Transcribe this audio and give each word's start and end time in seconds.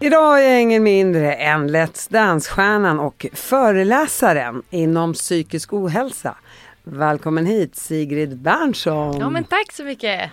Idag 0.00 0.44
är 0.44 0.50
jag 0.50 0.62
ingen 0.62 0.82
mindre 0.82 1.34
än 1.34 1.70
Let's 1.70 2.12
Dance-stjärnan 2.12 3.00
och 3.00 3.26
föreläsaren 3.32 4.62
inom 4.70 5.12
psykisk 5.12 5.72
ohälsa. 5.72 6.36
Välkommen 6.84 7.46
hit 7.46 7.76
Sigrid 7.76 8.38
Bernson. 8.38 9.20
Ja 9.20 9.30
men 9.30 9.44
tack 9.44 9.72
så 9.72 9.84
mycket. 9.84 10.30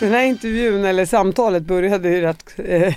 Den 0.00 0.12
här 0.12 0.24
intervjun 0.24 0.84
eller 0.84 1.06
samtalet 1.06 1.62
började 1.62 2.08
ju 2.08 2.20
rätt, 2.20 2.54
eh, 2.56 2.94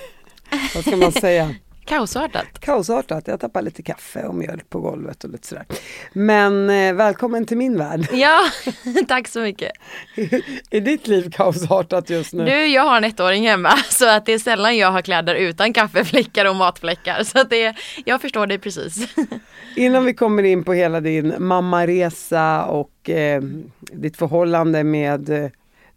vad 0.76 0.86
ska 0.86 0.96
man 0.96 1.12
säga? 1.12 1.56
Kaosartat. 1.86 2.60
Kaosartat. 2.60 3.28
Jag 3.28 3.40
tappade 3.40 3.66
lite 3.66 3.84
kaffe 3.84 4.24
och 4.24 4.36
mjölk 4.36 4.70
på 4.70 4.80
golvet 4.80 5.24
och 5.24 5.30
lite 5.30 5.48
sådär. 5.48 5.66
Men 6.14 6.70
eh, 6.70 6.94
välkommen 6.94 7.46
till 7.46 7.58
min 7.58 7.78
värld. 7.78 8.08
Ja, 8.14 8.40
tack 9.08 9.28
så 9.28 9.40
mycket. 9.40 9.72
är 10.70 10.82
ditt 10.82 11.08
liv 11.08 11.32
kaosartat 11.32 12.10
just 12.10 12.34
nu? 12.34 12.46
Du, 12.46 12.66
jag 12.66 12.84
har 12.84 12.98
en 12.98 13.04
ettåring 13.04 13.48
hemma 13.48 13.78
så 13.90 14.10
att 14.10 14.26
det 14.26 14.34
är 14.34 14.40
sällan 14.40 14.78
jag 14.78 14.92
har 14.92 15.02
kläder 15.02 15.36
utan 15.36 15.74
kaffefläckar 15.74 16.46
och 16.46 16.56
matfläckar. 16.56 17.24
Så 17.24 17.40
att 17.40 17.50
det, 17.50 17.76
jag 18.06 18.22
förstår 18.22 18.48
dig 18.48 18.60
precis. 18.60 19.16
Innan 19.76 20.06
vi 20.06 20.14
kommer 20.14 20.44
in 20.44 20.64
på 20.64 20.74
hela 20.74 21.00
din 21.02 21.34
mammaresa 21.38 22.66
och 22.66 23.10
eh, 23.10 23.42
ditt 23.80 24.18
förhållande 24.18 24.84
med 24.84 25.30
eh, 25.30 25.50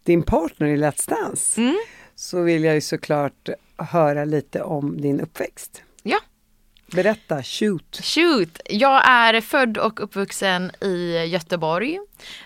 din 0.03 0.23
partner 0.23 0.67
i 0.67 0.77
Let's 0.77 1.09
Dance 1.09 1.61
Mm. 1.61 1.75
så 2.15 2.41
vill 2.41 2.63
jag 2.63 2.75
ju 2.75 2.81
såklart 2.81 3.49
höra 3.79 4.25
lite 4.25 4.61
om 4.61 5.01
din 5.01 5.21
uppväxt. 5.21 5.83
Ja. 6.03 6.19
Berätta, 6.91 7.43
shoot! 7.43 7.99
Shoot! 8.03 8.61
Jag 8.65 9.07
är 9.07 9.41
född 9.41 9.77
och 9.77 10.03
uppvuxen 10.03 10.71
i 10.81 11.25
Göteborg. 11.25 11.99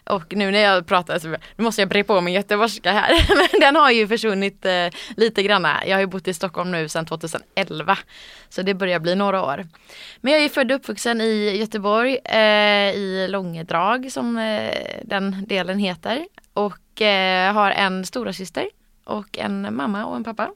Och 0.03 0.35
nu 0.35 0.51
när 0.51 0.59
jag 0.59 0.87
pratar 0.87 1.19
så 1.19 1.27
nu 1.27 1.63
måste 1.63 1.81
jag 1.81 1.89
bre 1.89 2.03
på 2.03 2.21
min 2.21 2.33
göteborgska 2.33 2.91
här. 2.91 3.35
Men 3.35 3.61
den 3.61 3.75
har 3.75 3.91
ju 3.91 4.07
försvunnit 4.07 4.65
eh, 4.65 4.87
lite 5.17 5.43
granna. 5.43 5.85
Jag 5.85 5.95
har 5.95 6.01
ju 6.01 6.07
bott 6.07 6.27
i 6.27 6.33
Stockholm 6.33 6.71
nu 6.71 6.89
sedan 6.89 7.05
2011. 7.05 7.97
Så 8.49 8.61
det 8.61 8.73
börjar 8.73 8.99
bli 8.99 9.15
några 9.15 9.43
år. 9.43 9.67
Men 10.21 10.33
jag 10.33 10.43
är 10.43 10.49
född 10.49 10.71
och 10.71 10.75
uppvuxen 10.75 11.21
i 11.21 11.57
Göteborg 11.57 12.17
eh, 12.25 12.95
i 12.95 13.27
Långedrag 13.29 14.11
som 14.11 14.37
eh, 14.37 14.73
den 15.03 15.45
delen 15.47 15.79
heter. 15.79 16.27
Och 16.53 17.01
eh, 17.01 17.53
har 17.53 17.71
en 17.71 18.05
stora 18.05 18.33
syster 18.33 18.69
och 19.03 19.37
en 19.37 19.75
mamma 19.75 20.05
och 20.05 20.15
en 20.15 20.23
pappa. 20.23 20.49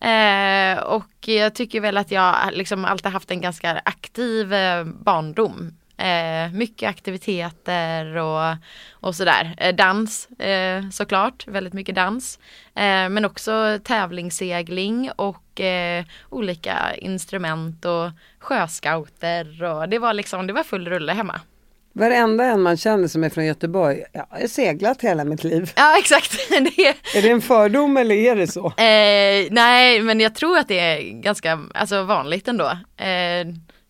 Eh, 0.00 0.78
och 0.78 1.28
jag 1.28 1.54
tycker 1.54 1.80
väl 1.80 1.96
att 1.96 2.10
jag 2.10 2.34
liksom 2.52 2.84
alltid 2.84 3.12
haft 3.12 3.30
en 3.30 3.40
ganska 3.40 3.82
aktiv 3.84 4.52
eh, 4.52 4.84
barndom. 4.84 5.72
Eh, 5.98 6.52
mycket 6.52 6.88
aktiviteter 6.88 8.16
och, 8.16 8.56
och 8.92 9.14
sådär. 9.14 9.54
Eh, 9.58 9.74
dans 9.74 10.28
eh, 10.30 10.88
såklart, 10.90 11.46
väldigt 11.48 11.72
mycket 11.72 11.94
dans. 11.94 12.38
Eh, 12.74 13.08
men 13.08 13.24
också 13.24 13.78
tävlingssegling 13.84 15.10
och 15.16 15.60
eh, 15.60 16.04
olika 16.30 16.94
instrument 16.96 17.84
och 17.84 18.10
sjöscouter 18.38 19.62
och 19.62 19.88
det 19.88 19.98
var 19.98 20.14
liksom, 20.14 20.46
det 20.46 20.52
var 20.52 20.62
full 20.62 20.88
rulle 20.88 21.12
hemma. 21.12 21.40
Varenda 21.98 22.44
en 22.44 22.62
man 22.62 22.76
känner 22.76 23.08
som 23.08 23.24
är 23.24 23.28
från 23.28 23.46
Göteborg, 23.46 24.04
ja, 24.12 24.26
jag 24.30 24.40
har 24.40 24.48
seglat 24.48 25.02
hela 25.02 25.24
mitt 25.24 25.44
liv. 25.44 25.72
Ja 25.76 25.98
exakt. 25.98 26.32
det, 26.48 26.88
Är 27.18 27.22
det 27.22 27.30
en 27.30 27.42
fördom 27.42 27.96
eller 27.96 28.14
är 28.14 28.36
det 28.36 28.46
så? 28.46 28.66
Eh, 28.66 29.46
nej, 29.50 30.00
men 30.00 30.20
jag 30.20 30.34
tror 30.34 30.58
att 30.58 30.68
det 30.68 30.78
är 30.78 31.20
ganska 31.20 31.60
alltså, 31.74 32.02
vanligt 32.02 32.48
ändå. 32.48 32.66
Eh, 32.96 33.46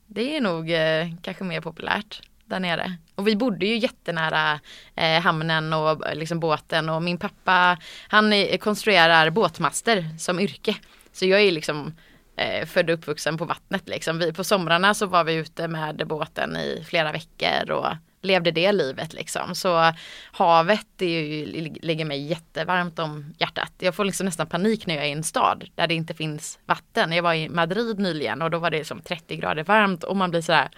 det 0.07 0.37
är 0.37 0.41
nog 0.41 0.71
eh, 0.71 1.17
kanske 1.23 1.45
mer 1.45 1.61
populärt 1.61 2.23
där 2.45 2.61
nere. 2.61 2.97
Och 3.15 3.29
vi 3.29 3.37
bodde 3.37 3.67
ju 3.67 3.77
jättenära 3.77 4.61
eh, 4.97 5.21
hamnen 5.21 5.73
och 5.73 6.03
liksom 6.15 6.41
båten 6.41 6.89
och 6.89 7.03
min 7.03 7.19
pappa 7.19 7.79
han 8.09 8.33
konstruerar 8.61 9.31
båtmaster 9.31 10.09
som 10.19 10.41
yrke. 10.41 10.77
Så 11.13 11.27
jag 11.27 11.41
är 11.41 11.53
liksom 11.53 11.95
eh, 12.37 12.67
född 12.67 12.91
och 12.91 12.95
uppvuxen 12.95 13.39
på 13.39 13.45
vattnet 13.45 13.89
liksom. 13.89 14.19
Vi, 14.19 14.33
på 14.33 14.45
somrarna 14.45 14.95
så 14.95 15.07
var 15.07 15.25
vi 15.25 15.35
ute 15.35 15.69
med 15.69 16.07
båten 16.07 16.57
i 16.57 16.85
flera 16.89 17.13
veckor 17.13 17.71
och 17.71 17.87
levde 18.23 18.51
det 18.51 18.73
livet 18.73 19.13
liksom. 19.13 19.55
Så 19.55 19.93
havet 20.33 21.03
är 21.03 21.07
ju, 21.07 21.47
ligger 21.83 22.05
mig 22.05 22.27
jättevarmt 22.27 22.99
om 22.99 23.35
hjärtat. 23.39 23.73
Jag 23.79 23.95
får 23.95 24.05
liksom 24.05 24.27
nästan 24.27 24.47
panik 24.47 24.87
när 24.87 24.95
jag 24.95 25.05
är 25.05 25.09
i 25.09 25.13
en 25.13 25.25
stad 25.25 25.69
där 25.75 25.87
det 25.87 25.95
inte 25.95 26.15
finns 26.15 26.59
vatten. 26.67 27.13
Jag 27.13 27.23
var 27.23 27.35
i 27.35 27.49
Madrid 27.49 27.99
nyligen 27.99 28.43
och 28.43 28.51
då 28.51 28.59
var 28.59 28.71
det 28.71 28.85
som 28.85 29.01
30 29.01 29.37
grader 29.37 29.65
varmt 29.65 30.05
och 30.05 30.17
man 30.17 30.31
blir 30.31 30.41
sådär 30.41 30.69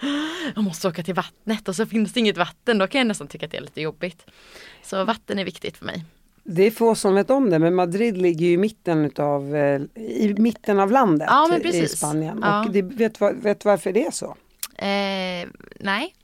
jag 0.54 0.64
måste 0.64 0.88
åka 0.88 1.02
till 1.02 1.14
vattnet 1.14 1.68
och 1.68 1.76
så 1.76 1.86
finns 1.86 2.12
det 2.12 2.20
inget 2.20 2.36
vatten. 2.36 2.78
Då 2.78 2.86
kan 2.86 2.98
jag 2.98 3.08
nästan 3.08 3.28
tycka 3.28 3.46
att 3.46 3.52
det 3.52 3.58
är 3.58 3.62
lite 3.62 3.80
jobbigt. 3.80 4.26
Så 4.82 5.04
vatten 5.04 5.38
är 5.38 5.44
viktigt 5.44 5.76
för 5.76 5.84
mig. 5.84 6.04
Det 6.50 6.62
är 6.66 6.70
få 6.70 6.94
som 6.94 7.14
vet 7.14 7.30
om 7.30 7.50
det 7.50 7.58
men 7.58 7.74
Madrid 7.74 8.16
ligger 8.18 8.46
ju 8.46 8.52
i 8.52 8.56
mitten 8.56 9.04
utav, 9.04 9.56
eh, 9.56 9.80
i 9.96 10.34
mitten 10.38 10.80
av 10.80 10.90
landet 10.90 11.28
Ja, 11.30 11.58
i. 11.64 11.88
Spanien. 11.88 12.38
Ja. 12.42 12.64
Och 12.64 12.70
det, 12.72 12.82
vet, 12.82 13.18
du- 13.18 13.64
varför 13.64 13.92
det 13.92 14.06
är 14.06 14.10
så? 14.10 14.26
Eh, 14.78 15.48
nej. 15.80 16.14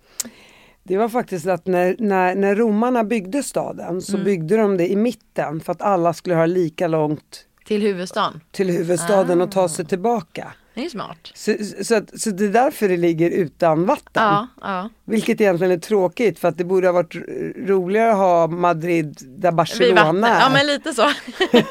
Det 0.83 0.97
var 0.97 1.09
faktiskt 1.09 1.47
att 1.47 1.67
när, 1.67 1.97
när, 1.99 2.35
när 2.35 2.55
romarna 2.55 3.05
byggde 3.05 3.43
staden 3.43 4.03
så 4.03 4.13
Mm. 4.13 4.25
byggde 4.25 4.57
de 4.57 4.77
det 4.77 4.89
i 4.93 4.97
mitten 4.97 5.61
för 5.61 5.73
att 5.73 5.83
alla 5.83 6.13
skulle 6.13 6.35
ha 6.35 6.47
lika 6.47 6.87
långt 6.89 7.47
Till 7.67 7.83
huvudstaden. 7.83 8.41
till 8.51 8.71
huvudstaden 8.71 9.41
och 9.41 9.49
Ah. 9.49 9.53
ta 9.53 9.69
sig 9.69 9.85
tillbaka. 9.87 10.53
Det 10.75 10.85
är 10.85 10.89
smart. 10.89 11.31
Så, 11.35 11.57
så, 11.85 11.95
att, 11.95 12.21
så 12.21 12.31
det 12.31 12.45
är 12.45 12.49
därför 12.49 12.89
det 12.89 12.97
ligger 12.97 13.31
utan 13.31 13.87
vatten. 13.87 14.23
Ja, 14.23 14.49
ja. 14.61 14.91
Vilket 15.05 15.41
egentligen 15.41 15.73
är 15.73 15.77
tråkigt 15.79 16.39
för 16.39 16.49
att 16.49 16.59
det 16.59 16.65
borde 16.65 16.89
ha 16.89 16.93
varit 16.93 17.15
ro- 17.15 17.23
roligare 17.67 18.11
att 18.11 18.17
ha 18.17 18.47
Madrid 18.47 19.19
där 19.39 19.53
Barcelona 19.53 20.29
är. 20.29 20.41
Ja 20.41 20.51
men 20.53 20.67
lite 20.67 20.95
så 20.95 21.11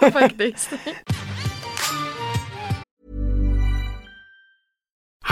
faktiskt. 0.12 0.70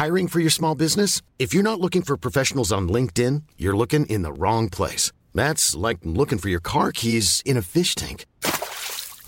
Hiring 0.04 0.28
for 0.30 0.40
your 0.40 0.50
small 0.50 0.76
business? 0.78 1.22
If 1.38 1.54
you're 1.54 1.64
not 1.64 1.80
looking 1.80 2.02
for 2.02 2.18
professionals 2.18 2.72
on 2.72 2.88
LinkedIn, 2.92 3.44
you're 3.58 3.78
looking 3.78 4.06
in 4.06 4.24
the 4.24 4.32
wrong 4.34 4.70
place. 4.70 5.12
That's 5.34 5.76
like 5.88 6.00
looking 6.04 6.40
for 6.40 6.50
your 6.50 6.62
car 6.62 6.92
keys 6.92 7.42
in 7.46 7.58
a 7.58 7.62
fish 7.62 7.96
tank. 7.96 8.26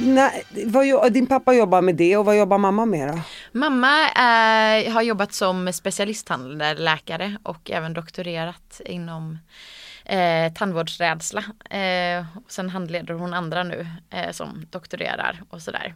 Nej, 0.00 0.44
vad, 0.66 1.12
din 1.12 1.26
pappa 1.26 1.54
jobbar 1.54 1.82
med 1.82 1.94
det 1.94 2.16
och 2.16 2.24
vad 2.24 2.38
jobbar 2.38 2.58
mamma 2.58 2.86
med 2.86 3.08
då? 3.08 3.20
Mamma 3.52 4.04
eh, 4.08 4.92
har 4.92 5.02
jobbat 5.02 5.32
som 5.32 5.72
specialisttandläkare 5.72 7.38
och 7.42 7.70
även 7.70 7.94
doktorerat 7.94 8.80
inom 8.84 9.38
eh, 10.04 10.52
tandvårdsrädsla. 10.52 11.44
Eh, 11.70 12.26
och 12.36 12.52
sen 12.52 12.68
handleder 12.68 13.14
hon 13.14 13.34
andra 13.34 13.62
nu 13.62 13.86
eh, 14.10 14.30
som 14.30 14.66
doktorerar 14.70 15.42
och 15.50 15.62
sådär. 15.62 15.94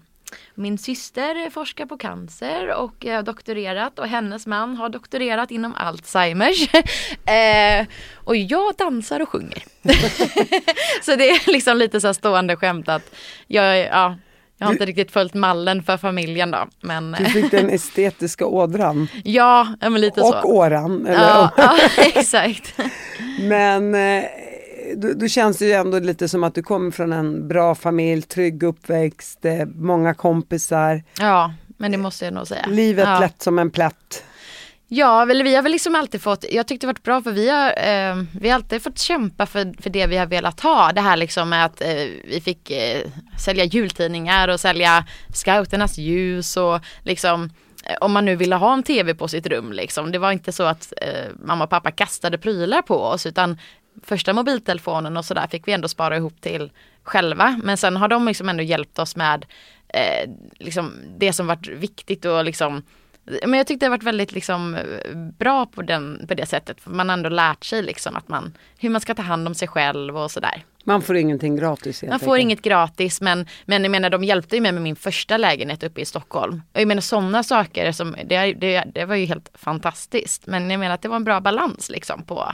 Min 0.54 0.78
syster 0.78 1.50
forskar 1.50 1.86
på 1.86 1.96
cancer 1.96 2.74
och 2.74 3.04
har 3.04 3.22
doktorerat 3.22 3.98
och 3.98 4.06
hennes 4.06 4.46
man 4.46 4.76
har 4.76 4.88
doktorerat 4.88 5.50
inom 5.50 5.74
Alzheimers. 5.74 6.74
eh, 7.24 7.86
och 8.14 8.36
jag 8.36 8.74
dansar 8.78 9.20
och 9.20 9.28
sjunger. 9.28 9.64
så 11.02 11.16
det 11.16 11.30
är 11.30 11.52
liksom 11.52 11.76
lite 11.76 12.00
så 12.00 12.14
stående 12.14 12.56
skämt 12.56 12.88
att 12.88 13.14
jag, 13.46 13.78
ja, 13.78 14.16
jag 14.58 14.66
har 14.66 14.72
inte 14.72 14.86
riktigt 14.86 15.10
följt 15.10 15.34
mallen 15.34 15.82
för 15.82 15.96
familjen 15.96 16.50
då. 16.50 16.66
Men 16.80 17.16
Du 17.18 17.24
fick 17.24 17.50
den 17.50 17.70
estetiska 17.70 18.46
ådran 18.46 19.08
ja, 19.24 19.68
men 19.80 20.00
lite 20.00 20.20
så. 20.20 20.38
och 20.38 20.54
åran. 20.54 21.06
Eller? 21.06 21.20
Ja, 21.20 21.50
ja 21.56 21.78
exakt. 22.14 22.74
Men 23.40 23.94
eh, 23.94 24.24
då, 24.96 25.12
då 25.12 25.28
känns 25.28 25.58
det 25.58 25.64
ju 25.64 25.72
ändå 25.72 25.98
lite 25.98 26.28
som 26.28 26.44
att 26.44 26.54
du 26.54 26.62
kommer 26.62 26.90
från 26.90 27.12
en 27.12 27.48
bra 27.48 27.74
familj, 27.74 28.22
trygg 28.22 28.62
uppväxt, 28.62 29.44
eh, 29.44 29.66
många 29.74 30.14
kompisar. 30.14 31.02
Ja, 31.18 31.54
men 31.76 31.92
det 31.92 31.98
måste 31.98 32.24
jag 32.24 32.34
nog 32.34 32.46
säga. 32.46 32.66
Livet 32.66 33.08
ja. 33.08 33.20
lätt 33.20 33.42
som 33.42 33.58
en 33.58 33.70
plätt. 33.70 34.24
Ja, 34.94 35.24
väl, 35.24 35.42
vi 35.42 35.54
har 35.54 35.62
väl 35.62 35.72
liksom 35.72 35.94
alltid 35.94 36.22
fått, 36.22 36.44
jag 36.50 36.66
tyckte 36.66 36.86
det 36.86 36.88
varit 36.88 37.02
bra 37.02 37.22
för 37.22 37.32
vi 37.32 37.48
har, 37.48 37.68
eh, 37.68 38.24
vi 38.40 38.48
har 38.48 38.54
alltid 38.54 38.82
fått 38.82 38.98
kämpa 38.98 39.46
för, 39.46 39.82
för 39.82 39.90
det 39.90 40.06
vi 40.06 40.16
har 40.16 40.26
velat 40.26 40.60
ha. 40.60 40.92
Det 40.92 41.00
här 41.00 41.16
liksom 41.16 41.48
med 41.48 41.64
att 41.64 41.80
eh, 41.80 41.94
vi 42.24 42.40
fick 42.44 42.70
eh, 42.70 43.02
sälja 43.44 43.64
jultidningar 43.64 44.48
och 44.48 44.60
sälja 44.60 45.06
scouternas 45.34 45.98
ljus 45.98 46.56
och 46.56 46.80
liksom 47.02 47.50
eh, 47.84 47.96
om 48.00 48.12
man 48.12 48.24
nu 48.24 48.36
ville 48.36 48.56
ha 48.56 48.72
en 48.72 48.82
tv 48.82 49.14
på 49.14 49.28
sitt 49.28 49.46
rum 49.46 49.72
liksom. 49.72 50.12
Det 50.12 50.18
var 50.18 50.32
inte 50.32 50.52
så 50.52 50.62
att 50.62 50.92
eh, 50.96 51.30
mamma 51.44 51.64
och 51.64 51.70
pappa 51.70 51.90
kastade 51.90 52.38
prylar 52.38 52.82
på 52.82 52.96
oss 53.02 53.26
utan 53.26 53.58
första 54.02 54.32
mobiltelefonen 54.32 55.16
och 55.16 55.24
sådär 55.24 55.46
fick 55.46 55.68
vi 55.68 55.72
ändå 55.72 55.88
spara 55.88 56.16
ihop 56.16 56.40
till 56.40 56.70
själva. 57.02 57.60
Men 57.62 57.76
sen 57.76 57.96
har 57.96 58.08
de 58.08 58.26
liksom 58.26 58.48
ändå 58.48 58.62
hjälpt 58.62 58.98
oss 58.98 59.16
med 59.16 59.46
eh, 59.88 60.30
liksom 60.58 60.92
det 61.18 61.32
som 61.32 61.46
varit 61.46 61.68
viktigt 61.68 62.24
och 62.24 62.44
liksom 62.44 62.82
men 63.24 63.54
jag 63.54 63.66
tyckte 63.66 63.86
det 63.86 63.90
varit 63.90 64.02
väldigt 64.02 64.32
liksom 64.32 64.78
bra 65.38 65.66
på, 65.66 65.82
den, 65.82 66.24
på 66.28 66.34
det 66.34 66.46
sättet. 66.46 66.80
För 66.80 66.90
man 66.90 67.08
har 67.08 67.16
ändå 67.16 67.28
lärt 67.28 67.64
sig 67.64 67.82
liksom 67.82 68.16
att 68.16 68.28
man, 68.28 68.52
hur 68.78 68.90
man 68.90 69.00
ska 69.00 69.14
ta 69.14 69.22
hand 69.22 69.48
om 69.48 69.54
sig 69.54 69.68
själv 69.68 70.18
och 70.18 70.30
sådär. 70.30 70.64
Man 70.84 71.02
får 71.02 71.16
ingenting 71.16 71.56
gratis. 71.56 72.02
Man 72.02 72.20
får 72.20 72.38
inget 72.38 72.62
gratis 72.62 73.20
men, 73.20 73.46
men 73.64 73.82
jag 73.82 73.90
menar 73.90 74.10
de 74.10 74.24
hjälpte 74.24 74.60
mig 74.60 74.72
med 74.72 74.82
min 74.82 74.96
första 74.96 75.36
lägenhet 75.36 75.82
uppe 75.82 76.00
i 76.00 76.04
Stockholm. 76.04 76.62
Jag 76.72 76.88
menar 76.88 77.00
sådana 77.00 77.42
saker 77.42 77.92
som, 77.92 78.16
det, 78.24 78.52
det, 78.52 78.84
det 78.94 79.04
var 79.04 79.14
ju 79.14 79.26
helt 79.26 79.50
fantastiskt. 79.54 80.46
Men 80.46 80.70
jag 80.70 80.80
menar 80.80 80.94
att 80.94 81.02
det 81.02 81.08
var 81.08 81.16
en 81.16 81.24
bra 81.24 81.40
balans 81.40 81.90
liksom 81.90 82.22
på 82.22 82.52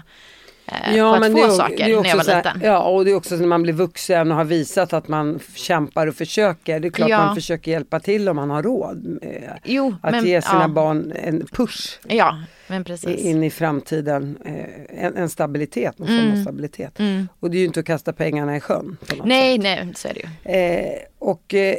eh, 0.69 0.97
ja, 0.97 1.19
på 1.19 1.25
att 1.25 1.33
få 1.33 1.45
är, 1.45 1.51
saker 1.51 1.85
när 1.85 2.09
jag 2.09 2.17
var 2.17 2.25
här, 2.25 2.37
liten. 2.37 2.61
Ja 2.65 2.83
och 2.83 3.05
det 3.05 3.11
är 3.11 3.15
också 3.15 3.37
när 3.37 3.47
man 3.47 3.63
blir 3.63 3.73
vuxen 3.73 4.31
och 4.31 4.37
har 4.37 4.45
visat 4.45 4.93
att 4.93 5.09
man 5.09 5.41
kämpar 5.55 6.07
och 6.07 6.15
försöker. 6.15 6.81
Det 6.81 6.89
är 6.89 6.91
klart 6.91 7.09
ja. 7.09 7.27
man 7.27 7.35
försöker 7.35 7.71
hjälpa 7.71 8.01
till 8.01 8.29
om 8.29 8.37
man 8.37 8.51
har 8.51 8.63
råd. 8.63 9.19
Eh, 9.23 9.31
jo, 9.65 9.95
att 10.03 10.13
men, 10.13 10.25
ge 10.25 10.43
sina 10.43 10.63
ja. 10.63 10.69
barn 10.69 11.13
en 11.23 11.47
push. 11.47 11.99
Ja, 12.09 12.43
men 12.67 12.85
precis. 12.85 13.21
In 13.21 13.45
i 13.45 13.51
framtiden. 13.51 14.39
Eh, 14.45 15.05
en, 15.05 15.17
en, 15.17 15.29
stabilitet, 15.29 15.99
någon 15.99 16.09
mm. 16.09 16.43
stabilitet. 16.43 16.99
Mm. 16.99 17.29
Och 17.41 17.51
det 17.51 17.57
är 17.57 17.61
ju 17.61 17.67
inte 17.67 17.81
att 17.81 17.87
kasta 17.87 18.13
pengarna 18.13 18.57
i 18.57 18.61
sjön. 18.61 18.97
nej, 19.25 19.55
sätt. 19.55 19.63
nej, 19.63 19.93
så 19.95 20.09
är 20.09 20.15
det 20.15 20.21
ju. 20.21 20.55
Eh, 20.55 20.99
och 21.19 21.55
eh, 21.55 21.77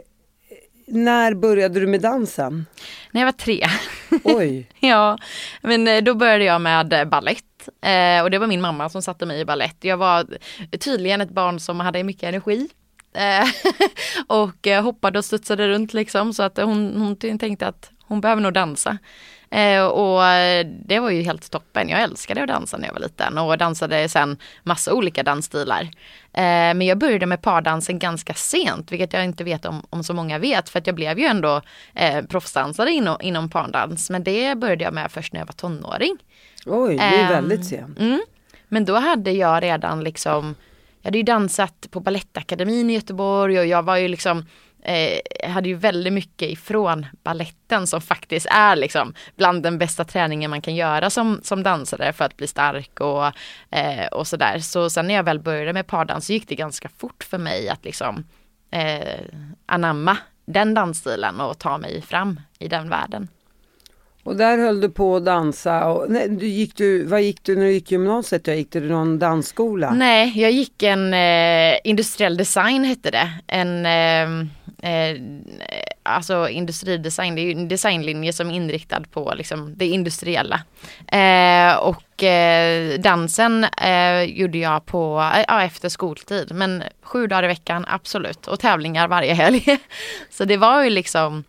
när 0.87 1.33
började 1.33 1.79
du 1.79 1.87
med 1.87 2.01
dansen? 2.01 2.65
När 3.11 3.21
jag 3.21 3.27
var 3.27 3.31
tre. 3.31 3.67
Oj! 4.23 4.69
ja, 4.79 5.17
men 5.61 6.03
då 6.03 6.15
började 6.15 6.43
jag 6.43 6.61
med 6.61 7.07
ballett 7.09 7.43
Eh, 7.67 8.23
och 8.23 8.31
det 8.31 8.37
var 8.37 8.47
min 8.47 8.61
mamma 8.61 8.89
som 8.89 9.01
satte 9.01 9.25
mig 9.25 9.39
i 9.39 9.45
ballett. 9.45 9.77
Jag 9.79 9.97
var 9.97 10.27
tydligen 10.79 11.21
ett 11.21 11.29
barn 11.29 11.59
som 11.59 11.79
hade 11.79 12.03
mycket 12.03 12.23
energi. 12.23 12.69
Eh, 13.13 13.47
och 14.27 14.67
eh, 14.67 14.83
hoppade 14.83 15.19
och 15.19 15.25
studsade 15.25 15.67
runt 15.67 15.93
liksom 15.93 16.33
så 16.33 16.43
att 16.43 16.57
hon, 16.57 16.95
hon 17.01 17.37
tänkte 17.39 17.67
att 17.67 17.91
hon 18.03 18.21
behöver 18.21 18.41
nog 18.41 18.53
dansa. 18.53 18.97
Eh, 19.51 19.85
och 19.85 20.21
det 20.85 20.99
var 20.99 21.09
ju 21.09 21.21
helt 21.21 21.51
toppen. 21.51 21.89
Jag 21.89 22.01
älskade 22.01 22.41
att 22.41 22.47
dansa 22.47 22.77
när 22.77 22.87
jag 22.87 22.93
var 22.93 23.01
liten 23.01 23.37
och 23.37 23.57
dansade 23.57 24.09
sen 24.09 24.37
massa 24.63 24.93
olika 24.93 25.23
dansstilar. 25.23 25.81
Eh, 26.33 26.73
men 26.73 26.81
jag 26.81 26.97
började 26.97 27.25
med 27.25 27.41
pardansen 27.41 27.99
ganska 27.99 28.33
sent, 28.33 28.91
vilket 28.91 29.13
jag 29.13 29.25
inte 29.25 29.43
vet 29.43 29.65
om, 29.65 29.85
om 29.89 30.03
så 30.03 30.13
många 30.13 30.39
vet. 30.39 30.69
För 30.69 30.79
att 30.79 30.87
jag 30.87 30.95
blev 30.95 31.19
ju 31.19 31.25
ändå 31.25 31.61
eh, 31.95 32.25
proffsdansare 32.25 32.91
inom, 32.91 33.17
inom 33.21 33.49
pardans. 33.49 34.09
Men 34.09 34.23
det 34.23 34.57
började 34.57 34.83
jag 34.83 34.93
med 34.93 35.11
först 35.11 35.33
när 35.33 35.39
jag 35.39 35.47
var 35.47 35.53
tonåring. 35.53 36.17
Oj, 36.65 36.97
det 36.97 37.03
är 37.03 37.29
väldigt 37.29 37.65
sent. 37.65 37.99
Mm. 37.99 38.21
Men 38.67 38.85
då 38.85 38.95
hade 38.95 39.31
jag 39.31 39.63
redan 39.63 40.03
liksom, 40.03 40.55
jag 41.01 41.07
hade 41.07 41.17
ju 41.17 41.23
dansat 41.23 41.87
på 41.91 41.99
Balettakademin 41.99 42.89
i 42.89 42.93
Göteborg 42.93 43.59
och 43.59 43.65
jag 43.65 43.83
var 43.83 43.97
ju 43.97 44.07
liksom 44.07 44.45
eh, 44.83 45.49
hade 45.49 45.69
ju 45.69 45.75
väldigt 45.75 46.13
mycket 46.13 46.49
ifrån 46.49 47.05
balletten 47.23 47.87
som 47.87 48.01
faktiskt 48.01 48.47
är 48.49 48.75
liksom 48.75 49.13
bland 49.35 49.63
den 49.63 49.77
bästa 49.77 50.03
träningen 50.03 50.49
man 50.49 50.61
kan 50.61 50.75
göra 50.75 51.09
som, 51.09 51.39
som 51.43 51.63
dansare 51.63 52.13
för 52.13 52.25
att 52.25 52.37
bli 52.37 52.47
stark 52.47 52.99
och, 52.99 53.25
eh, 53.77 54.07
och 54.11 54.27
sådär. 54.27 54.59
Så 54.59 54.89
sen 54.89 55.07
när 55.07 55.13
jag 55.13 55.23
väl 55.23 55.39
började 55.39 55.73
med 55.73 55.87
pardans 55.87 56.25
så 56.25 56.33
gick 56.33 56.47
det 56.47 56.55
ganska 56.55 56.89
fort 56.97 57.23
för 57.23 57.37
mig 57.37 57.69
att 57.69 57.85
liksom 57.85 58.23
eh, 58.71 59.19
anamma 59.65 60.17
den 60.45 60.73
dansstilen 60.73 61.39
och 61.39 61.59
ta 61.59 61.77
mig 61.77 62.01
fram 62.01 62.39
i 62.59 62.67
den 62.67 62.89
världen. 62.89 63.27
Och 64.23 64.35
där 64.35 64.57
höll 64.57 64.81
du 64.81 64.89
på 64.89 65.15
att 65.15 65.25
dansa. 65.25 65.85
Och, 65.85 66.11
nej, 66.11 66.29
du 66.29 66.47
gick 66.47 66.75
du, 66.75 67.05
vad 67.05 67.21
gick 67.21 67.43
du 67.43 67.55
när 67.55 67.65
du 67.65 67.71
gick 67.71 67.91
gymnasiet? 67.91 68.47
Jag 68.47 68.57
gick 68.57 68.71
du 68.71 68.79
någon 68.79 69.19
dansskola? 69.19 69.93
Nej, 69.93 70.41
jag 70.41 70.51
gick 70.51 70.83
en 70.83 71.13
eh, 71.13 71.77
industriell 71.83 72.37
design 72.37 72.83
hette 72.83 73.11
det. 73.11 73.29
En 73.47 73.85
eh, 73.85 74.47
Eh, 74.83 75.09
eh, 75.09 75.15
alltså 76.03 76.49
industridesign, 76.49 77.35
det 77.35 77.41
är 77.41 77.43
ju 77.43 77.51
en 77.51 77.67
designlinje 77.67 78.33
som 78.33 78.49
är 78.49 78.55
inriktad 78.55 79.03
på 79.11 79.33
liksom, 79.35 79.73
det 79.77 79.87
industriella. 79.87 80.61
Eh, 81.07 81.75
och 81.75 82.23
eh, 82.23 82.99
dansen 82.99 83.63
eh, 83.63 84.21
gjorde 84.23 84.57
jag 84.57 84.85
på, 84.85 85.31
eh, 85.35 85.45
ja, 85.47 85.63
efter 85.63 85.89
skoltid, 85.89 86.51
men 86.51 86.83
sju 87.01 87.27
dagar 87.27 87.43
i 87.43 87.47
veckan, 87.47 87.85
absolut. 87.87 88.47
Och 88.47 88.59
tävlingar 88.59 89.07
varje 89.07 89.33
helg. 89.33 89.77
Så 90.29 90.45
det 90.45 90.57
var 90.57 90.83
ju 90.83 90.89
liksom 90.89 91.43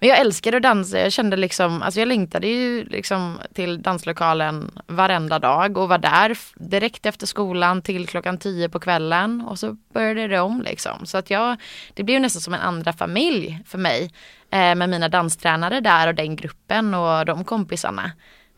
men 0.00 0.08
jag 0.08 0.18
älskade 0.18 0.56
att 0.56 0.62
dansa. 0.62 0.98
Jag 0.98 1.12
kände 1.12 1.36
liksom, 1.36 1.82
alltså 1.82 2.00
jag 2.00 2.08
längtade 2.08 2.46
ju 2.46 2.84
liksom 2.84 3.38
till 3.54 3.82
danslokalen 3.82 4.70
varenda 4.86 5.38
dag 5.38 5.78
och 5.78 5.88
var 5.88 5.98
där 5.98 6.38
direkt 6.54 7.06
efter 7.06 7.26
skolan 7.26 7.82
till 7.82 8.06
klockan 8.06 8.38
tio 8.38 8.68
på 8.68 8.80
kvällen 8.80 9.40
och 9.40 9.58
så 9.58 9.76
började 9.92 10.28
det 10.28 10.40
om 10.40 10.62
liksom. 10.62 11.06
Så 11.06 11.18
att 11.18 11.30
jag, 11.30 11.56
det 11.94 12.02
blev 12.02 12.20
nästan 12.20 12.42
som 12.42 12.54
en 12.54 12.60
andra 12.60 12.92
familj 12.92 13.62
för 13.66 13.78
mig 13.78 14.10
eh, 14.50 14.74
med 14.74 14.88
mina 14.88 15.08
danstränare 15.08 15.80
där 15.80 16.08
och 16.08 16.14
den 16.14 16.36
gruppen 16.36 16.94
och 16.94 17.26
de 17.26 17.44
kompisarna. 17.44 18.12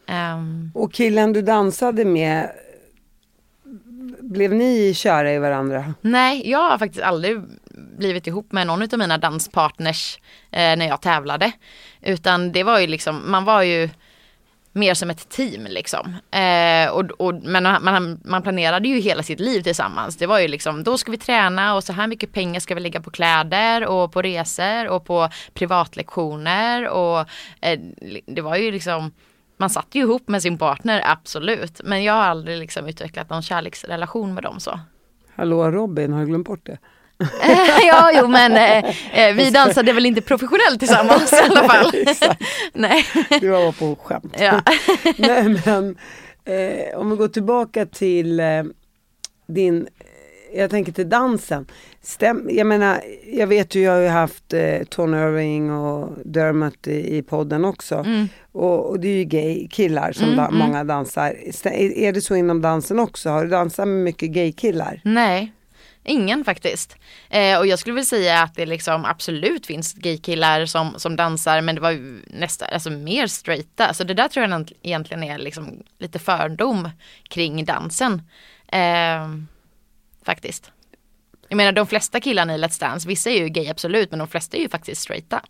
Um. 0.08 0.70
Och 0.74 0.92
killen 0.92 1.32
du 1.32 1.42
dansade 1.42 2.04
med, 2.04 2.50
blev 4.20 4.54
ni 4.54 4.94
kära 4.94 5.32
i 5.32 5.38
varandra? 5.38 5.94
Nej, 6.00 6.50
jag 6.50 6.70
har 6.70 6.78
faktiskt 6.78 7.02
aldrig 7.02 7.42
blivit 7.98 8.26
ihop 8.26 8.52
med 8.52 8.66
någon 8.66 8.82
av 8.82 8.98
mina 8.98 9.18
danspartners 9.18 10.18
eh, 10.50 10.76
när 10.76 10.86
jag 10.86 11.00
tävlade. 11.00 11.52
Utan 12.02 12.52
det 12.52 12.62
var 12.62 12.78
ju 12.78 12.86
liksom, 12.86 13.30
man 13.30 13.44
var 13.44 13.62
ju 13.62 13.88
mer 14.76 14.94
som 14.94 15.10
ett 15.10 15.28
team 15.28 15.66
liksom. 15.66 16.16
Eh, 16.30 16.90
och, 16.90 17.04
och, 17.10 17.34
men 17.34 17.62
man, 17.62 18.20
man 18.24 18.42
planerade 18.42 18.88
ju 18.88 19.00
hela 19.00 19.22
sitt 19.22 19.40
liv 19.40 19.62
tillsammans. 19.62 20.16
Det 20.16 20.26
var 20.26 20.38
ju 20.38 20.48
liksom, 20.48 20.84
då 20.84 20.98
ska 20.98 21.10
vi 21.10 21.18
träna 21.18 21.74
och 21.74 21.84
så 21.84 21.92
här 21.92 22.06
mycket 22.06 22.32
pengar 22.32 22.60
ska 22.60 22.74
vi 22.74 22.80
lägga 22.80 23.00
på 23.00 23.10
kläder 23.10 23.86
och 23.86 24.12
på 24.12 24.22
resor 24.22 24.88
och 24.88 25.04
på 25.04 25.28
privatlektioner 25.54 26.88
och 26.88 27.18
eh, 27.60 27.80
det 28.26 28.40
var 28.40 28.56
ju 28.56 28.70
liksom 28.70 29.12
man 29.56 29.70
satt 29.70 29.88
ju 29.92 30.00
ihop 30.00 30.28
med 30.28 30.42
sin 30.42 30.58
partner, 30.58 31.02
absolut. 31.04 31.80
Men 31.84 32.04
jag 32.04 32.12
har 32.12 32.22
aldrig 32.22 32.58
liksom 32.58 32.86
utvecklat 32.86 33.30
någon 33.30 33.42
kärleksrelation 33.42 34.34
med 34.34 34.42
dem 34.42 34.60
så. 34.60 34.80
Hallå 35.34 35.70
Robin, 35.70 36.12
har 36.12 36.20
du 36.20 36.26
glömt 36.26 36.46
bort 36.46 36.66
det? 36.66 36.78
ja, 37.82 38.10
jo 38.14 38.28
men 38.28 38.52
eh, 38.52 38.84
eh, 39.12 39.34
vi 39.34 39.50
dansade 39.50 39.92
väl 39.92 40.06
inte 40.06 40.20
professionellt 40.20 40.78
tillsammans 40.78 41.32
i 41.32 41.50
alla 41.50 41.68
fall. 41.68 41.92
Nej. 42.72 43.06
Det 43.40 43.48
var 43.50 43.72
på 43.72 43.96
skämt. 44.02 44.36
Ja. 44.38 44.62
Nej 45.16 45.60
men 45.64 45.96
eh, 46.44 46.98
om 46.98 47.10
vi 47.10 47.16
går 47.16 47.28
tillbaka 47.28 47.86
till 47.86 48.40
eh, 48.40 48.62
din 49.46 49.88
jag 50.54 50.70
tänker 50.70 50.92
till 50.92 51.08
dansen. 51.08 51.66
Stäm, 52.06 52.48
jag 52.50 52.66
menar, 52.66 53.02
jag 53.32 53.46
vet 53.46 53.74
ju, 53.74 53.80
jag 53.80 53.92
har 53.92 54.00
ju 54.00 54.08
haft 54.08 54.52
eh, 54.52 54.82
Tony 54.88 55.16
Irving 55.16 55.70
och 55.70 56.18
Dermot 56.24 56.86
i, 56.86 57.16
i 57.16 57.22
podden 57.22 57.64
också. 57.64 57.94
Mm. 57.94 58.28
Och, 58.52 58.90
och, 58.90 59.00
det 59.00 59.08
är 59.08 59.16
ju 59.16 59.24
gay 59.24 59.68
killar 59.68 60.12
som 60.12 60.24
mm, 60.24 60.36
da, 60.36 60.46
mm. 60.46 60.58
många 60.58 60.84
dansar. 60.84 61.36
Är, 61.64 61.98
är 61.98 62.12
det 62.12 62.20
så 62.20 62.36
inom 62.36 62.62
dansen 62.62 62.98
också? 62.98 63.30
Har 63.30 63.44
du 63.44 63.50
dansat 63.50 63.88
med 63.88 63.96
mycket 63.96 64.30
gay 64.30 64.52
killar? 64.52 65.00
Nej, 65.04 65.52
Ingen 66.04 66.44
faktiskt. 66.44 66.96
Eh, 67.30 67.58
och 67.58 67.66
jag 67.66 67.78
skulle 67.78 67.94
vilja 67.94 68.06
säga 68.06 68.42
att 68.42 68.54
det 68.54 68.66
liksom 68.66 69.04
absolut 69.04 69.66
finns 69.66 69.94
gaykillar 69.94 70.66
som, 70.66 70.94
som 70.96 71.16
dansar 71.16 71.60
men 71.60 71.74
det 71.74 71.80
var 71.80 71.90
ju 71.90 72.20
nästan, 72.26 72.68
alltså 72.72 72.90
mer 72.90 73.26
straighta. 73.26 73.94
Så 73.94 74.04
det 74.04 74.14
där 74.14 74.28
tror 74.28 74.46
jag 74.46 74.70
egentligen 74.82 75.22
är 75.22 75.38
liksom 75.38 75.82
lite 75.98 76.18
fördom 76.18 76.90
kring 77.28 77.64
dansen. 77.64 78.22
Eh, 78.68 79.28
faktiskt. 80.24 80.70
Jag 81.48 81.56
menar 81.56 81.72
de 81.72 81.86
flesta 81.86 82.20
killarna 82.20 82.54
i 82.54 82.58
Let's 82.58 82.80
Dance, 82.80 83.08
vissa 83.08 83.30
är 83.30 83.38
ju 83.38 83.48
gay 83.48 83.68
absolut 83.68 84.10
men 84.10 84.18
de 84.18 84.28
flesta 84.28 84.56
är 84.56 84.60
ju 84.60 84.68
faktiskt 84.68 85.02
straighta. 85.02 85.42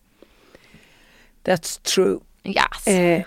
That's 1.44 1.82
true. 1.94 2.18
Yes. 2.44 2.86
Eh, 2.86 3.22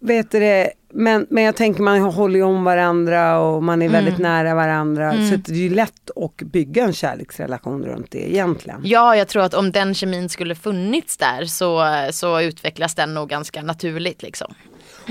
vet 0.00 0.30
du 0.30 0.40
det, 0.40 0.72
men, 0.88 1.26
men 1.30 1.44
jag 1.44 1.56
tänker 1.56 1.82
man 1.82 2.00
håller 2.00 2.36
ju 2.36 2.42
om 2.42 2.64
varandra 2.64 3.38
och 3.40 3.62
man 3.62 3.82
är 3.82 3.88
väldigt 3.88 4.18
mm. 4.18 4.22
nära 4.22 4.54
varandra. 4.54 5.12
Mm. 5.12 5.30
Så 5.30 5.36
det 5.36 5.52
är 5.52 5.56
ju 5.56 5.74
lätt 5.74 6.10
att 6.16 6.36
bygga 6.36 6.84
en 6.84 6.92
kärleksrelation 6.92 7.84
runt 7.84 8.10
det 8.10 8.30
egentligen. 8.30 8.80
Ja, 8.84 9.16
jag 9.16 9.28
tror 9.28 9.42
att 9.42 9.54
om 9.54 9.72
den 9.72 9.94
kemin 9.94 10.28
skulle 10.28 10.54
funnits 10.54 11.16
där 11.16 11.44
så, 11.44 11.84
så 12.12 12.40
utvecklas 12.40 12.94
den 12.94 13.14
nog 13.14 13.28
ganska 13.28 13.62
naturligt 13.62 14.22
liksom. 14.22 14.54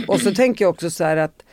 Och 0.08 0.22
så 0.22 0.32
tänker 0.36 0.66
jag 0.66 0.70
också 0.70 0.90
så 0.90 1.04
här 1.04 1.18
att 1.18 1.45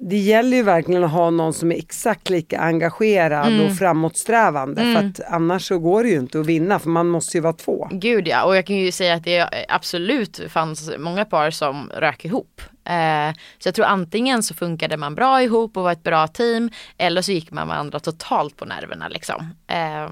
det 0.00 0.16
gäller 0.16 0.56
ju 0.56 0.62
verkligen 0.62 1.04
att 1.04 1.10
ha 1.10 1.30
någon 1.30 1.52
som 1.52 1.72
är 1.72 1.76
exakt 1.76 2.30
lika 2.30 2.58
engagerad 2.60 3.46
Mm. 3.52 3.66
och 3.66 3.76
framåtsträvande. 3.76 4.82
För 4.82 5.08
att 5.08 5.32
annars 5.32 5.68
så 5.68 5.78
går 5.78 6.02
det 6.02 6.08
ju 6.10 6.18
inte 6.18 6.40
att 6.40 6.46
vinna 6.46 6.78
för 6.78 6.88
man 6.90 7.08
måste 7.08 7.36
ju 7.36 7.40
vara 7.40 7.52
två. 7.52 7.88
Gud 7.90 8.28
ja, 8.28 8.44
och 8.44 8.56
jag 8.56 8.66
kan 8.66 8.76
ju 8.76 8.92
säga 8.92 9.14
att 9.14 9.24
det 9.24 9.64
absolut 9.68 10.40
fanns 10.48 10.90
många 10.98 11.24
par 11.24 11.50
som 11.50 11.90
rök 11.94 12.24
ihop. 12.24 12.60
Eh, 12.84 13.34
så 13.58 13.68
jag 13.68 13.74
tror 13.74 13.84
antingen 13.86 14.42
så 14.42 14.54
funkade 14.54 14.96
man 14.96 15.14
bra 15.14 15.42
ihop 15.42 15.76
och 15.76 15.82
var 15.82 15.92
ett 15.92 16.02
bra 16.02 16.28
team 16.28 16.70
eller 16.98 17.22
så 17.22 17.32
gick 17.32 17.50
man 17.50 17.68
med 17.68 17.78
andra 17.78 18.00
totalt 18.00 18.56
på 18.56 18.64
nerverna 18.64 19.08
liksom. 19.08 19.54
Eh, 19.66 20.10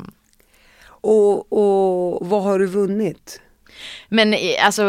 Och, 1.01 1.53
och 1.53 2.27
vad 2.29 2.43
har 2.43 2.59
du 2.59 2.67
vunnit? 2.67 3.41
Men 4.09 4.35
eh, 4.35 4.41
alltså 4.67 4.85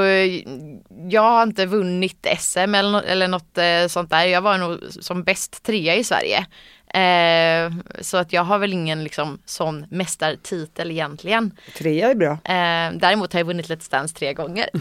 jag 1.09 1.21
har 1.21 1.43
inte 1.43 1.65
vunnit 1.65 2.27
SM 2.39 2.57
eller, 2.75 2.91
nå- 2.91 3.01
eller 3.07 3.27
något 3.27 3.57
eh, 3.57 3.87
sånt 3.87 4.09
där. 4.09 4.25
Jag 4.25 4.41
var 4.41 4.57
nog 4.57 4.79
som 4.89 5.23
bäst 5.23 5.63
trea 5.63 5.95
i 5.95 6.03
Sverige. 6.03 6.45
Eh, 6.93 7.71
så 8.01 8.17
att 8.17 8.33
jag 8.33 8.43
har 8.43 8.57
väl 8.59 8.73
ingen 8.73 9.03
liksom 9.03 9.39
sån 9.45 9.85
mästartitel 9.89 10.91
egentligen. 10.91 11.51
Trea 11.77 12.09
är 12.11 12.15
bra. 12.15 12.31
Eh, 12.31 12.91
däremot 12.99 13.33
har 13.33 13.39
jag 13.39 13.45
vunnit 13.45 13.67
Let's 13.69 13.91
Dance 13.91 14.15
tre 14.15 14.33
gånger. 14.33 14.69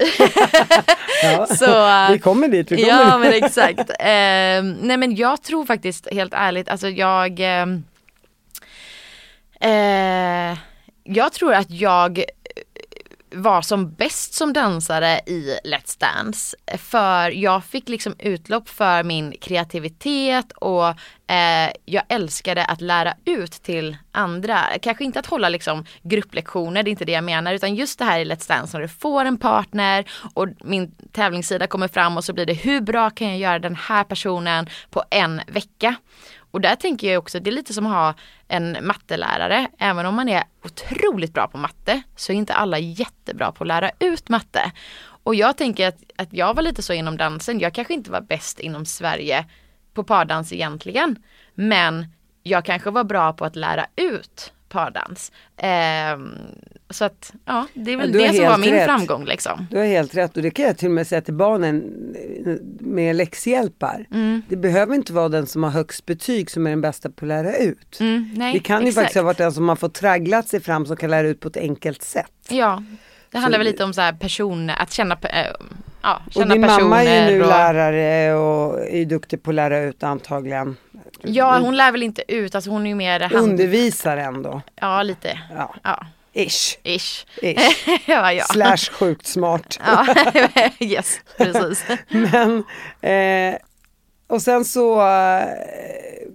Ja. 1.23 1.47
Så, 1.57 1.89
eh, 1.89 2.11
vi 2.13 2.19
kommer 2.19 2.49
dit, 2.49 2.73
vi 2.73 2.77
kommer 2.77 2.89
Ja 2.89 3.19
dit. 3.19 3.21
men 3.21 3.45
exakt. 3.45 3.91
Eh, 3.91 4.87
nej 4.87 4.97
men 4.97 5.17
jag 5.17 5.43
tror 5.43 5.67
faktiskt 5.67 6.09
helt 6.13 6.35
ärligt, 6.35 6.69
alltså 6.69 6.89
jag 6.89 7.41
Jag 11.09 11.33
tror 11.33 11.55
att 11.55 11.71
jag 11.71 12.25
var 13.37 13.63
som 13.63 13.95
bäst 13.95 14.35
som 14.35 14.53
dansare 14.53 15.21
i 15.27 15.59
Let's 15.65 16.01
Dance. 16.01 16.57
För 16.79 17.31
jag 17.31 17.65
fick 17.65 17.89
liksom 17.89 18.15
utlopp 18.19 18.69
för 18.69 19.03
min 19.03 19.33
kreativitet 19.41 20.53
och 20.53 20.89
eh, 21.31 21.71
jag 21.85 22.03
älskade 22.09 22.65
att 22.65 22.81
lära 22.81 23.15
ut 23.25 23.53
till 23.53 23.97
andra. 24.13 24.59
Kanske 24.83 25.05
inte 25.05 25.19
att 25.19 25.27
hålla 25.27 25.49
liksom 25.49 25.85
grupplektioner, 26.03 26.83
det 26.83 26.89
är 26.89 26.93
inte 26.93 27.05
det 27.05 27.13
jag 27.13 27.25
menar, 27.25 27.55
utan 27.55 27.75
just 27.75 27.99
det 27.99 28.05
här 28.05 28.21
i 28.21 28.25
Let's 28.25 28.49
Dance 28.49 28.77
när 28.77 28.83
du 28.83 28.89
får 28.89 29.25
en 29.25 29.39
partner 29.39 30.05
och 30.35 30.49
min 30.65 30.91
tävlingssida 31.13 31.67
kommer 31.67 31.89
fram 31.89 32.17
och 32.17 32.25
så 32.25 32.33
blir 32.33 32.47
det 32.47 32.55
hur 32.55 32.81
bra 32.81 33.11
kan 33.11 33.29
jag 33.29 33.39
göra 33.39 33.59
den 33.59 33.77
här 33.77 34.05
personen 34.05 34.69
på 34.91 35.05
en 35.11 35.41
vecka. 35.47 35.95
Och 36.57 36.63
där 36.63 36.77
tänker 36.77 37.13
jag 37.13 37.19
också, 37.19 37.41
det 37.41 37.51
är 37.51 37.53
lite 37.53 37.75
som 37.75 37.87
att 37.87 37.93
ha 37.93 38.15
en 38.49 38.77
mattelärare. 38.83 39.69
Även 39.79 40.07
om 40.07 40.15
man 40.15 40.29
är 40.29 40.45
otroligt 40.65 41.35
bra 41.35 41.49
på 41.49 41.59
matte 41.59 42.03
så 42.17 42.33
är 42.33 42.37
inte 42.37 42.55
alla 42.55 42.79
jättebra 42.79 43.53
på 43.53 43.65
att 43.65 43.69
lära 43.69 43.91
ut 43.99 44.29
matte. 44.29 44.73
Och 44.99 45.35
jag 45.35 45.57
tänker 45.57 45.89
att, 45.89 45.99
att 46.17 46.33
jag 46.33 46.55
var 46.55 46.63
lite 46.63 46.83
så 46.83 46.93
inom 46.93 47.17
dansen. 47.17 47.61
Jag 47.61 47.75
kanske 47.75 47.95
inte 47.95 48.11
var 48.11 48.21
bäst 48.21 48.61
inom 48.61 48.87
Sverige 48.87 49.47
på 49.95 50.05
pardans 50.05 50.53
egentligen. 50.53 51.23
Men 51.55 52.07
jag 52.43 52.65
kanske 52.65 52.91
var 52.91 53.05
bra 53.05 53.33
på 53.33 53.45
att 53.45 53.57
lära 53.57 53.87
ut 53.97 54.53
pardans. 54.69 55.33
Ehm, 55.57 56.29
så 56.91 57.05
att 57.05 57.33
ja, 57.45 57.67
det 57.75 57.93
är 57.93 57.97
väl 57.97 58.15
Ja, 58.15 58.21
det 58.33 58.37
som 58.37 58.45
var 58.45 58.59
min 58.59 58.71
rätt. 58.71 58.85
framgång 58.85 59.25
liksom. 59.25 59.67
Du 59.71 59.77
har 59.79 59.85
helt 59.85 60.15
rätt 60.17 60.37
och 60.37 60.43
det 60.43 60.51
kan 60.51 60.65
jag 60.65 60.79
till 60.79 60.89
och 60.89 60.95
med 60.95 61.07
säga 61.07 61.21
till 61.21 61.35
barnen 61.35 61.83
eh, 62.47 62.53
med 62.81 63.17
läxhjälpar. 63.17 64.07
Mm. 64.11 64.43
Det 64.49 64.57
behöver 64.57 64.95
inte 64.95 65.13
vara 65.13 65.29
den 65.29 65.47
som 65.47 65.63
har 65.63 65.71
högst 65.71 66.07
betyg 66.07 66.51
som 66.51 66.67
är 66.67 66.71
den 66.71 66.81
bästa 66.81 67.11
på 67.11 67.25
att 67.25 67.29
lära 67.29 67.57
ut. 67.57 68.01
Mm, 68.01 68.31
nej, 68.37 68.53
det 68.53 68.59
kan 68.59 68.83
ju 68.83 68.89
exakt. 68.89 69.03
faktiskt 69.05 69.17
ha 69.17 69.23
varit 69.23 69.39
den 69.39 69.53
som 69.53 69.69
har 69.69 69.77
fått 69.77 69.95
tragglat 69.95 70.49
sig 70.49 70.61
fram 70.61 70.87
som 70.87 70.97
kan 70.97 71.11
lära 71.11 71.29
ut 71.29 71.41
på 71.41 71.49
ett 71.49 71.57
enkelt 71.57 72.03
sätt. 72.03 72.33
Ja, 72.49 72.83
det 73.31 73.39
handlar 73.39 73.59
Så- 73.59 73.65
väl 73.65 73.73
lite 73.73 73.85
om 73.85 73.93
så 73.95 74.13
person, 74.21 74.71
att 74.71 74.93
känna, 74.93 75.15
äh, 75.23 75.47
ja, 76.07 76.23
Och 76.35 76.49
din 76.49 76.61
mamma 76.61 77.05
är 77.05 77.31
ju 77.31 77.37
nu 77.37 77.43
och, 77.43 77.49
lärare 77.49 78.35
och 78.35 78.81
är 78.81 79.05
duktig 79.05 79.43
på 79.43 79.51
att 79.51 79.55
lära 79.55 79.79
ut 79.79 80.03
antagligen. 80.03 80.77
Ja, 81.23 81.59
hon 81.59 81.77
lär 81.77 81.93
väl 81.93 82.03
inte 82.03 82.23
ut, 82.29 82.55
alltså 82.55 82.71
hon 82.71 82.83
är 82.87 82.89
ju 82.89 82.95
mer 82.95 83.21
hand, 83.21 83.35
Undervisar 83.35 84.17
ändå. 84.17 84.63
Ja, 84.81 85.03
lite. 85.03 85.39
Ja. 85.57 85.75
Ja, 85.83 86.07
Ish. 86.33 86.79
ish. 86.83 87.27
Ish. 87.43 87.89
ja, 88.07 88.33
ja. 88.33 88.45
Slash 88.45 88.93
sjukt 88.93 89.27
smart. 89.27 89.79
ja, 89.87 90.07
yes, 90.81 91.21
precis. 91.37 91.85
Men, 92.09 92.65
eh, 93.01 93.59
och 94.27 94.43
sen 94.43 94.65
så 94.65 95.01
eh, 95.01 95.45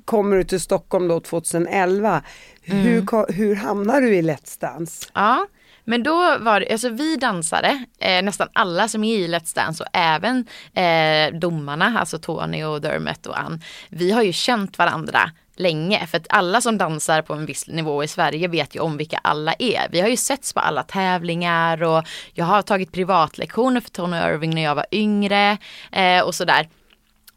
kommer 0.05 0.37
du 0.37 0.43
till 0.43 0.61
Stockholm 0.61 1.07
då 1.07 1.19
2011. 1.19 2.21
Mm. 2.65 2.81
Hur, 2.81 3.33
hur 3.33 3.55
hamnar 3.55 4.01
du 4.01 4.15
i 4.15 4.21
Let's 4.21 4.61
Dance? 4.61 5.07
Ja, 5.13 5.47
men 5.91 6.03
då 6.03 6.37
var 6.39 6.59
det, 6.59 6.71
alltså 6.71 6.89
vi 6.89 7.15
dansare, 7.15 7.85
eh, 7.99 8.23
nästan 8.23 8.47
alla 8.53 8.87
som 8.87 9.03
är 9.03 9.17
i 9.17 9.27
Let's 9.27 9.55
Dance 9.55 9.83
och 9.83 9.89
även 9.93 10.47
eh, 10.73 11.39
domarna, 11.39 11.99
alltså 11.99 12.17
Tony 12.17 12.63
och 12.63 12.81
Dermot 12.81 13.25
och 13.25 13.39
Ann, 13.39 13.61
vi 13.89 14.11
har 14.11 14.21
ju 14.21 14.33
känt 14.33 14.77
varandra 14.77 15.31
länge. 15.55 16.07
För 16.07 16.17
att 16.17 16.27
alla 16.29 16.61
som 16.61 16.77
dansar 16.77 17.21
på 17.21 17.33
en 17.33 17.45
viss 17.45 17.67
nivå 17.67 18.03
i 18.03 18.07
Sverige 18.07 18.47
vet 18.47 18.75
ju 18.75 18.79
om 18.79 18.97
vilka 18.97 19.17
alla 19.17 19.53
är. 19.59 19.87
Vi 19.91 20.01
har 20.01 20.07
ju 20.07 20.17
setts 20.17 20.53
på 20.53 20.59
alla 20.59 20.83
tävlingar 20.83 21.83
och 21.83 22.07
jag 22.33 22.45
har 22.45 22.61
tagit 22.61 22.91
privatlektioner 22.91 23.81
för 23.81 23.89
Tony 23.89 24.17
Irving 24.17 24.55
när 24.55 24.63
jag 24.63 24.75
var 24.75 24.85
yngre 24.91 25.57
eh, 25.91 26.21
och 26.21 26.35
sådär. 26.35 26.69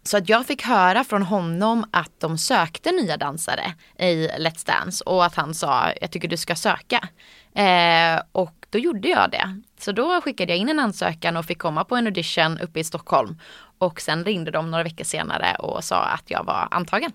Så 0.07 0.17
att 0.17 0.29
jag 0.29 0.47
fick 0.47 0.63
höra 0.63 1.05
från 1.05 1.23
honom 1.23 1.85
att 1.91 2.21
de 2.21 2.39
sökte 2.39 2.93
nya 2.93 3.17
dansare 3.17 3.75
i 3.99 4.29
Let's 4.29 4.67
Dance 4.67 5.05
och 5.05 5.25
att 5.25 5.35
han 5.35 5.55
sa 5.55 5.93
jag 6.01 6.11
tycker 6.11 6.29
du 6.29 6.37
ska 6.37 6.55
söka. 6.55 7.09
Eh, 7.55 8.23
och 8.33 8.67
då 8.71 8.79
gjorde 8.79 9.09
jag 9.09 9.31
det. 9.31 9.61
Så 9.79 9.93
då 9.93 10.21
skickade 10.21 10.53
jag 10.53 10.59
in 10.59 10.69
en 10.69 10.79
ansökan 10.79 11.37
och 11.37 11.45
fick 11.45 11.59
komma 11.59 11.85
på 11.85 11.97
en 11.97 12.07
audition 12.07 12.59
uppe 12.59 12.81
i 12.81 12.85
Stockholm. 12.85 13.39
Och 13.79 14.01
sen 14.01 14.25
ringde 14.25 14.51
de 14.51 14.71
några 14.71 14.85
veckor 14.85 15.05
senare 15.05 15.57
och 15.59 15.85
sa 15.85 15.97
att 15.97 16.25
jag 16.27 16.45
var 16.45 16.69
antagen. 16.71 17.13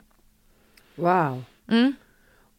Wow. 0.95 1.43
Mm. 1.71 1.95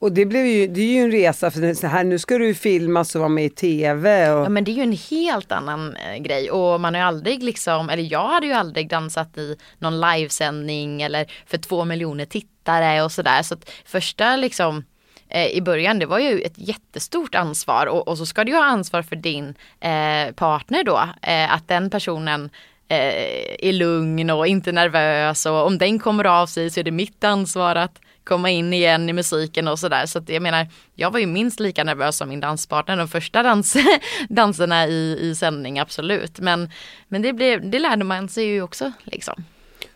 Och 0.01 0.13
det, 0.13 0.27
blev 0.27 0.47
ju, 0.47 0.67
det 0.67 0.81
är 0.81 0.87
ju 0.87 0.99
en 1.05 1.11
resa 1.11 1.51
för 1.51 1.75
så 1.75 1.87
här, 1.87 2.05
nu 2.05 2.19
ska 2.19 2.39
du 2.39 2.55
filmas 2.55 3.15
och 3.15 3.19
vara 3.19 3.29
med 3.29 3.45
i 3.45 3.51
tv. 3.51 4.31
Och, 4.31 4.45
Ja 4.45 4.49
men 4.49 4.65
det 4.65 4.71
är 4.71 4.75
ju 4.75 4.83
en 4.83 4.99
helt 5.11 5.53
annan 5.53 5.97
eh, 5.97 6.17
grej 6.23 6.51
och 6.51 6.81
man 6.81 6.95
har 6.95 7.01
ju 7.01 7.07
aldrig 7.07 7.43
liksom, 7.43 7.91
eller 7.91 8.13
jag 8.13 8.29
hade 8.29 8.47
ju 8.47 8.53
aldrig 8.53 8.89
dansat 8.89 9.39
i 9.39 9.57
någon 9.79 10.01
livesändning 10.01 11.03
eller 11.03 11.33
för 11.47 11.59
två 11.59 11.85
miljoner 11.85 12.25
tittare 12.25 13.03
och 13.03 13.13
sådär. 13.13 13.43
Så 13.43 13.55
att 13.55 13.71
första 13.85 14.37
liksom 14.37 14.85
eh, 15.31 15.47
i 15.47 15.61
början 15.63 15.99
det 15.99 16.07
var 16.07 16.19
ju 16.19 16.41
ett 16.41 16.59
jättestort 16.59 17.35
ansvar 17.35 17.87
och, 17.87 18.09
och 18.09 18.19
så 18.19 18.27
ska 18.27 18.45
du 18.45 18.53
ha 18.53 18.65
ansvar 18.65 19.03
för 19.03 19.17
din 19.17 19.55
eh, 19.81 20.35
partner 20.35 20.85
då. 20.85 21.09
Eh, 21.23 21.55
att 21.55 21.69
den 21.69 21.91
personen 21.91 22.51
eh, 22.89 23.69
är 23.69 23.73
lugn 23.73 24.31
och 24.31 24.47
inte 24.47 24.73
nervös 24.73 25.47
och 25.47 25.67
om 25.67 25.79
den 25.79 25.99
kommer 25.99 26.25
av 26.25 26.47
sig 26.47 26.71
så 26.71 26.81
är 26.81 26.85
det 26.85 26.91
mitt 26.91 27.25
ansvar 27.25 27.77
att 27.77 28.01
komma 28.25 28.51
in 28.51 28.73
igen 28.73 29.09
i 29.09 29.13
musiken 29.13 29.69
och 29.69 29.79
sådär. 29.79 30.07
Så 30.07 30.19
att 30.19 30.29
jag 30.29 30.43
menar, 30.43 30.67
jag 30.95 31.11
var 31.11 31.19
ju 31.19 31.27
minst 31.27 31.61
lika 31.61 31.85
nervös 31.85 32.17
som 32.17 32.29
min 32.29 32.41
danspartner 32.41 32.97
de 32.97 33.09
första 33.09 33.43
dans 33.43 33.77
danserna 34.29 34.87
i, 34.87 35.19
i 35.21 35.35
sändning, 35.35 35.79
absolut. 35.79 36.41
Men, 36.41 36.71
men 37.09 37.23
det, 37.23 37.33
blev, 37.33 37.71
det 37.71 37.79
lärde 37.79 38.05
man 38.05 38.29
sig 38.29 38.45
ju 38.45 38.63
också 38.63 38.93
liksom. 39.05 39.45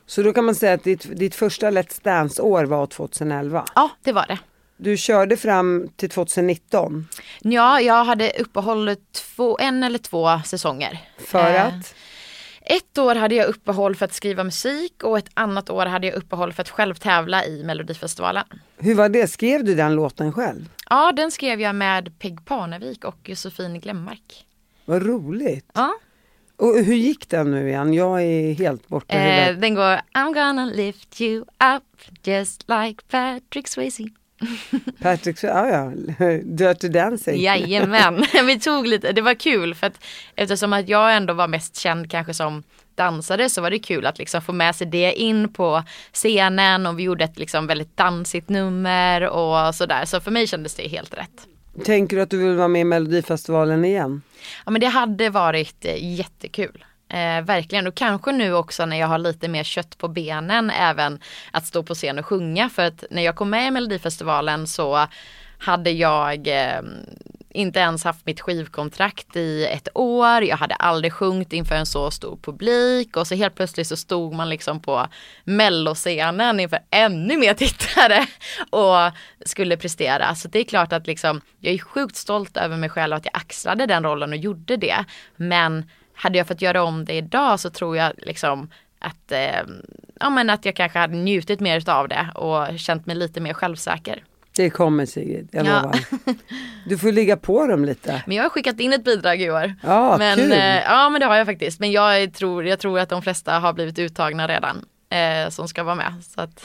Så 0.07 0.23
då 0.23 0.33
kan 0.33 0.45
man 0.45 0.55
säga 0.55 0.73
att 0.73 0.85
ditt, 0.85 1.19
ditt 1.19 1.35
första 1.35 1.71
Let's 1.71 2.01
Dance-år 2.03 2.65
var 2.65 2.87
2011. 2.87 3.65
Ja, 3.75 3.91
det 4.03 4.13
var 4.13 4.27
det. 4.27 4.39
Du 4.77 4.97
körde 4.97 5.37
fram 5.37 5.89
till 5.97 6.11
2019 6.11 7.09
Ja, 7.41 7.81
jag 7.81 8.05
hade 8.05 8.31
uppehåll 8.31 8.97
två, 9.13 9.59
en 9.61 9.83
eller 9.83 9.99
två 9.99 10.41
säsonger. 10.45 10.99
för 11.19 11.55
Eh, 11.55 11.67
att? 11.67 11.95
Ett 12.67 12.99
år 12.99 13.15
hade 13.15 13.35
jag 13.35 13.47
uppehåll 13.47 13.97
för 13.97 14.05
att 14.05 14.13
skriva 14.15 14.45
musik 14.45 15.03
och 15.03 15.19
ett 15.19 15.29
annat 15.35 15.71
år 15.71 15.87
hade 15.87 16.07
jag 16.07 16.17
uppehåll 16.17 16.53
för 16.53 16.63
att 16.63 16.69
själv 16.71 16.95
tävla 16.95 17.45
i 17.45 17.65
Melodifestivalen. 17.65 18.45
Hur 18.79 18.95
var 18.95 19.09
det? 19.09 19.27
Skrev 19.29 19.65
du 19.65 19.75
den 19.75 19.95
låten 19.95 20.33
själv? 20.33 20.69
Ja, 20.91 21.13
den 21.13 21.31
skrev 21.31 21.61
jag 21.61 21.75
med 21.75 22.19
Peg 22.19 22.45
Parnevik 22.45 23.05
och 23.05 23.29
Josefin 23.29 23.81
Glemmark. 23.81 24.47
Vad 24.85 25.07
roligt. 25.07 25.71
Ja. 25.75 25.95
Och 26.57 26.75
hur 26.75 26.95
gick 26.95 27.29
den 27.29 27.51
nu 27.51 27.69
igen? 27.69 27.95
Jag 27.95 28.23
är 28.23 28.55
helt 28.55 28.89
borta 28.89 29.15
Eh, 29.15 29.57
den 29.57 29.75
går 29.75 30.01
I'm 30.15 30.35
gonna 30.35 30.65
lift 30.67 31.21
you 31.21 31.41
up 31.77 32.17
just 32.27 32.65
like 32.69 33.03
Patrick 33.11 33.69
Swayze. 33.69 34.05
Patrick, 35.01 35.43
ja 35.43 35.69
ja, 35.69 35.93
Dirty 36.45 36.89
Dancing. 36.89 37.43
Jajamän, 37.43 38.25
vi 38.47 38.61
tog 38.61 38.87
lite, 38.87 39.13
det 39.13 39.23
var 39.23 39.35
kul 39.35 39.75
för 39.75 39.87
att 39.87 40.05
eftersom 40.35 40.73
att 40.73 40.89
jag 40.89 41.17
ändå 41.17 41.35
var 41.35 41.49
mest 41.49 41.77
känd 41.77 42.11
kanske 42.11 42.35
som 42.35 42.63
dansare 42.95 43.51
så 43.51 43.61
var 43.61 43.71
det 43.71 43.79
kul 43.79 44.07
att 44.07 44.19
liksom 44.19 44.43
få 44.43 44.53
med 44.53 44.77
sig 44.77 44.87
det 44.87 45.13
in 45.13 45.53
på 45.53 45.83
scenen 46.13 46.87
och 46.87 46.99
vi 46.99 47.03
gjorde 47.03 47.25
ett 47.25 47.39
liksom 47.39 47.67
väldigt 47.67 47.97
dansigt 47.97 48.49
nummer 48.49 49.29
och 49.29 49.75
sådär. 49.75 50.05
Så 50.05 50.21
för 50.21 50.31
mig 50.31 50.47
kändes 50.47 50.75
det 50.75 50.89
helt 50.89 51.15
rätt. 51.15 51.49
Tänker 51.85 52.17
du 52.17 52.23
att 52.23 52.31
du 52.31 52.39
vill 52.39 52.57
vara 52.57 52.69
med 52.69 52.81
i 52.81 52.85
Melodifestivalen 52.85 53.85
igen? 53.85 54.23
Ja 54.65 54.71
men 54.71 54.81
det 54.81 54.87
hade 54.87 55.31
varit 55.31 55.85
eh, 55.85 56.15
jättekul. 56.15 56.85
Eh, 57.15 57.43
verkligen 57.43 57.87
och 57.87 57.95
kanske 57.95 58.33
nu 58.33 58.55
också 58.55 58.87
när 58.87 59.01
jag 59.01 59.07
har 59.07 59.19
lite 59.19 59.49
mer 59.49 59.65
kött 59.65 59.99
på 59.99 60.09
benen 60.09 60.71
även 60.71 61.19
att 61.51 61.67
stå 61.67 61.83
på 61.83 61.95
scen 61.95 62.19
och 62.19 62.27
sjunga 62.27 62.69
för 62.69 62.83
att 62.83 63.05
när 63.11 63.23
jag 63.23 63.37
kom 63.37 63.51
med 63.51 63.69
i 63.69 63.71
Melodifestivalen 63.71 64.67
så 64.67 65.07
hade 65.59 65.91
jag 65.91 66.49
eh, 66.49 66.83
inte 67.51 67.79
ens 67.79 68.05
haft 68.05 68.27
mitt 68.27 68.41
skivkontrakt 68.41 69.37
i 69.37 69.67
ett 69.67 69.89
år. 69.95 70.43
Jag 70.43 70.57
hade 70.57 70.75
aldrig 70.75 71.13
sjungit 71.13 71.53
inför 71.53 71.75
en 71.75 71.87
så 71.87 72.11
stor 72.11 72.39
publik 72.43 73.17
och 73.17 73.27
så 73.27 73.35
helt 73.35 73.55
plötsligt 73.55 73.87
så 73.87 73.97
stod 73.97 74.35
man 74.35 74.49
liksom 74.49 74.81
på 74.81 75.07
melloscenen 75.45 76.61
inför 76.61 76.79
ännu 76.91 77.37
mer 77.37 77.55
tittare 77.55 78.27
och 78.71 79.13
skulle 79.47 79.77
prestera. 79.77 80.35
Så 80.35 80.49
det 80.49 80.59
är 80.59 80.65
klart 80.65 80.93
att 80.93 81.07
liksom, 81.07 81.41
jag 81.61 81.75
är 81.75 81.79
sjukt 81.79 82.17
stolt 82.17 82.57
över 82.57 82.77
mig 82.77 82.89
själv 82.89 83.17
att 83.17 83.25
jag 83.25 83.37
axlade 83.37 83.87
den 83.87 84.05
rollen 84.05 84.31
och 84.31 84.37
gjorde 84.37 84.77
det. 84.77 85.05
Men 85.37 85.85
hade 86.15 86.39
jag 86.39 86.47
fått 86.49 86.63
göra 86.63 86.83
om 86.83 87.05
det 87.05 87.13
idag 87.13 87.61
så 87.61 87.71
tror 87.71 87.97
jag 87.97 88.13
liksom 88.17 88.71
att, 88.99 89.33
eh, 89.33 89.61
ja, 90.21 90.31
men 90.31 90.51
att 90.51 90.65
jag 90.65 90.77
kanske 90.77 90.99
hade 90.99 91.15
njutit 91.17 91.61
mer 91.61 91.89
av 91.91 92.09
det 92.09 92.29
och 92.35 92.79
känt 92.79 93.07
mig 93.07 93.17
lite 93.17 93.41
mer 93.41 93.55
självsäker. 93.55 94.25
Det 94.57 94.71
kommer 94.71 95.07
Sigrid, 95.07 95.49
jag 95.53 95.67
Ja. 95.67 95.81
lovar. 95.83 95.99
Du 96.89 96.99
får 96.99 97.13
ligga 97.13 97.37
på 97.37 97.67
dem 97.67 97.85
lite. 97.85 98.23
Men 98.27 98.37
jag 98.37 98.45
har 98.45 98.51
skickat 98.51 98.81
in 98.81 98.93
ett 98.93 99.05
bidrag 99.05 99.41
i 99.41 99.51
år. 99.51 99.75
Ja, 99.83 100.17
men, 100.19 100.37
kul. 100.39 100.53
eh, 100.53 100.83
ja 100.83 101.09
men 101.11 101.21
det 101.21 101.27
har 101.27 101.37
jag 101.37 101.47
faktiskt. 101.47 101.81
Men 101.81 101.93
jag 101.93 102.33
tror, 102.35 102.67
jag 102.67 102.79
tror 102.79 102.99
att 102.99 103.09
de 103.09 103.23
flesta 103.23 103.59
har 103.59 103.73
blivit 103.73 103.99
uttagna 103.99 104.49
redan. 104.49 104.85
Eh, 105.11 105.51
som 105.51 105.69
ska 105.69 105.83
vara 105.83 105.95
med. 105.95 106.15
Så 106.35 106.41
att, 106.41 106.65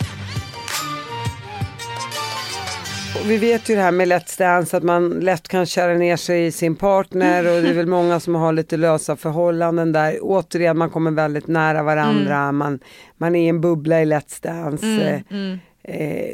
Och 3.16 3.30
vi 3.32 3.38
vet 3.38 3.70
ju 3.70 3.76
det 3.76 3.82
här 3.82 3.92
med 3.92 4.08
Let's 4.08 4.38
Dance 4.40 4.78
att 4.78 4.84
man 4.84 5.10
lätt 5.10 5.48
kan 5.48 5.66
köra 5.66 5.94
ner 5.94 6.18
sig 6.18 6.46
i 6.46 6.52
sin 6.52 6.76
partner 6.76 7.56
och 7.56 7.62
det 7.62 7.70
är 7.70 7.74
väl 7.74 7.88
många 7.88 8.20
som 8.20 8.36
har 8.36 8.54
lite 8.54 8.78
lösa 8.78 9.16
förhållanden 9.16 9.92
där. 9.92 10.18
Återigen, 10.22 10.78
man 10.78 10.90
kommer 10.90 11.12
väldigt 11.12 11.48
nära 11.48 11.84
varandra, 11.84 12.36
Mm. 12.38 12.56
man, 12.58 12.80
man 13.18 13.36
är 13.36 13.46
i 13.46 13.48
en 13.48 13.62
bubbla 13.62 14.02
i 14.02 14.06
Let's 14.06 14.44
Dance. 14.44 15.22
Eh, 15.30 15.56
Eh, 15.84 16.26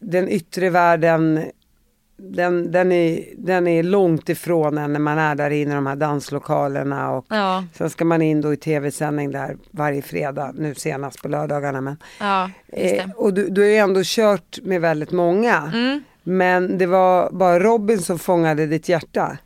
den 0.00 0.28
yttre 0.28 0.70
världen 0.70 1.44
den, 2.16 2.72
den, 2.72 2.92
är, 2.92 3.24
den 3.36 3.66
är 3.66 3.82
långt 3.82 4.28
ifrån 4.28 4.78
en 4.78 4.92
när 4.92 5.00
man 5.00 5.18
är 5.18 5.34
där 5.34 5.50
inne 5.50 5.72
i 5.72 5.74
de 5.74 5.86
här 5.86 5.96
danslokalerna 5.96 7.10
och 7.10 7.26
ja, 7.28 7.64
sen 7.72 7.90
ska 7.90 8.04
man 8.04 8.22
in 8.22 8.40
då 8.40 8.52
i 8.52 8.56
tv-sändning 8.56 9.32
där 9.32 9.56
varje 9.70 10.02
fredag, 10.02 10.52
nu 10.54 10.74
senast 10.74 11.22
på 11.22 11.28
lördagarna. 11.28 11.80
Men, 11.80 11.96
ja, 12.20 12.50
eh, 12.68 13.10
och 13.16 13.34
du, 13.34 13.48
du 13.48 13.60
har 13.60 13.68
ju 13.68 13.76
ändå 13.76 14.00
kört 14.04 14.58
med 14.62 14.80
väldigt 14.80 15.12
många. 15.12 15.70
Mm. 15.74 16.02
Men 16.22 16.78
det 16.78 16.86
var 16.86 17.30
bara 17.30 17.60
Robin 17.60 17.98
som 17.98 18.18
fångade 18.18 18.66
ditt 18.66 18.88
hjärta. 18.88 19.38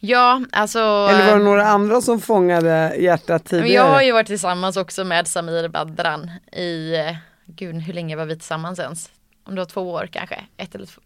Ja, 0.00 0.42
alltså. 0.52 0.78
Eller 0.78 1.26
var 1.26 1.38
det 1.38 1.44
några 1.44 1.66
andra 1.66 2.00
som 2.00 2.20
fångade 2.20 2.94
hjärtat 2.98 3.44
tidigare? 3.44 3.72
jag 3.72 3.94
har 3.94 4.02
ju 4.02 4.12
varit 4.12 4.26
tillsammans 4.26 4.76
också 4.76 5.04
med 5.04 5.26
Samir 5.26 5.68
Badran 5.68 6.30
i, 6.52 6.96
eh, 6.96 7.16
gud 7.46 7.74
hur 7.74 7.94
länge 7.94 8.16
var 8.16 8.24
vi 8.24 8.34
tillsammans 8.34 8.78
ens? 8.78 9.10
Om 9.44 9.54
det 9.54 9.60
var 9.60 9.66
två 9.66 9.92
år 9.92 10.08
kanske, 10.12 10.44
ett 10.56 10.74
eller 10.74 10.86
två, 10.86 11.00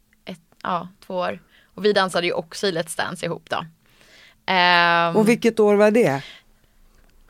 ja 0.62 0.88
två 1.06 1.14
år. 1.14 1.38
Och 1.74 1.84
vi 1.84 1.92
dansade 1.92 2.26
ju 2.26 2.32
också 2.32 2.66
i 2.66 2.72
Let's 2.72 2.96
Dance 2.96 3.26
ihop 3.26 3.50
då. 3.50 3.64
Ehm, 4.46 5.16
Och 5.16 5.28
vilket 5.28 5.60
år 5.60 5.74
var 5.74 5.90
det? 5.90 6.22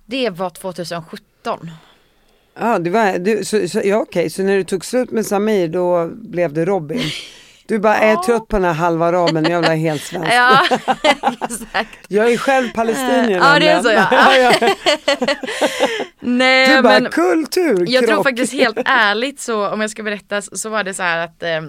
det 0.06 0.30
var 0.30 0.50
2017. 0.50 1.70
Ja, 2.58 2.78
det 2.78 2.90
var, 2.90 3.18
du, 3.18 3.44
så, 3.44 3.68
så, 3.68 3.80
ja 3.84 3.96
okej, 3.96 4.30
så 4.30 4.42
när 4.42 4.56
du 4.56 4.64
tog 4.64 4.84
slut 4.84 5.10
med 5.10 5.26
Samir 5.26 5.68
då 5.68 6.06
blev 6.08 6.52
det 6.52 6.64
Robin. 6.64 7.00
Du 7.66 7.78
bara, 7.78 7.96
är 7.96 8.10
jag 8.10 8.22
trött 8.22 8.48
på 8.48 8.56
den 8.56 8.64
här 8.64 8.72
halva 8.72 9.06
araben, 9.06 9.44
jag 9.50 9.60
vill 9.60 9.68
ha 9.70 9.74
helt 9.76 10.02
svensk. 10.06 10.32
Ja, 10.32 10.62
exakt. 11.40 11.98
Jag 12.08 12.32
är 12.32 12.36
själv 12.36 12.68
palestinier 12.72 13.38
Ja, 13.38 13.58
det 13.58 13.68
är 13.68 13.82
så, 13.82 13.90
ja. 13.90 14.68
Nej, 16.20 16.76
Du 16.76 16.82
bara, 16.82 17.00
men 17.00 17.10
kultur, 17.12 17.84
jag 17.88 18.04
tror 18.04 18.14
krock. 18.14 18.26
faktiskt 18.26 18.52
helt 18.52 18.78
ärligt 18.84 19.40
så 19.40 19.68
om 19.68 19.80
jag 19.80 19.90
ska 19.90 20.02
berätta 20.02 20.42
så 20.42 20.56
så 20.56 20.68
var 20.68 20.84
det 20.84 20.94
så 20.94 21.02
här 21.02 21.18
att 21.24 21.42
eh, 21.42 21.60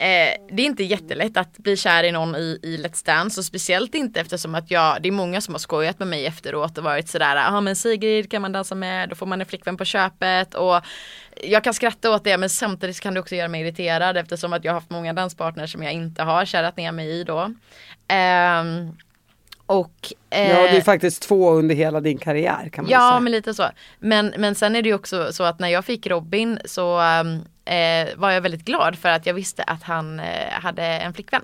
Eh, 0.00 0.34
det 0.52 0.62
är 0.62 0.66
inte 0.66 0.84
jättelätt 0.84 1.36
att 1.36 1.58
bli 1.58 1.76
kär 1.76 2.04
i 2.04 2.12
någon 2.12 2.36
i, 2.36 2.58
i 2.62 2.76
Let's 2.76 3.06
Dance 3.06 3.40
och 3.40 3.44
speciellt 3.44 3.94
inte 3.94 4.20
eftersom 4.20 4.54
att 4.54 4.70
jag, 4.70 5.02
det 5.02 5.08
är 5.08 5.12
många 5.12 5.40
som 5.40 5.54
har 5.54 5.58
skojat 5.58 5.98
med 5.98 6.08
mig 6.08 6.26
efteråt 6.26 6.78
och 6.78 6.84
varit 6.84 7.08
sådär, 7.08 7.36
ja 7.36 7.60
men 7.60 7.76
Sigrid 7.76 8.30
kan 8.30 8.42
man 8.42 8.52
dansa 8.52 8.74
med, 8.74 9.08
då 9.08 9.14
får 9.14 9.26
man 9.26 9.40
en 9.40 9.46
flickvän 9.46 9.76
på 9.76 9.84
köpet 9.84 10.54
och 10.54 10.80
jag 11.42 11.64
kan 11.64 11.74
skratta 11.74 12.10
åt 12.10 12.24
det 12.24 12.38
men 12.38 12.50
samtidigt 12.50 13.00
kan 13.00 13.14
det 13.14 13.20
också 13.20 13.34
göra 13.34 13.48
mig 13.48 13.60
irriterad 13.60 14.16
eftersom 14.16 14.52
att 14.52 14.64
jag 14.64 14.72
har 14.72 14.80
haft 14.80 14.90
många 14.90 15.12
danspartners 15.12 15.72
som 15.72 15.82
jag 15.82 15.92
inte 15.92 16.22
har 16.22 16.44
kärat 16.44 16.76
ner 16.76 16.92
mig 16.92 17.10
i 17.10 17.24
då. 17.24 17.40
Eh, 18.08 18.64
och 19.70 20.12
Ja, 20.30 20.36
det 20.38 20.68
är 20.68 20.76
eh, 20.76 20.82
faktiskt 20.82 21.22
två 21.22 21.50
under 21.50 21.74
hela 21.74 22.00
din 22.00 22.18
karriär 22.18 22.68
kan 22.72 22.84
man 22.84 22.92
Ja 22.92 23.10
säga. 23.10 23.20
men 23.20 23.32
lite 23.32 23.54
så. 23.54 23.64
Men, 23.98 24.34
men 24.38 24.54
sen 24.54 24.76
är 24.76 24.82
det 24.82 24.88
ju 24.88 24.94
också 24.94 25.32
så 25.32 25.44
att 25.44 25.58
när 25.58 25.68
jag 25.68 25.84
fick 25.84 26.06
Robin 26.06 26.58
så 26.64 26.98
ehm, 26.98 27.34
eh, 27.64 28.08
var 28.16 28.30
jag 28.30 28.40
väldigt 28.40 28.64
glad 28.64 28.98
för 28.98 29.08
att 29.08 29.26
jag 29.26 29.34
visste 29.34 29.62
att 29.62 29.82
han 29.82 30.20
eh, 30.20 30.50
hade 30.50 30.82
en 30.82 31.14
flickvän. 31.14 31.42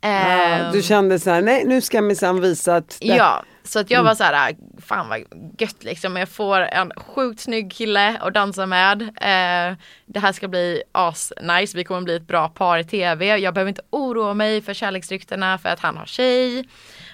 Ja, 0.00 0.08
Ehm, 0.08 0.72
du 0.72 0.82
kände 0.82 1.18
så 1.18 1.30
här, 1.30 1.42
nej 1.42 1.64
nu 1.66 1.80
ska 1.80 1.96
jag 1.96 2.04
minsann 2.04 2.40
visa 2.40 2.76
att 2.76 2.98
det, 3.00 3.06
Ja, 3.06 3.44
så 3.64 3.78
att 3.78 3.90
jag 3.90 4.02
var 4.02 4.14
så 4.14 4.24
här, 4.24 4.56
fan 4.86 5.08
vad 5.08 5.18
gött 5.58 5.84
liksom. 5.84 6.16
Jag 6.16 6.28
får 6.28 6.60
en 6.60 6.92
sjukt 6.96 7.40
snygg 7.40 7.72
kille 7.72 8.18
att 8.20 8.34
dansa 8.34 8.66
med. 8.66 9.02
Eh, 9.02 9.76
det 10.06 10.20
här 10.20 10.32
ska 10.32 10.48
bli 10.48 10.82
as 10.92 11.32
nice. 11.42 11.76
vi 11.76 11.84
kommer 11.84 12.00
bli 12.00 12.16
ett 12.16 12.26
bra 12.26 12.48
par 12.48 12.78
i 12.78 12.84
tv. 12.84 13.36
Jag 13.38 13.54
behöver 13.54 13.68
inte 13.68 13.82
oroa 13.90 14.34
mig 14.34 14.62
för 14.62 14.74
kärleksryktena 14.74 15.58
för 15.58 15.68
att 15.68 15.80
han 15.80 15.96
har 15.96 16.06
tjej. 16.06 16.68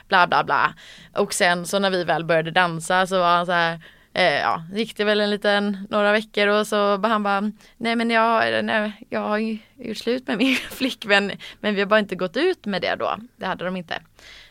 Bla 0.08 0.26
bla 0.26 0.44
bla. 0.44 0.74
Och 1.14 1.34
sen 1.34 1.66
så 1.66 1.78
när 1.78 1.90
vi 1.90 2.04
väl 2.04 2.24
började 2.24 2.50
dansa 2.50 3.06
så 3.06 3.18
var 3.18 3.36
han 3.36 3.46
så 3.46 3.52
här 3.52 3.80
Eh, 4.18 4.40
ja, 4.40 4.62
gick 4.72 4.96
det 4.96 5.04
väl 5.04 5.20
en 5.20 5.30
liten, 5.30 5.86
några 5.90 6.12
veckor 6.12 6.46
och 6.46 6.66
så 6.66 6.98
bara 6.98 7.08
han 7.08 7.22
bara 7.22 7.52
Nej 7.76 7.96
men 7.96 8.10
jag, 8.10 8.64
nej, 8.64 9.06
jag 9.08 9.20
har 9.20 9.38
gjort 9.76 9.96
slut 9.96 10.26
med 10.26 10.38
min 10.38 10.56
flickvän 10.70 11.32
Men 11.60 11.74
vi 11.74 11.80
har 11.80 11.86
bara 11.86 12.00
inte 12.00 12.16
gått 12.16 12.36
ut 12.36 12.66
med 12.66 12.82
det 12.82 12.94
då 12.94 13.16
Det 13.36 13.46
hade 13.46 13.64
de 13.64 13.76
inte 13.76 14.02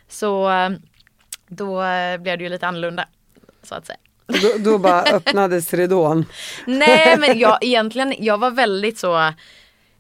Så 0.07 0.51
eh, 0.51 0.69
då 1.47 1.83
eh, 1.83 2.17
blev 2.17 2.37
det 2.37 2.43
ju 2.43 2.49
lite 2.49 2.67
annorlunda 2.67 3.07
så 3.63 3.75
att 3.75 3.85
säga. 3.85 3.99
då, 4.25 4.71
då 4.71 4.77
bara 4.77 5.01
öppnades 5.13 5.73
ridån. 5.73 6.25
Nej 6.65 7.17
men 7.17 7.39
jag 7.39 7.57
egentligen, 7.63 8.15
jag 8.19 8.37
var 8.37 8.51
väldigt 8.51 8.97
så 8.97 9.33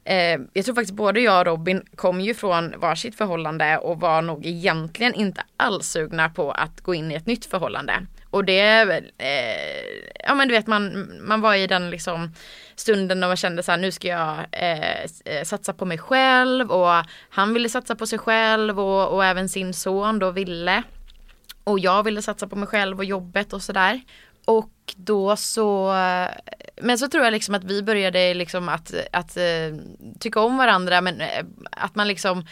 eh, 0.07 0.39
Jag 0.53 0.65
tror 0.65 0.75
faktiskt 0.75 0.93
både 0.93 1.19
jag 1.19 1.39
och 1.39 1.45
Robin 1.45 1.85
kom 1.95 2.21
ju 2.21 2.33
från 2.33 2.79
varsitt 2.79 3.15
förhållande 3.15 3.77
och 3.77 3.99
var 3.99 4.21
nog 4.21 4.45
egentligen 4.45 5.13
inte 5.13 5.41
alls 5.57 5.87
sugna 5.87 6.29
på 6.29 6.51
att 6.51 6.81
gå 6.81 6.95
in 6.95 7.11
i 7.11 7.15
ett 7.15 7.25
nytt 7.25 7.45
förhållande. 7.45 8.05
Och 8.29 8.45
det 8.45 8.59
är 8.59 8.87
eh, 9.17 10.07
ja 10.27 10.35
men 10.35 10.47
du 10.47 10.53
vet 10.53 10.67
man, 10.67 11.11
man 11.21 11.41
var 11.41 11.55
i 11.55 11.67
den 11.67 11.89
liksom 11.89 12.31
stunden 12.75 13.19
då 13.19 13.27
man 13.27 13.37
kände 13.37 13.63
så 13.63 13.71
här 13.71 13.79
nu 13.79 13.91
ska 13.91 14.07
jag 14.07 14.37
eh, 14.51 15.01
eh, 15.25 15.43
satsa 15.43 15.73
på 15.73 15.85
mig 15.85 15.97
själv 15.97 16.71
och 16.71 17.05
han 17.29 17.53
ville 17.53 17.69
satsa 17.69 17.95
på 17.95 18.07
sig 18.07 18.19
själv 18.19 18.79
och, 18.79 19.13
och 19.13 19.25
även 19.25 19.49
sin 19.49 19.73
son 19.73 20.19
då 20.19 20.31
ville. 20.31 20.83
Och 21.63 21.79
jag 21.79 22.03
ville 22.03 22.21
satsa 22.21 22.47
på 22.47 22.55
mig 22.55 22.67
själv 22.67 22.97
och 22.97 23.05
jobbet 23.05 23.53
och 23.53 23.61
sådär. 23.61 24.01
Och 24.47 24.71
då 24.95 25.35
så, 25.35 25.93
men 26.81 26.97
så 26.97 27.07
tror 27.07 27.23
jag 27.23 27.31
liksom 27.31 27.55
att 27.55 27.63
vi 27.63 27.83
började 27.83 28.33
liksom 28.33 28.69
att, 28.69 28.93
att 29.11 29.37
eh, 29.37 29.43
tycka 30.19 30.39
om 30.39 30.57
varandra 30.57 31.01
men 31.01 31.21
eh, 31.21 31.45
att 31.71 31.95
man 31.95 32.07
liksom 32.07 32.45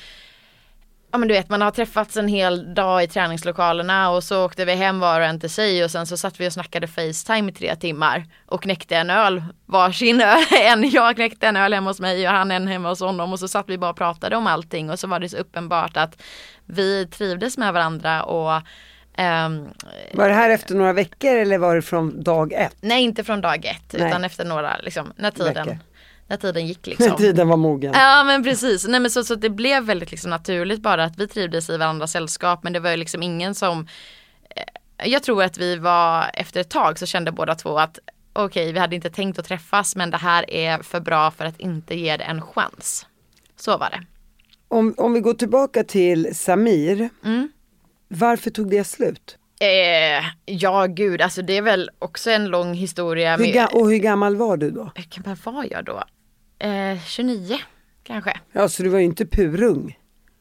Ja 1.12 1.20
men 1.20 1.28
du 1.28 1.34
vet 1.34 1.50
man 1.50 1.62
har 1.62 1.72
träffats 1.72 2.18
en 2.18 2.28
hel 2.28 2.74
dag 2.74 3.04
i 3.04 3.08
träningslokalerna 3.08 4.10
och 4.10 4.24
så 4.24 4.46
åkte 4.46 4.66
vi 4.66 4.76
hem 4.76 5.00
var 5.00 5.22
och 5.22 5.26
en 5.26 5.40
till 5.40 5.50
sig 5.50 5.84
och 5.84 5.92
sen 5.92 6.08
så 6.08 6.18
satt 6.18 6.40
vi 6.40 6.48
och 6.48 6.54
snackade 6.54 6.88
Facetime 6.88 7.52
i 7.52 7.54
tre 7.54 7.76
timmar 7.76 8.26
och 8.46 8.64
knäckte 8.64 8.96
en 8.96 9.10
öl 9.10 9.44
varsin 9.66 10.22
öl. 10.22 10.44
En 10.62 10.90
jag 10.90 11.16
knäckte 11.16 11.48
en 11.48 11.56
öl 11.56 11.74
hemma 11.74 11.90
hos 11.90 12.00
mig 12.00 12.28
och 12.28 12.34
han 12.34 12.52
en 12.52 12.68
hemma 12.68 12.90
hos 12.90 13.00
honom 13.00 13.34
och 13.34 13.40
så 13.40 13.48
satt 13.48 13.70
vi 13.70 13.78
bara 13.78 13.92
och 13.92 13.98
pratade 13.98 14.36
om 14.36 14.48
allting 14.48 14.90
och 14.90 15.00
så 15.00 15.08
var 15.08 15.20
det 15.20 15.30
så 15.30 15.38
uppenbart 15.38 15.98
att 15.98 16.22
vi 16.66 17.08
trivdes 17.08 17.58
med 17.58 17.74
varandra 17.74 18.24
och 18.24 18.62
ehm, 19.18 19.68
Var 20.14 20.28
det 20.30 20.34
här 20.36 20.50
efter 20.50 20.76
några 20.76 20.94
veckor 20.94 21.36
eller 21.36 21.58
var 21.58 21.76
det 21.76 21.82
från 21.82 22.24
dag 22.24 22.54
ett? 22.54 22.76
Nej 22.82 23.04
inte 23.04 23.24
från 23.24 23.42
dag 23.42 23.66
ett 23.66 23.94
Nej. 24.00 24.08
utan 24.10 24.24
efter 24.24 24.46
några, 24.46 24.78
liksom, 24.78 25.14
när 25.16 25.32
tiden, 25.32 25.54
Veckor. 25.68 25.80
när 26.28 26.38
tiden 26.38 26.68
gick 26.68 26.88
När 26.88 26.92
liksom. 26.92 27.18
tiden 27.18 27.48
var 27.48 27.58
mogen. 27.58 27.94
Ja 27.96 28.24
men 28.24 28.44
precis, 28.44 28.88
nej 28.88 29.00
men 29.00 29.12
så, 29.12 29.24
så 29.24 29.36
det 29.36 29.50
blev 29.50 29.84
väldigt 29.84 30.12
liksom 30.12 30.30
naturligt 30.30 30.82
bara 30.82 31.04
att 31.04 31.18
vi 31.18 31.28
trivdes 31.28 31.70
i 31.70 31.78
varandras 31.78 32.12
sällskap 32.12 32.64
men 32.64 32.74
det 32.74 32.80
var 32.80 32.90
ju 32.92 32.98
liksom 32.98 33.24
ingen 33.24 33.56
som 33.56 33.88
eh, 34.56 35.10
Jag 35.10 35.24
tror 35.24 35.44
att 35.44 35.58
vi 35.58 35.76
var 35.78 36.26
efter 36.34 36.62
ett 36.62 36.70
tag 36.70 37.00
så 37.00 37.06
kände 37.06 37.32
båda 37.32 37.56
två 37.56 37.80
att 37.80 38.00
okej 38.34 38.72
vi 38.74 38.80
hade 38.80 38.96
inte 38.96 39.10
tänkt 39.10 39.40
att 39.40 39.46
träffas 39.46 39.96
men 39.96 40.10
det 40.12 40.18
här 40.18 40.50
är 40.52 40.78
för 40.82 41.00
bra 41.00 41.32
för 41.32 41.46
att 41.46 41.60
inte 41.60 41.96
ge 41.96 42.18
det 42.18 42.24
en 42.24 42.42
chans. 42.42 43.06
Så 43.58 43.78
var 43.78 43.90
det. 43.90 44.04
Om, 44.68 44.94
om 44.98 45.14
vi 45.14 45.20
går 45.20 45.34
tillbaka 45.34 45.84
till 45.84 46.36
Samir, 46.36 47.10
Mm. 47.26 47.50
Varför 48.08 48.50
tog 48.50 48.70
det 48.72 48.84
slut? 48.84 49.38
Eh, 49.60 50.26
ja 50.46 50.86
gud, 50.86 51.22
alltså 51.22 51.42
det 51.42 51.58
är 51.58 51.62
väl 51.62 51.90
också 52.00 52.32
en 52.32 52.46
lång 52.48 52.74
historia. 52.74 53.38
Hur 53.38 53.54
med- 53.54 53.68
och 53.74 53.90
hur 53.92 53.98
gammal 53.98 54.36
var 54.36 54.58
du 54.58 54.72
då? 54.72 54.92
Hur 54.96 55.22
gammal 55.24 55.38
var 55.44 55.66
jag 55.72 55.86
då? 55.86 56.04
Eh, 56.68 57.00
29 57.08 57.58
kanske. 58.04 58.40
Ja, 58.52 58.70
så 58.70 58.84
du 58.84 58.90
var 58.90 59.00
ju 59.00 59.06
inte 59.06 59.26
purung. 59.26 59.98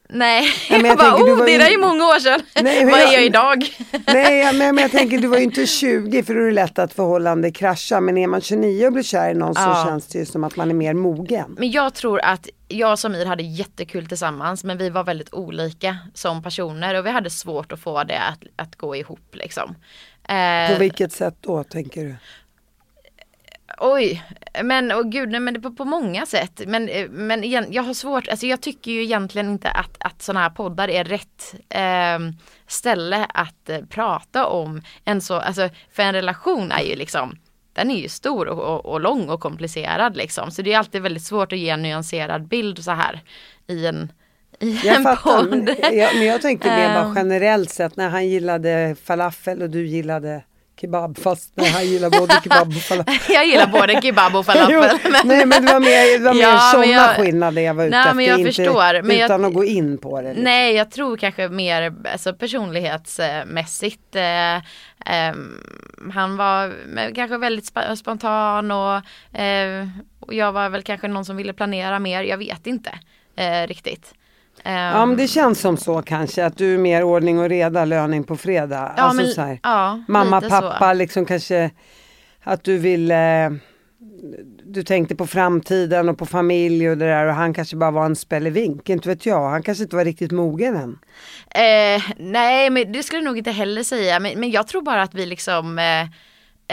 Nej, 0.08 0.44
Ja, 0.70 0.76
men 0.76 0.80
jag, 0.80 0.90
jag 0.90 0.98
bara, 0.98 1.10
tänker, 1.10 1.26
du 1.26 1.32
oh 1.32 1.38
var 1.38 1.46
det 1.46 1.52
ju- 1.52 1.58
där 1.58 1.74
är 1.74 1.78
många 1.78 2.04
år 2.06 2.18
sedan. 2.20 2.40
Nej, 2.62 2.84
Vad 2.90 2.94
är 2.94 2.98
jag- 3.04 3.14
jag 3.14 3.24
idag? 3.24 3.64
Nej 4.06 4.52
men, 4.54 4.74
men 4.74 4.82
jag 4.82 4.90
tänker 4.90 5.18
du 5.18 5.28
var 5.28 5.36
ju 5.38 5.44
inte 5.44 5.66
20 5.66 6.22
för 6.22 6.34
då 6.34 6.40
är 6.40 6.44
det 6.44 6.52
lätt 6.52 6.78
att 6.78 6.92
förhållande 6.92 7.50
kraschar 7.50 8.00
men 8.00 8.18
är 8.18 8.26
man 8.26 8.40
29 8.40 8.86
och 8.86 8.92
blir 8.92 9.02
kär 9.02 9.30
i 9.30 9.34
någon 9.34 9.54
så 9.54 9.60
Ja. 9.60 9.84
känns 9.88 10.06
det 10.06 10.18
ju 10.18 10.26
som 10.26 10.44
att 10.44 10.56
man 10.56 10.70
är 10.70 10.74
mer 10.74 10.94
mogen. 10.94 11.54
Men 11.58 11.70
jag 11.70 11.94
tror 11.94 12.20
att 12.20 12.48
jag 12.68 12.92
och 12.92 12.98
Samir 12.98 13.26
hade 13.26 13.42
jättekul 13.42 14.06
tillsammans 14.06 14.64
men 14.64 14.78
vi 14.78 14.90
var 14.90 15.04
väldigt 15.04 15.34
olika 15.34 15.98
som 16.14 16.42
personer 16.42 16.94
och 16.94 17.06
vi 17.06 17.10
hade 17.10 17.30
svårt 17.30 17.72
att 17.72 17.80
få 17.80 18.04
det 18.04 18.18
att, 18.18 18.42
att 18.56 18.76
gå 18.76 18.96
ihop 18.96 19.28
liksom. 19.32 19.74
Eh, 20.28 20.72
På 20.72 20.78
vilket 20.78 21.12
sätt 21.12 21.36
då 21.40 21.64
tänker 21.64 22.04
du? 22.04 22.16
Oj, 23.78 24.24
men 24.62 24.92
åh 24.92 25.02
gud, 25.02 25.28
nej, 25.28 25.40
men 25.40 25.54
det 25.54 25.60
på, 25.60 25.70
på 25.70 25.84
många 25.84 26.26
sätt. 26.26 26.60
Men, 26.66 26.88
eh, 26.88 27.08
men 27.10 27.44
igen, 27.44 27.66
jag 27.70 27.82
har 27.82 27.94
svårt, 27.94 28.28
alltså 28.28 28.46
jag 28.46 28.60
tycker 28.60 28.90
ju 28.90 29.02
egentligen 29.02 29.50
inte 29.50 29.70
att, 29.70 29.96
att 30.00 30.22
sådana 30.22 30.40
här 30.40 30.50
poddar 30.50 30.88
är 30.88 31.04
rätt 31.04 31.54
eh, 31.68 32.18
ställe 32.66 33.26
att 33.28 33.68
eh, 33.68 33.80
prata 33.88 34.46
om 34.46 34.82
en 35.04 35.20
så, 35.20 35.34
alltså 35.34 35.68
för 35.92 36.02
en 36.02 36.12
relation 36.12 36.72
är 36.72 36.82
ju 36.82 36.96
liksom 36.96 37.38
den 37.74 37.90
är 37.90 37.96
ju 38.00 38.08
stor 38.08 38.48
och, 38.48 38.58
och, 38.74 38.86
och 38.86 39.00
lång 39.00 39.28
och 39.28 39.40
komplicerad 39.40 40.16
liksom. 40.16 40.50
Så 40.50 40.62
det 40.62 40.72
är 40.72 40.78
alltid 40.78 41.02
väldigt 41.02 41.22
svårt 41.24 41.52
att 41.52 41.58
ge 41.58 41.68
en 41.70 41.82
nyanserad 41.82 42.48
bild 42.48 42.84
så 42.84 42.90
här 42.90 43.20
i 43.66 43.86
en, 43.86 44.12
i 44.60 44.80
Jag 44.84 44.96
en 44.96 45.02
fattar, 45.02 45.38
podd. 45.38 45.50
men 45.50 45.98
jag, 45.98 46.14
men 46.14 46.24
jag 46.26 46.42
tänkte 46.42 46.68
mer 46.68 46.94
bara 46.94 47.04
Ehm. 47.04 47.16
generellt 47.16 47.70
sett 47.70 47.96
när 47.96 48.08
han 48.08 48.28
gillade 48.28 48.96
falafel 49.04 49.62
och 49.62 49.70
du 49.70 49.86
gillade 49.86 50.42
kebab 50.80 51.18
fast 51.18 51.56
när 51.56 51.68
han 51.70 51.86
gillade 51.86 52.18
både 52.18 52.40
kebab 52.44 52.68
och 52.68 52.74
falafel. 52.82 53.14
jag 53.34 53.46
gillar 53.46 53.66
både 53.66 54.00
kebab 54.02 54.36
och 54.36 54.46
falafel. 54.46 54.70
Jo, 55.04 55.10
nej 55.24 55.46
men 55.46 55.64
det 55.66 55.72
var 55.72 55.80
mer, 55.80 56.18
det 56.18 56.24
var 56.24 56.34
mer 56.34 56.42
Ja, 56.42 56.58
sådana 56.72 56.86
jag- 56.92 57.16
skillnader 57.16 57.62
jag 57.62 57.74
var 57.74 57.84
ute 57.84 57.90
Nej, 57.90 58.00
efter. 58.00 58.14
men 58.14 58.24
jag 58.24 58.38
inte 58.38 58.52
förstår, 58.52 59.02
men 59.02 59.16
jag- 59.16 59.24
utan 59.24 59.44
att 59.44 59.54
gå 59.54 59.64
in 59.64 59.98
på 59.98 60.20
det. 60.20 60.28
liksom. 60.28 60.44
Nej, 60.44 60.74
jag 60.74 60.90
tror 60.90 61.16
kanske 61.16 61.48
mer 61.48 61.94
alltså, 62.12 62.34
personlighetsmässigt. 62.34 64.16
Eh, 64.16 64.56
ehm, 65.06 65.60
han 66.14 66.36
var 66.36 66.66
eh, 66.98 67.14
kanske 67.14 67.36
väldigt 67.38 67.72
sp- 67.74 67.94
spontan 67.96 68.70
och, 68.70 68.94
eh, 69.40 69.88
och 70.20 70.34
jag 70.34 70.52
var 70.52 70.68
väl 70.68 70.82
kanske 70.82 71.08
någon 71.08 71.24
som 71.24 71.36
ville 71.36 71.52
planera 71.52 71.98
mer. 71.98 72.22
Jag 72.22 72.38
vet 72.38 72.66
inte 72.66 72.98
eh, 73.36 73.66
riktigt. 73.66 74.14
Ehm, 74.64 74.74
Ja 74.96 75.06
men 75.06 75.16
det 75.16 75.28
känns 75.28 75.60
som 75.60 75.76
så 75.76 76.02
kanske 76.02 76.46
att 76.46 76.58
du 76.58 76.74
är 76.74 76.78
mer 76.78 77.02
ordning 77.02 77.38
och 77.38 77.48
reda, 77.48 77.84
löning 77.84 78.24
på 78.24 78.36
fredag. 78.36 78.94
ja, 78.96 79.02
alltså 79.02 79.22
men- 79.22 79.30
så 79.32 79.40
här. 79.40 79.60
ja, 79.62 80.02
Mamma, 80.08 80.40
lite 80.40 80.54
så. 80.56 80.60
pappa, 80.62 80.92
liksom 80.92 81.24
kanske 81.26 81.70
att 82.42 82.64
du 82.64 82.78
ville 82.78 83.54
du 84.64 84.82
tänkte 84.82 85.16
på 85.16 85.26
framtiden 85.26 86.08
och 86.08 86.18
på 86.18 86.26
familj 86.26 86.90
och 86.90 86.98
det 86.98 87.04
där 87.06 87.26
och 87.26 87.34
han 87.34 87.54
kanske 87.54 87.76
bara 87.76 87.90
var 87.90 88.04
en 88.06 88.16
spelevink, 88.16 88.88
inte 88.88 89.08
vet 89.08 89.26
jag. 89.26 89.50
Han 89.50 89.62
kanske 89.62 89.84
inte 89.84 89.96
var 89.96 90.04
riktigt 90.04 90.32
mogen 90.32 90.76
än. 90.76 90.98
Eh, 91.50 92.02
nej, 92.18 92.70
men 92.70 92.92
det 92.92 93.02
skulle 93.02 93.18
jag 93.18 93.24
nog 93.24 93.38
inte 93.38 93.50
heller 93.50 93.82
säga. 93.82 94.20
Men, 94.20 94.40
men 94.40 94.50
jag 94.50 94.66
tror 94.66 94.82
bara 94.82 95.02
att 95.02 95.14
vi 95.14 95.26
liksom 95.26 95.78
eh, 95.78 96.02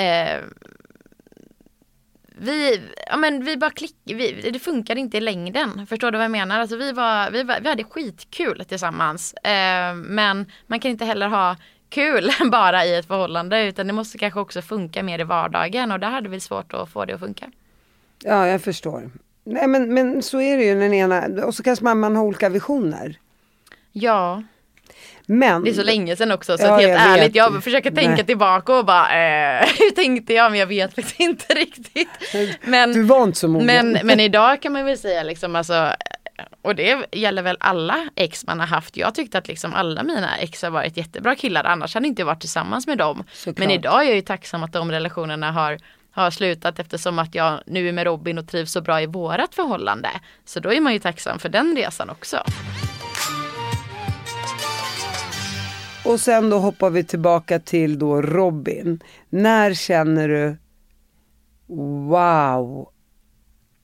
eh, 0.05 0.39
vi, 2.41 2.81
ja 3.07 3.17
men 3.17 3.43
vi 3.45 3.57
bara 3.57 3.71
klick, 3.71 3.95
vi, 4.03 4.51
det 4.53 4.59
funkade 4.59 4.99
inte 4.99 5.17
i 5.17 5.21
längden. 5.21 5.87
Förstår 5.87 6.11
du 6.11 6.17
vad 6.17 6.25
jag 6.25 6.31
menar? 6.31 6.59
Alltså 6.59 6.75
vi, 6.75 6.91
var, 6.91 7.31
vi, 7.31 7.43
var, 7.43 7.59
vi 7.61 7.69
hade 7.69 7.83
skitkul 7.83 8.65
tillsammans. 8.65 9.33
Eh, 9.33 9.95
men 9.95 10.45
man 10.67 10.79
kan 10.79 10.91
inte 10.91 11.05
heller 11.05 11.27
ha 11.27 11.55
kul 11.89 12.31
bara 12.51 12.85
i 12.85 12.95
ett 12.95 13.07
förhållande 13.07 13.63
utan 13.63 13.87
det 13.87 13.93
måste 13.93 14.17
kanske 14.17 14.39
också 14.39 14.61
funka 14.61 15.03
mer 15.03 15.19
i 15.19 15.23
vardagen 15.23 15.91
och 15.91 15.99
där 15.99 16.09
hade 16.09 16.29
vi 16.29 16.39
svårt 16.39 16.73
att 16.73 16.89
få 16.89 17.05
det 17.05 17.13
att 17.13 17.19
funka. 17.19 17.51
Ja, 18.23 18.47
jag 18.47 18.61
förstår. 18.61 19.09
Nej 19.43 19.67
men, 19.67 19.93
men 19.93 20.21
så 20.21 20.41
är 20.41 20.57
det 20.57 20.63
ju 20.63 20.79
den 20.79 20.93
ena, 20.93 21.45
och 21.45 21.55
så 21.55 21.63
kanske 21.63 21.85
man, 21.85 21.99
man 21.99 22.15
har 22.15 22.23
olika 22.23 22.49
visioner. 22.49 23.19
Ja, 23.91 24.43
Men, 25.31 25.63
det 25.63 25.69
är 25.69 25.73
så 25.73 25.83
länge 25.83 26.15
sedan 26.15 26.31
också 26.31 26.57
så 26.57 26.63
Ja, 26.63 26.75
helt 26.77 26.89
jag 26.89 26.97
vet. 26.97 27.07
ärligt 27.07 27.35
jag 27.35 27.63
försöker 27.63 27.91
tänka 27.91 28.11
Nej. 28.11 28.25
tillbaka 28.25 28.73
och 28.73 28.85
bara 28.85 29.09
eh, 29.09 29.65
hur 29.79 29.91
tänkte 29.91 30.33
jag 30.33 30.51
men 30.51 30.59
jag 30.59 30.67
vet 30.67 30.95
faktiskt 30.95 31.19
inte 31.19 31.45
riktigt. 31.53 32.09
Men, 32.61 32.93
du 32.93 33.03
var 33.03 33.23
inte 33.23 33.39
så 33.39 33.47
mogen. 33.47 33.65
Men, 33.65 33.99
men 34.03 34.19
idag 34.19 34.61
kan 34.61 34.73
man 34.73 34.85
väl 34.85 34.97
säga 34.97 35.23
liksom 35.23 35.55
alltså 35.55 35.93
och 36.61 36.75
det 36.75 37.05
gäller 37.11 37.41
väl 37.41 37.57
alla 37.59 38.09
ex 38.15 38.45
man 38.45 38.59
har 38.59 38.67
haft. 38.67 38.97
Jag 38.97 39.15
tyckte 39.15 39.37
att 39.37 39.47
liksom 39.47 39.73
alla 39.73 40.03
mina 40.03 40.37
ex 40.37 40.61
har 40.63 40.69
varit 40.69 40.97
jättebra 40.97 41.35
killar. 41.35 41.63
Annars 41.63 41.93
hade 41.93 42.05
jag 42.05 42.11
inte 42.11 42.23
varit 42.23 42.39
tillsammans 42.39 42.87
med 42.87 42.97
dem. 42.97 43.23
Såklart. 43.33 43.57
Men 43.57 43.71
idag 43.71 44.01
är 44.01 44.05
jag 44.05 44.15
ju 44.15 44.21
tacksam 44.21 44.63
att 44.63 44.73
de 44.73 44.91
relationerna 44.91 45.51
har, 45.51 45.77
har 46.11 46.31
slutat 46.31 46.79
eftersom 46.79 47.19
att 47.19 47.35
jag 47.35 47.59
nu 47.65 47.89
är 47.89 47.91
med 47.91 48.05
Robin 48.05 48.37
och 48.37 48.47
trivs 48.47 48.71
så 48.71 48.81
bra 48.81 49.01
i 49.01 49.05
vårat 49.05 49.55
förhållande. 49.55 50.09
Så 50.45 50.59
då 50.59 50.73
är 50.73 50.81
man 50.81 50.93
ju 50.93 50.99
tacksam 50.99 51.39
för 51.39 51.49
den 51.49 51.75
resan 51.75 52.09
också. 52.09 52.43
Och 56.05 56.19
sen 56.19 56.49
då 56.49 56.57
hoppar 56.59 56.89
vi 56.89 57.03
tillbaka 57.03 57.59
till 57.59 57.99
då 57.99 58.21
Robin. 58.21 59.03
När 59.29 59.73
känner 59.73 60.27
du 60.27 60.57
Wow 62.09 62.89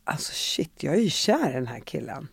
Alltså 0.05 0.31
shit, 0.35 0.71
jag 0.83 0.95
är 0.95 0.99
ju 0.99 1.09
kär 1.09 1.49
i 1.49 1.53
den 1.53 1.67
här 1.67 1.79
killen. 1.79 2.27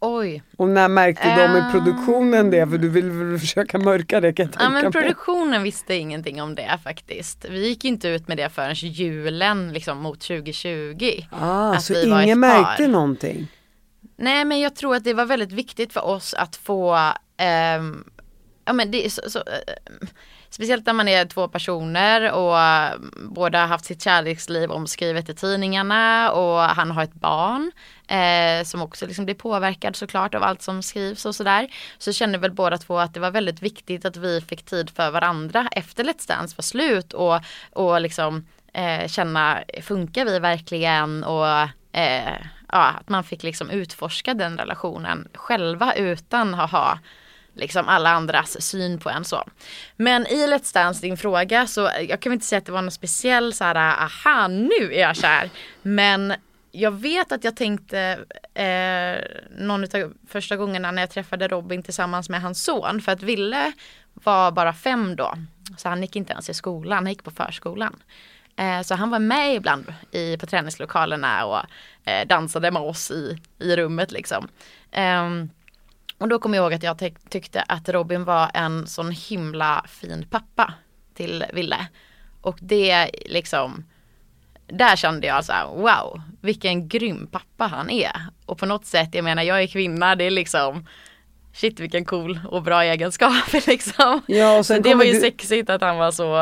Oj, 0.00 0.42
Och 0.56 0.68
när 0.68 0.88
märkte 0.88 1.28
de 1.36 1.56
i 1.58 1.60
Ah. 1.60 1.70
produktionen 1.72 2.50
det? 2.50 2.66
För 2.70 2.78
du 2.78 2.88
vill 2.88 3.10
väl 3.10 3.38
försöka 3.38 3.78
mörka 3.78 4.20
det 4.20 4.32
kan 4.32 4.44
jag 4.46 4.52
tänka 4.52 4.64
ja 4.64 4.70
men 4.82 4.92
produktionen 4.92 5.62
visste 5.62 5.94
ingenting 5.94 6.42
om 6.42 6.54
det 6.54 6.78
faktiskt. 6.84 7.44
Vi 7.50 7.68
gick 7.68 7.84
inte 7.84 8.08
ut 8.08 8.28
med 8.28 8.36
det 8.36 8.48
förrän 8.48 8.74
julen 8.74 9.72
liksom 9.72 9.98
mot 9.98 10.20
2020. 10.20 11.10
Ah, 11.30 11.78
så 11.78 11.94
ingen 12.02 12.22
ett 12.22 12.28
par. 12.28 12.62
märkte 12.62 12.86
någonting? 12.88 13.48
Nej 14.16 14.44
men 14.44 14.60
jag 14.60 14.74
tror 14.76 14.96
att 14.96 15.04
det 15.04 15.14
var 15.14 15.26
väldigt 15.26 15.52
viktigt 15.52 15.92
för 15.92 16.04
oss 16.04 16.34
att 16.34 16.56
få 16.56 16.98
ehm, 17.36 18.04
Ja 18.68 18.72
men 18.72 18.90
det 18.90 19.06
är 19.06 19.10
så, 19.10 19.30
så 19.30 19.38
eh, 19.38 20.08
Speciellt 20.50 20.86
när 20.86 20.92
man 20.92 21.08
är 21.08 21.24
två 21.24 21.48
personer 21.48 22.32
och 22.32 22.60
eh, 22.60 22.92
båda 23.30 23.60
har 23.60 23.66
haft 23.66 23.84
sitt 23.84 24.02
kärleksliv 24.02 24.70
omskrivet 24.70 25.28
i 25.28 25.34
tidningarna 25.34 26.32
och 26.32 26.60
han 26.60 26.90
har 26.90 27.02
ett 27.02 27.14
barn 27.14 27.72
eh, 28.08 28.64
som 28.64 28.82
också 28.82 29.06
liksom 29.06 29.24
blir 29.24 29.34
påverkad 29.34 29.96
såklart 29.96 30.34
av 30.34 30.42
allt 30.42 30.62
som 30.62 30.82
skrivs 30.82 31.26
och 31.26 31.34
sådär. 31.34 31.68
Så 31.98 32.12
kände 32.12 32.38
väl 32.38 32.52
båda 32.52 32.78
två 32.78 32.98
att 32.98 33.14
det 33.14 33.20
var 33.20 33.30
väldigt 33.30 33.62
viktigt 33.62 34.04
att 34.04 34.16
vi 34.16 34.40
fick 34.40 34.64
tid 34.64 34.90
för 34.90 35.10
varandra 35.10 35.68
efter 35.72 36.04
Let's 36.04 36.28
Dance 36.28 36.54
var 36.56 36.62
slut 36.62 37.12
och, 37.12 37.40
och 37.72 38.00
liksom 38.00 38.46
eh, 38.72 39.08
känna 39.08 39.58
funkar 39.82 40.24
vi 40.24 40.38
verkligen 40.38 41.24
och 41.24 41.48
eh, 41.92 42.36
ja, 42.72 42.94
att 43.00 43.08
man 43.08 43.24
fick 43.24 43.42
liksom 43.42 43.70
utforska 43.70 44.34
den 44.34 44.58
relationen 44.58 45.28
själva 45.34 45.94
utan 45.94 46.54
att 46.54 46.70
ha 46.70 46.98
liksom 47.58 47.88
alla 47.88 48.10
andras 48.10 48.62
syn 48.62 48.98
på 48.98 49.10
en 49.10 49.24
så. 49.24 49.44
Men 49.96 50.26
i 50.26 50.46
Let's 50.46 50.74
Dance, 50.74 51.00
din 51.02 51.16
fråga, 51.16 51.66
så 51.66 51.90
jag 52.08 52.20
kan 52.20 52.30
väl 52.30 52.34
inte 52.36 52.46
säga 52.46 52.58
att 52.58 52.66
det 52.66 52.72
var 52.72 52.82
någon 52.82 52.90
speciell 52.90 53.52
så 53.52 53.64
här, 53.64 53.74
aha 53.74 54.48
nu 54.48 54.94
är 54.94 55.00
jag 55.00 55.16
kär. 55.16 55.50
Men 55.82 56.34
jag 56.70 56.90
vet 56.90 57.32
att 57.32 57.44
jag 57.44 57.56
tänkte 57.56 58.18
eh, 58.54 59.40
någon 59.58 59.84
av 59.84 60.12
första 60.28 60.56
gångerna 60.56 60.90
när 60.90 61.02
jag 61.02 61.10
träffade 61.10 61.48
Robin 61.48 61.82
tillsammans 61.82 62.28
med 62.28 62.42
hans 62.42 62.64
son, 62.64 63.00
för 63.00 63.12
att 63.12 63.22
Ville 63.22 63.72
var 64.14 64.50
bara 64.50 64.72
fem 64.72 65.16
då. 65.16 65.34
Så 65.76 65.88
han 65.88 66.02
gick 66.02 66.16
inte 66.16 66.32
ens 66.32 66.50
i 66.50 66.54
skolan, 66.54 66.96
han 67.04 67.06
gick 67.06 67.24
på 67.24 67.30
förskolan. 67.30 67.96
Eh, 68.56 68.82
Så 68.82 68.94
han 68.94 69.10
var 69.10 69.18
med 69.18 69.54
ibland 69.54 69.94
i, 70.10 70.36
på 70.36 70.46
träningslokalerna 70.46 71.44
och 71.46 71.60
eh, 72.10 72.26
dansade 72.26 72.70
med 72.70 72.82
oss 72.82 73.10
i, 73.10 73.38
i 73.58 73.76
rummet 73.76 74.12
liksom. 74.12 74.48
Ehm, 74.92 75.50
och 76.18 76.28
då 76.28 76.38
kommer 76.38 76.56
jag 76.58 76.62
ihåg 76.64 76.74
att 76.74 76.82
jag 76.82 76.96
tyck- 76.96 77.28
tyckte 77.30 77.62
att 77.62 77.88
Robin 77.88 78.24
var 78.24 78.50
en 78.54 78.86
sån 78.86 79.10
himla 79.10 79.84
fin 79.88 80.26
pappa 80.30 80.74
till 81.14 81.44
Ville. 81.52 81.86
Och 82.40 82.58
det 82.60 83.10
liksom, 83.26 83.84
där 84.66 84.96
kände 84.96 85.26
jag 85.26 85.44
så 85.44 85.52
här, 85.52 85.66
wow, 85.66 86.20
vilken 86.40 86.88
grym 86.88 87.26
pappa 87.26 87.66
han 87.66 87.90
är. 87.90 88.12
Och 88.46 88.58
på 88.58 88.66
något 88.66 88.86
sätt, 88.86 89.08
jag 89.14 89.24
menar 89.24 89.42
jag 89.42 89.62
är 89.62 89.66
kvinna, 89.66 90.14
det 90.14 90.24
är 90.24 90.30
liksom 90.30 90.86
Shit 91.52 91.80
vilken 91.80 92.04
cool 92.04 92.40
och 92.48 92.62
bra 92.62 92.82
egenskap 92.84 93.52
liksom. 93.66 94.20
Ja, 94.26 94.58
och 94.58 94.66
sen 94.66 94.82
det 94.82 94.94
var 94.94 95.04
ju 95.04 95.12
du- 95.12 95.20
sexigt 95.20 95.70
att 95.70 95.80
han 95.82 95.96
var 95.96 96.10
så, 96.10 96.36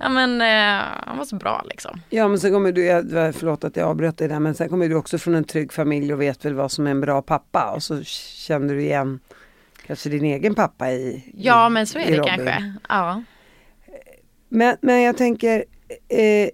ja 0.00 0.08
men 0.08 0.40
eh, 0.40 0.84
han 1.06 1.18
var 1.18 1.24
så 1.24 1.36
bra 1.36 1.62
liksom. 1.70 2.00
Ja 2.10 2.28
men 2.28 2.38
sen 2.38 2.52
kommer 2.52 2.72
du, 2.72 2.84
jag- 2.84 3.34
förlåt 3.34 3.64
att 3.64 3.76
jag 3.76 3.88
avbröt 3.88 4.18
dig 4.18 4.28
där, 4.28 4.40
men 4.40 4.54
sen 4.54 4.68
kommer 4.68 4.88
du 4.88 4.94
också 4.94 5.18
från 5.18 5.34
en 5.34 5.44
trygg 5.44 5.72
familj 5.72 6.12
och 6.12 6.20
vet 6.20 6.44
väl 6.44 6.54
vad 6.54 6.72
som 6.72 6.86
är 6.86 6.90
en 6.90 7.00
bra 7.00 7.22
pappa 7.22 7.72
och 7.74 7.82
så 7.82 8.02
känner 8.04 8.74
du 8.74 8.80
igen 8.82 9.20
kanske 9.86 10.08
din 10.08 10.24
egen 10.24 10.54
pappa 10.54 10.90
i 10.90 11.32
Ja 11.36 11.66
i, 11.66 11.70
men 11.70 11.86
så 11.86 11.98
är 11.98 12.06
det 12.06 12.16
Robin. 12.18 12.26
kanske. 12.36 12.74
Ja. 12.88 13.22
Men, 14.48 14.76
men 14.80 15.02
jag 15.02 15.16
tänker, 15.16 15.64
eh, 16.08 16.48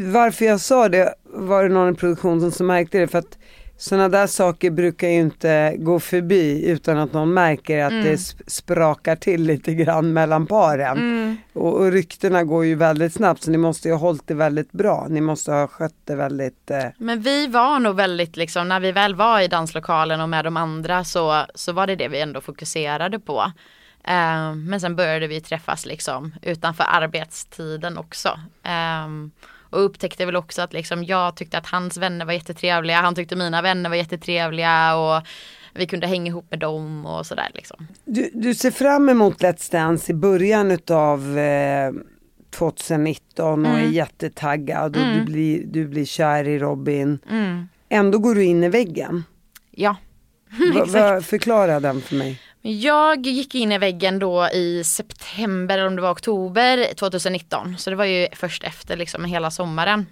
varför 0.00 0.44
jag 0.44 0.60
sa 0.60 0.88
det, 0.88 1.14
var 1.24 1.62
det 1.62 1.68
någon 1.68 1.92
i 1.94 1.96
produktionen 1.96 2.50
som 2.52 2.66
märkte 2.66 2.98
det? 2.98 3.08
För 3.08 3.18
att 3.18 3.38
Sådana 3.82 4.08
där 4.08 4.26
saker 4.26 4.70
brukar 4.70 5.08
ju 5.08 5.20
inte 5.20 5.74
gå 5.78 6.00
förbi 6.00 6.66
utan 6.70 6.98
att 6.98 7.12
någon 7.12 7.34
märker 7.34 7.84
att 7.84 7.92
Mm. 7.92 8.04
det 8.04 8.14
sp- 8.16 8.42
sprakar 8.46 9.16
till 9.16 9.42
lite 9.42 9.74
grann 9.74 10.12
mellan 10.12 10.46
paren. 10.46 10.98
Mm. 10.98 11.36
Och, 11.52 11.74
och 11.80 11.92
ryktena 11.92 12.44
går 12.44 12.64
ju 12.64 12.74
väldigt 12.74 13.12
snabbt 13.14 13.42
så 13.42 13.50
ni 13.50 13.58
måste 13.58 13.88
ju 13.88 13.94
ha 13.94 13.98
hållit 14.00 14.26
det 14.26 14.34
väldigt 14.34 14.72
bra. 14.72 15.06
Ni 15.10 15.20
måste 15.20 15.52
ha 15.52 15.66
skött 15.66 15.94
det 16.04 16.14
väldigt 16.14 16.70
eh, 16.70 16.84
Men 16.98 17.20
vi 17.20 17.46
var 17.46 17.78
nog 17.78 17.96
väldigt 17.96 18.36
liksom, 18.36 18.68
när 18.68 18.80
vi 18.80 18.92
väl 18.92 19.14
var 19.14 19.40
i 19.40 19.48
danslokalen 19.48 20.20
och 20.20 20.28
med 20.28 20.44
de 20.44 20.56
andra 20.56 21.04
så, 21.04 21.44
så 21.54 21.72
var 21.72 21.86
det 21.86 21.96
det 21.96 22.08
vi 22.08 22.20
ändå 22.20 22.40
fokuserade 22.40 23.18
på. 23.18 23.52
Eh, 24.04 24.54
men 24.54 24.80
sen 24.80 24.96
började 24.96 25.26
vi 25.26 25.40
träffas 25.40 25.86
liksom 25.86 26.34
utanför 26.42 26.84
arbetstiden 26.88 27.98
också. 27.98 28.28
Eh, 28.64 29.08
och 29.70 29.84
upptäckte 29.84 30.26
väl 30.26 30.36
också 30.36 30.62
att 30.62 30.72
liksom 30.72 31.04
jag 31.04 31.36
tyckte 31.36 31.58
att 31.58 31.66
hans 31.66 31.96
vänner 31.96 32.24
var 32.24 32.32
jättetrevliga, 32.32 33.00
han 33.00 33.14
tyckte 33.14 33.36
mina 33.36 33.62
vänner 33.62 33.90
var 33.90 33.96
jättetrevliga 33.96 34.96
och 34.96 35.22
vi 35.74 35.86
kunde 35.86 36.06
hänga 36.06 36.26
ihop 36.26 36.50
med 36.50 36.58
dem 36.58 37.06
och 37.06 37.26
sådär 37.26 37.50
liksom. 37.54 37.86
Du, 38.04 38.30
du 38.34 38.54
ser 38.54 38.70
fram 38.70 39.08
emot 39.08 39.42
Let's 39.42 39.72
Dance 39.72 40.12
i 40.12 40.14
början 40.14 40.70
utav 40.70 41.38
eh, 41.38 41.92
2019 42.50 43.66
och 43.66 43.78
är 43.78 43.86
jättetaggad 43.86 44.96
och 44.96 45.14
du, 45.14 45.24
blir, 45.24 45.64
du 45.66 45.88
blir 45.88 46.04
kär 46.04 46.48
i 46.48 46.58
Robin. 46.58 47.18
Mm. 47.30 47.68
Ändå 47.88 48.18
går 48.18 48.34
du 48.34 48.44
in 48.44 48.64
i 48.64 48.68
väggen. 48.68 49.24
Ja. 49.70 49.96
Va, 50.74 50.84
va, 50.84 51.20
förklara 51.20 51.80
den 51.80 52.00
för 52.00 52.16
mig. 52.16 52.40
Jag 52.62 53.26
gick 53.26 53.54
in 53.54 53.72
i 53.72 53.78
väggen 53.78 54.18
då 54.18 54.48
i 54.48 54.84
september 54.84 55.78
eller 55.78 55.86
om 55.86 55.96
det 55.96 56.02
var 56.02 56.12
oktober 56.12 56.94
2019. 56.94 57.78
Så 57.78 57.90
det 57.90 57.96
var 57.96 58.04
ju 58.04 58.28
först 58.32 58.64
efter 58.64 58.96
liksom 58.96 59.24
hela 59.24 59.50
sommaren. 59.50 60.06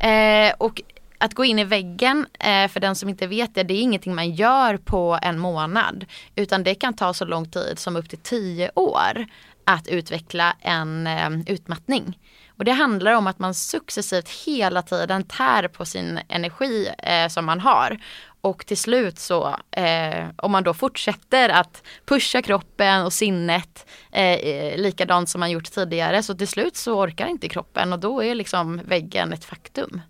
Eh, 0.00 0.54
och 0.58 0.82
att 1.18 1.34
gå 1.34 1.44
in 1.44 1.58
i 1.58 1.64
väggen, 1.64 2.26
eh, 2.40 2.68
för 2.68 2.80
den 2.80 2.96
som 2.96 3.08
inte 3.08 3.26
vet 3.26 3.54
det, 3.54 3.62
det 3.62 3.74
är 3.74 3.80
ingenting 3.80 4.14
man 4.14 4.30
gör 4.30 4.76
på 4.76 5.18
en 5.22 5.38
månad. 5.38 6.04
Utan 6.36 6.62
det 6.62 6.74
kan 6.74 6.94
ta 6.94 7.14
så 7.14 7.24
lång 7.24 7.50
tid 7.50 7.78
som 7.78 7.96
upp 7.96 8.08
till 8.08 8.18
tio 8.18 8.70
år 8.74 9.26
att 9.64 9.88
utveckla 9.88 10.56
en 10.60 11.06
eh, 11.06 11.30
utmattning. 11.46 12.18
Och 12.56 12.64
det 12.64 12.72
handlar 12.72 13.12
om 13.12 13.26
att 13.26 13.38
man 13.38 13.54
successivt 13.54 14.28
hela 14.28 14.82
tiden 14.82 15.24
tär 15.24 15.68
på 15.68 15.84
sin 15.84 16.20
energi 16.28 16.88
eh, 16.98 17.28
som 17.28 17.44
man 17.44 17.60
har. 17.60 17.98
Och 18.42 18.66
till 18.66 18.76
slut 18.76 19.18
så, 19.18 19.56
eh, 19.70 20.26
om 20.36 20.52
man 20.52 20.62
då 20.62 20.74
fortsätter 20.74 21.48
att 21.48 21.82
pusha 22.06 22.42
kroppen 22.42 23.04
och 23.04 23.12
sinnet 23.12 23.86
eh, 24.12 24.76
likadant 24.76 25.28
som 25.28 25.40
man 25.40 25.50
gjort 25.50 25.72
tidigare, 25.72 26.22
så 26.22 26.34
till 26.34 26.48
slut 26.48 26.76
så 26.76 27.00
orkar 27.00 27.26
inte 27.26 27.48
kroppen 27.48 27.92
och 27.92 27.98
då 27.98 28.22
är 28.22 28.34
liksom 28.34 28.80
väggen 28.84 29.32
ett 29.32 29.44
faktum. 29.44 30.00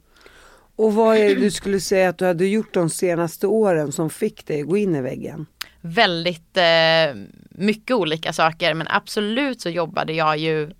Och 0.76 0.94
vad 0.94 1.16
är 1.16 1.28
det 1.28 1.34
du 1.34 1.50
skulle 1.50 1.80
säga 1.80 2.08
att 2.08 2.18
du 2.18 2.26
hade 2.26 2.46
gjort 2.46 2.74
de 2.74 2.90
senaste 2.90 3.46
åren 3.46 3.92
som 3.92 4.10
fick 4.10 4.46
dig 4.46 4.60
att 4.60 4.68
gå 4.68 4.76
in 4.76 4.96
i 4.96 5.00
väggen? 5.00 5.46
Väldigt 5.80 6.56
eh, 6.56 7.14
mycket 7.50 7.96
olika 7.96 8.32
saker 8.32 8.74
men 8.74 8.86
absolut 8.90 9.60
så 9.60 9.68
jobbade 9.68 10.12
jag 10.12 10.38
ju 10.38 10.70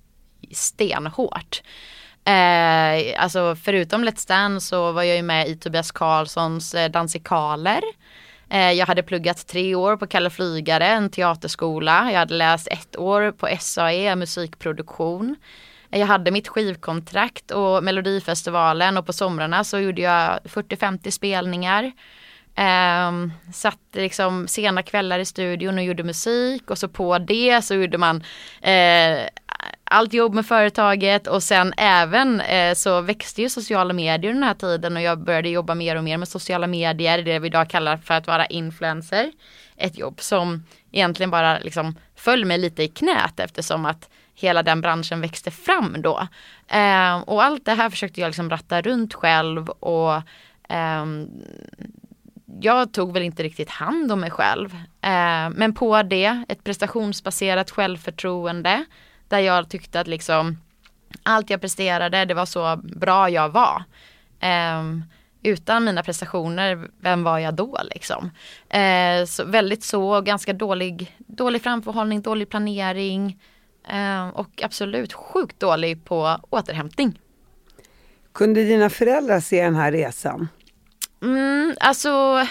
stenhårt. 0.52 1.62
Eh, 2.24 3.22
alltså 3.22 3.56
förutom 3.56 4.04
Let's 4.04 4.28
Dance 4.28 4.66
så 4.66 4.92
var 4.92 5.02
jag 5.02 5.16
ju 5.16 5.22
med 5.22 5.48
i 5.48 5.56
Tobias 5.56 5.92
Karlssons 5.92 6.74
eh, 6.74 6.90
Dansikaler. 6.90 7.82
Eh, 8.50 8.72
jag 8.72 8.86
hade 8.86 9.02
pluggat 9.02 9.46
tre 9.46 9.74
år 9.74 9.96
på 9.96 10.06
Kalle 10.06 10.30
Flygare, 10.30 10.86
en 10.86 11.10
teaterskola. 11.10 12.12
Jag 12.12 12.18
hade 12.18 12.34
läst 12.34 12.68
ett 12.68 12.96
år 12.96 13.32
på 13.32 13.48
SAE, 13.60 14.16
musikproduktion. 14.16 15.36
Eh, 15.90 16.00
jag 16.00 16.06
hade 16.06 16.30
mitt 16.30 16.48
skivkontrakt 16.48 17.50
och 17.50 17.84
Melodifestivalen 17.84 18.96
och 18.96 19.06
på 19.06 19.12
somrarna 19.12 19.64
så 19.64 19.78
gjorde 19.78 20.02
jag 20.02 20.38
40-50 20.44 21.10
spelningar. 21.10 21.92
Um, 23.08 23.32
satt 23.52 23.78
liksom 23.92 24.48
sena 24.48 24.82
kvällar 24.82 25.18
i 25.18 25.24
studion 25.24 25.78
och 25.78 25.84
gjorde 25.84 26.02
musik 26.02 26.70
och 26.70 26.78
så 26.78 26.88
på 26.88 27.18
det 27.18 27.64
så 27.64 27.74
gjorde 27.74 27.98
man 27.98 28.16
uh, 28.16 29.26
allt 29.92 30.12
jobb 30.12 30.34
med 30.34 30.46
företaget 30.46 31.26
och 31.26 31.42
sen 31.42 31.74
även 31.76 32.40
eh, 32.40 32.74
så 32.74 33.00
växte 33.00 33.42
ju 33.42 33.48
sociala 33.48 33.92
medier 33.92 34.32
den 34.32 34.42
här 34.42 34.54
tiden 34.54 34.96
och 34.96 35.02
jag 35.02 35.18
började 35.18 35.48
jobba 35.48 35.74
mer 35.74 35.96
och 35.96 36.04
mer 36.04 36.16
med 36.16 36.28
sociala 36.28 36.66
medier, 36.66 37.22
det 37.22 37.38
vi 37.38 37.46
idag 37.46 37.70
kallar 37.70 37.96
för 37.96 38.14
att 38.14 38.26
vara 38.26 38.46
influencer. 38.46 39.32
Ett 39.76 39.98
jobb 39.98 40.20
som 40.20 40.64
egentligen 40.92 41.30
bara 41.30 41.58
liksom 41.58 41.96
föll 42.16 42.44
mig 42.44 42.58
lite 42.58 42.82
i 42.82 42.88
knät 42.88 43.40
eftersom 43.40 43.86
att 43.86 44.08
hela 44.34 44.62
den 44.62 44.80
branschen 44.80 45.20
växte 45.20 45.50
fram 45.50 46.02
då. 46.02 46.28
Eh, 46.68 47.16
och 47.16 47.44
allt 47.44 47.64
det 47.64 47.74
här 47.74 47.90
försökte 47.90 48.20
jag 48.20 48.28
liksom 48.28 48.50
ratta 48.50 48.82
runt 48.82 49.14
själv 49.14 49.68
och 49.68 50.14
eh, 50.68 51.06
jag 52.60 52.92
tog 52.92 53.12
väl 53.12 53.22
inte 53.22 53.42
riktigt 53.42 53.70
hand 53.70 54.12
om 54.12 54.20
mig 54.20 54.30
själv. 54.30 54.74
Eh, 55.00 55.50
men 55.50 55.74
på 55.74 56.02
det, 56.02 56.44
ett 56.48 56.64
prestationsbaserat 56.64 57.70
självförtroende. 57.70 58.84
Där 59.32 59.38
jag 59.38 59.68
tyckte 59.68 60.00
att 60.00 60.06
liksom 60.06 60.58
allt 61.22 61.50
jag 61.50 61.60
presterade, 61.60 62.24
det 62.24 62.34
var 62.34 62.46
så 62.46 62.76
bra 62.76 63.30
jag 63.30 63.48
var. 63.48 63.84
Eh, 64.40 64.82
utan 65.42 65.84
mina 65.84 66.02
prestationer, 66.02 66.88
vem 67.00 67.24
var 67.24 67.38
jag 67.38 67.54
då 67.54 67.78
liksom? 67.94 68.30
Eh, 68.68 69.24
så 69.26 69.44
väldigt 69.44 69.84
så, 69.84 70.20
ganska 70.20 70.52
dålig, 70.52 71.16
dålig 71.18 71.62
framförhållning, 71.62 72.22
dålig 72.22 72.48
planering. 72.48 73.40
Eh, 73.88 74.28
och 74.28 74.62
absolut 74.62 75.12
sjukt 75.12 75.60
dålig 75.60 76.04
på 76.04 76.38
återhämtning. 76.50 77.20
Kunde 78.32 78.64
dina 78.64 78.90
föräldrar 78.90 79.40
se 79.40 79.64
den 79.64 79.74
här 79.74 79.92
resan? 79.92 80.48
Mm, 81.22 81.74
alltså 81.80 82.46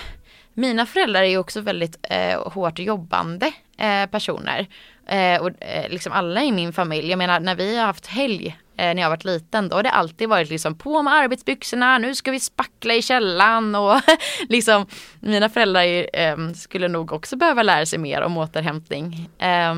mina 0.54 0.86
föräldrar 0.86 1.22
är 1.22 1.38
också 1.38 1.62
väldigt 1.62 1.98
eh, 2.04 2.48
hårt 2.52 2.80
jobbande 2.80 3.52
eh, 3.78 4.06
personer. 4.06 4.68
Eh, 5.08 5.42
och 5.42 5.64
eh, 5.64 5.90
liksom 5.90 6.12
alla 6.14 6.44
i 6.44 6.52
min 6.52 6.74
familj, 6.74 7.10
jag 7.10 7.18
menar 7.18 7.40
när 7.40 7.56
vi 7.56 7.78
har 7.78 7.86
haft 7.86 8.08
helg 8.08 8.58
eh, 8.78 8.96
när 8.96 9.02
jag 9.02 9.10
varit 9.10 9.26
liten 9.26 9.70
då 9.70 9.76
har 9.76 9.84
det 9.84 9.92
alltid 9.92 10.30
varit 10.30 10.50
liksom 10.50 10.78
på 10.78 11.02
med 11.02 11.14
arbetsbyxorna, 11.14 11.98
nu 11.98 12.16
ska 12.16 12.32
vi 12.32 12.40
spackla 12.40 12.94
i 12.94 13.02
källan 13.02 13.76
och 13.76 14.02
liksom 14.50 14.86
mina 15.20 15.50
föräldrar 15.50 16.16
eh, 16.20 16.54
skulle 16.56 16.88
nog 16.88 17.12
också 17.12 17.36
behöva 17.36 17.64
lära 17.64 17.86
sig 17.86 18.00
mer 18.00 18.22
om 18.22 18.38
återhämtning. 18.38 19.30
Eh, 19.40 19.76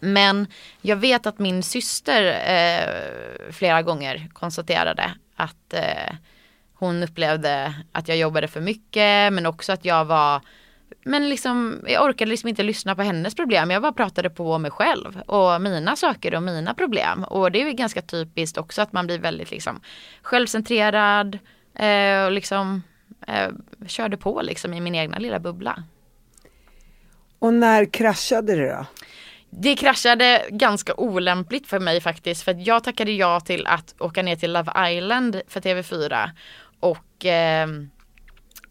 men 0.00 0.46
jag 0.80 0.96
vet 0.96 1.26
att 1.26 1.38
min 1.38 1.62
syster 1.62 2.24
eh, 2.46 3.52
flera 3.52 3.82
gånger 3.82 4.28
konstaterade 4.32 5.14
att 5.36 5.74
eh, 5.74 6.14
hon 6.74 7.02
upplevde 7.02 7.74
att 7.92 8.08
jag 8.08 8.16
jobbade 8.16 8.48
för 8.48 8.60
mycket 8.60 9.32
men 9.32 9.46
också 9.46 9.72
att 9.72 9.84
jag 9.84 10.04
var 10.04 10.40
men 11.04 11.28
liksom, 11.28 11.84
jag 11.86 12.04
orkade 12.04 12.30
liksom 12.30 12.48
inte 12.48 12.62
lyssna 12.62 12.94
på 12.94 13.02
hennes 13.02 13.34
problem. 13.34 13.70
Jag 13.70 13.82
bara 13.82 13.92
pratade 13.92 14.30
på 14.30 14.58
mig 14.58 14.70
själv 14.70 15.20
och 15.26 15.60
mina 15.60 15.96
saker 15.96 16.34
och 16.34 16.42
mina 16.42 16.74
problem. 16.74 17.24
Och 17.24 17.52
det 17.52 17.62
är 17.62 17.66
ju 17.66 17.72
ganska 17.72 18.02
typiskt 18.02 18.58
också 18.58 18.82
att 18.82 18.92
man 18.92 19.06
blir 19.06 19.18
väldigt 19.18 19.50
liksom 19.50 19.80
självcentrerad 20.22 21.38
eh, 21.74 22.24
och 22.24 22.32
liksom 22.32 22.82
eh, 23.26 23.48
körde 23.86 24.16
på 24.16 24.42
liksom 24.42 24.74
i 24.74 24.80
min 24.80 24.94
egna 24.94 25.18
lilla 25.18 25.38
bubbla. 25.38 25.82
Och 27.38 27.54
när 27.54 27.84
kraschade 27.84 28.56
det 28.56 28.68
då? 28.68 28.86
Det 29.50 29.76
kraschade 29.76 30.46
ganska 30.50 30.94
olämpligt 30.94 31.66
för 31.66 31.78
mig 31.78 32.00
faktiskt 32.00 32.42
för 32.42 32.56
jag 32.58 32.84
tackade 32.84 33.12
ja 33.12 33.40
till 33.40 33.66
att 33.66 33.94
åka 33.98 34.22
ner 34.22 34.36
till 34.36 34.52
Love 34.52 34.92
Island 34.92 35.40
för 35.48 35.60
TV4 35.60 36.30
och 36.80 37.26
eh, 37.26 37.66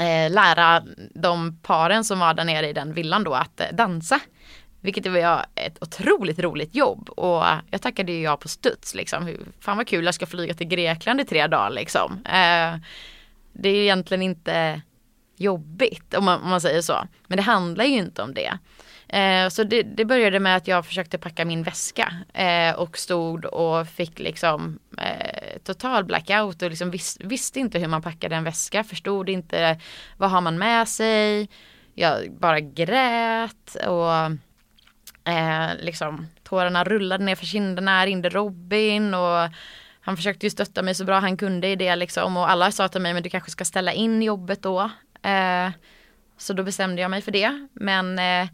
Eh, 0.01 0.31
lära 0.31 0.83
de 1.13 1.57
paren 1.61 2.03
som 2.03 2.19
var 2.19 2.33
där 2.33 2.43
nere 2.43 2.69
i 2.69 2.73
den 2.73 2.93
villan 2.93 3.23
då 3.23 3.33
att 3.33 3.61
eh, 3.61 3.67
dansa. 3.71 4.19
Vilket 4.79 5.07
var 5.07 5.45
ett 5.55 5.83
otroligt 5.83 6.39
roligt 6.39 6.75
jobb 6.75 7.09
och 7.09 7.43
jag 7.71 7.81
tackade 7.81 8.11
ju 8.11 8.21
ja 8.21 8.37
på 8.37 8.47
studs 8.47 8.95
liksom. 8.95 9.37
Fan 9.59 9.77
vad 9.77 9.87
kul 9.87 10.05
jag 10.05 10.15
ska 10.15 10.25
flyga 10.25 10.53
till 10.53 10.67
Grekland 10.67 11.21
i 11.21 11.25
tre 11.25 11.47
dagar 11.47 11.69
liksom. 11.69 12.11
Eh, 12.25 12.75
det 13.53 13.69
är 13.69 13.75
egentligen 13.75 14.21
inte 14.21 14.81
jobbigt 15.37 16.13
om 16.13 16.25
man, 16.25 16.41
om 16.41 16.49
man 16.49 16.61
säger 16.61 16.81
så. 16.81 17.07
Men 17.27 17.35
det 17.35 17.43
handlar 17.43 17.85
ju 17.85 17.97
inte 17.97 18.21
om 18.21 18.33
det. 18.33 18.57
Eh, 19.17 19.49
så 19.49 19.63
det, 19.63 19.83
det 19.83 20.05
började 20.05 20.39
med 20.39 20.57
att 20.57 20.67
jag 20.67 20.85
försökte 20.85 21.17
packa 21.17 21.45
min 21.45 21.63
väska 21.63 22.13
eh, 22.33 22.75
och 22.75 22.97
stod 22.97 23.45
och 23.45 23.87
fick 23.87 24.19
liksom 24.19 24.79
eh, 24.97 25.30
total 25.63 26.03
blackout 26.03 26.61
och 26.61 26.69
liksom 26.69 26.91
vis, 26.91 27.17
visste 27.19 27.59
inte 27.59 27.79
hur 27.79 27.87
man 27.87 28.01
packade 28.01 28.35
en 28.35 28.43
väska, 28.43 28.83
förstod 28.83 29.29
inte 29.29 29.79
vad 30.17 30.31
har 30.31 30.41
man 30.41 30.57
med 30.57 30.87
sig. 30.87 31.49
Jag 31.93 32.31
bara 32.31 32.59
grät 32.59 33.75
och 33.87 34.13
eh, 35.31 35.69
liksom 35.79 36.27
tårarna 36.43 36.83
rullade 36.83 37.23
ner 37.23 37.35
för 37.35 37.45
kinderna, 37.45 38.05
ringde 38.05 38.29
Robin 38.29 39.13
och 39.13 39.49
han 40.01 40.17
försökte 40.17 40.45
ju 40.45 40.49
stötta 40.49 40.81
mig 40.81 40.95
så 40.95 41.05
bra 41.05 41.19
han 41.19 41.37
kunde 41.37 41.67
i 41.67 41.75
det 41.75 41.95
liksom 41.95 42.37
och 42.37 42.49
alla 42.49 42.71
sa 42.71 42.87
till 42.87 43.01
mig 43.01 43.13
men 43.13 43.23
du 43.23 43.29
kanske 43.29 43.51
ska 43.51 43.65
ställa 43.65 43.93
in 43.93 44.21
jobbet 44.21 44.61
då. 44.63 44.91
Eh, 45.21 45.69
så 46.37 46.53
då 46.53 46.63
bestämde 46.63 47.01
jag 47.01 47.11
mig 47.11 47.21
för 47.21 47.31
det 47.31 47.67
men 47.73 48.19
eh, 48.19 48.49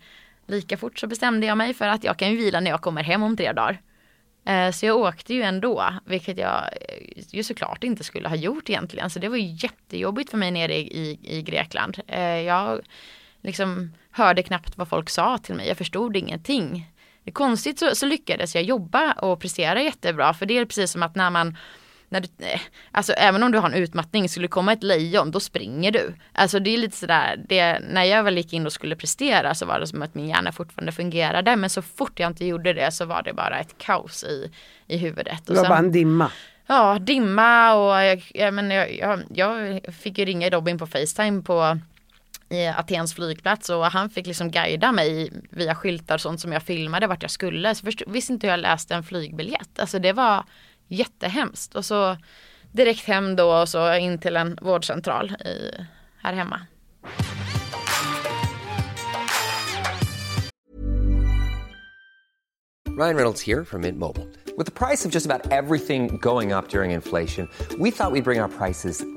lika 0.48 0.78
fort 0.78 1.00
så 1.00 1.08
bestämde 1.08 1.48
jag 1.48 1.58
mig 1.58 1.74
för 1.74 1.88
att 1.88 2.04
jag 2.04 2.18
kan 2.18 2.32
ju 2.32 2.38
vila 2.38 2.60
när 2.60 2.72
jag 2.72 2.82
kommer 2.82 3.04
hem 3.04 3.24
om 3.24 3.38
tre 3.38 3.54
dagar. 3.54 3.82
Eh, 4.48 4.72
så 4.72 4.86
jag 4.86 4.98
åkte 4.98 5.34
ju 5.34 5.42
ändå, 5.42 5.94
vilket 6.06 6.38
jag 6.38 6.64
eh, 6.64 7.24
ju 7.30 7.44
såklart 7.44 7.84
inte 7.84 8.04
skulle 8.04 8.30
ha 8.30 8.36
gjort 8.36 8.70
egentligen. 8.70 9.10
Så 9.10 9.20
det 9.20 9.30
var 9.30 9.38
ju 9.38 9.56
jättejobbigt 9.60 10.32
för 10.32 10.38
mig 10.38 10.52
nere 10.52 10.76
i, 10.78 11.20
i 11.24 11.42
Grekland. 11.42 12.00
Eh, 12.08 12.22
jag 12.22 12.82
liksom 13.42 13.94
hörde 14.12 14.44
knappt 14.44 14.78
vad 14.78 14.88
folk 14.88 15.10
sa 15.10 15.38
till 15.38 15.56
mig, 15.56 15.68
jag 15.68 15.78
förstod 15.78 16.16
ingenting. 16.18 16.92
Konstigt 17.34 17.80
så, 17.80 17.96
så 17.96 18.06
lyckades 18.06 18.56
jag 18.56 18.64
jobba 18.64 19.12
och 19.12 19.40
prestera 19.40 19.82
jättebra, 19.82 20.34
för 20.34 20.46
det 20.46 20.58
är 20.58 20.66
precis 20.66 20.92
som 20.92 21.04
att 21.04 21.16
när 21.16 21.30
man 21.30 21.58
när 22.10 22.22
du, 22.22 22.28
alltså 22.92 23.14
även 23.14 23.44
om 23.44 23.52
du 23.52 23.58
har 23.58 23.70
en 23.70 23.74
utmattning, 23.74 24.30
skulle 24.30 24.44
det 24.44 24.52
komma 24.52 24.74
ett 24.74 24.84
lejon 24.84 25.32
då 25.32 25.40
springer 25.40 25.92
du. 25.92 26.14
Alltså 26.34 26.60
det 26.60 26.70
är 26.70 26.78
lite 26.78 26.98
sådär, 26.98 27.44
det, 27.50 27.80
när 27.80 28.04
jag 28.04 28.24
väl 28.24 28.38
gick 28.38 28.54
in 28.54 28.66
och 28.66 28.74
skulle 28.74 28.96
prestera 28.96 29.56
så 29.56 29.66
var 29.66 29.80
det 29.80 29.88
som 29.88 30.02
att 30.02 30.16
min 30.16 30.28
hjärna 30.28 30.52
fortfarande 30.52 30.92
fungerade. 30.92 31.56
Men 31.56 31.70
så 31.70 31.82
fort 31.82 32.20
jag 32.20 32.28
inte 32.28 32.46
gjorde 32.46 32.74
det 32.74 32.92
så 32.92 33.06
var 33.06 33.24
det 33.24 33.34
bara 33.34 33.60
ett 33.60 33.78
kaos 33.78 34.24
i, 34.24 34.52
i 34.88 34.98
huvudet. 34.98 35.46
Det 35.46 35.54
var 35.54 35.62
sen, 35.62 35.70
bara 35.70 35.80
en 35.80 35.92
dimma. 35.92 36.32
Ja, 36.68 37.00
dimma 37.00 37.74
och 37.74 38.04
jag, 38.04 38.32
jag, 38.34 38.54
men 38.54 38.72
jag, 38.72 38.98
jag, 39.00 39.24
jag 39.34 39.82
fick 39.94 40.18
ju 40.18 40.26
ringa 40.26 40.50
Robin 40.50 40.78
på 40.78 40.88
Facetime 40.88 41.42
på 41.42 41.80
i 42.50 42.68
Atens 42.68 43.14
flygplats 43.14 43.70
och 43.70 43.86
han 43.86 44.10
fick 44.10 44.28
liksom 44.28 44.52
guida 44.52 44.92
mig 44.92 45.32
via 45.50 45.76
skyltar 45.76 46.16
och 46.16 46.22
sånt 46.22 46.40
som 46.40 46.52
jag 46.52 46.64
filmade 46.64 47.08
vart 47.08 47.22
jag 47.22 47.32
skulle. 47.32 47.76
Så 47.76 47.86
först 47.86 48.04
visste 48.08 48.34
inte 48.34 48.48
hur 48.48 48.52
jag 48.52 48.60
läste 48.60 48.96
en 48.96 49.04
flygbiljett. 49.04 49.80
Alltså 49.80 50.00
det 50.00 50.14
var 50.14 50.44
jättehemskt. 50.88 51.76
Och 51.76 51.86
så 51.86 52.18
direkt 52.72 53.06
hem 53.06 53.36
då 53.36 53.52
och 53.52 53.70
så 53.70 53.96
in 53.96 54.20
till 54.20 54.38
en 54.38 54.58
vårdcentral 54.62 55.32
i, 55.32 55.72
här 56.24 56.34
hemma. 56.34 56.62
Ryan 62.98 63.16
Reynolds 63.16 63.48
här 63.48 63.64
från 63.64 63.82
Mint 63.82 63.98
Mobile. 63.98 64.26
Med 64.58 64.74
priset 64.74 65.12
på 65.12 65.18
nästan 65.18 65.32
allt 65.32 65.72
som 65.84 66.18
går 66.18 66.58
upp 66.58 66.76
under 66.76 66.90
inflationen, 66.90 67.48
trodde 67.70 67.84
vi 67.84 67.90
att 67.90 68.14
vi 68.14 68.22
skulle 68.22 68.22
bring 68.22 68.42
våra 68.42 68.48
priser 68.48 69.17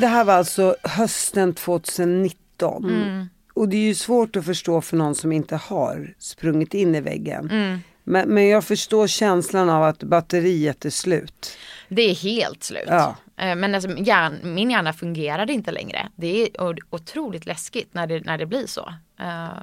Det 0.00 0.06
här 0.06 0.24
var 0.24 0.34
alltså 0.34 0.76
hösten 0.82 1.54
2019. 1.54 2.84
Mm. 2.84 3.28
Och 3.54 3.68
det 3.68 3.76
är 3.76 3.80
ju 3.86 3.94
svårt 3.94 4.36
att 4.36 4.44
förstå 4.44 4.80
för 4.80 4.96
någon 4.96 5.14
som 5.14 5.32
inte 5.32 5.56
har 5.56 6.14
sprungit 6.18 6.74
in 6.74 6.94
i 6.94 7.00
väggen. 7.00 7.50
Mm. 7.50 7.78
Men, 8.04 8.28
men 8.28 8.48
jag 8.48 8.64
förstår 8.64 9.06
känslan 9.06 9.70
av 9.70 9.82
att 9.82 10.02
batteriet 10.02 10.84
är 10.84 10.90
slut. 10.90 11.56
Det 11.88 12.02
är 12.02 12.14
helt 12.14 12.64
slut. 12.64 12.84
Ja. 12.86 13.16
Eh, 13.36 13.54
Men 13.56 13.74
alltså, 13.74 13.90
hjärn, 13.98 14.38
min 14.54 14.70
hjärna 14.70 14.92
fungerade 14.92 15.52
inte 15.52 15.70
längre. 15.72 16.08
Det 16.16 16.42
är 16.42 16.48
otroligt 16.90 17.46
läskigt 17.46 17.94
när 17.94 18.06
det, 18.06 18.20
när 18.20 18.38
det 18.38 18.46
blir 18.46 18.66
så. 18.66 18.94
Eh, 19.20 19.62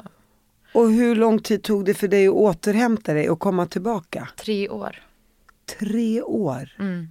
Och 0.73 0.91
hur 0.91 1.15
lång 1.15 1.39
tid 1.39 1.63
tog 1.63 1.85
det 1.85 1.93
för 1.93 2.07
dig 2.07 2.27
att 2.27 2.33
återhämta 2.33 3.13
dig 3.13 3.29
och 3.29 3.39
komma 3.39 3.65
tillbaka? 3.65 4.27
tre 4.37 4.69
år. 4.69 4.95
Tre 5.79 6.21
år. 6.21 6.75
Mm. 6.79 7.07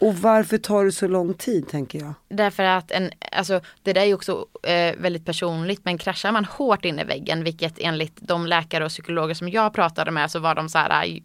Och 0.00 0.14
varför 0.14 0.58
tar 0.58 0.84
det 0.84 0.92
så 0.92 1.08
lång 1.08 1.34
tid 1.34 1.68
tänker 1.68 1.98
jag? 1.98 2.14
Därför 2.28 2.62
att 2.62 2.90
en, 2.90 3.10
alltså, 3.32 3.60
det 3.82 3.92
där 3.92 4.00
är 4.00 4.06
ju 4.06 4.14
också 4.14 4.46
eh, 4.62 4.96
väldigt 4.96 5.24
personligt 5.24 5.84
men 5.84 5.98
kraschar 5.98 6.32
man 6.32 6.44
hårt 6.44 6.84
in 6.84 6.98
i 6.98 7.04
väggen 7.04 7.44
vilket 7.44 7.78
enligt 7.78 8.16
de 8.16 8.46
läkare 8.46 8.84
och 8.84 8.90
psykologer 8.90 9.34
som 9.34 9.48
jag 9.48 9.74
pratade 9.74 10.10
med 10.10 10.30
så 10.30 10.38
var 10.38 10.54
de 10.54 10.68
så 10.68 10.78
här 10.78 11.20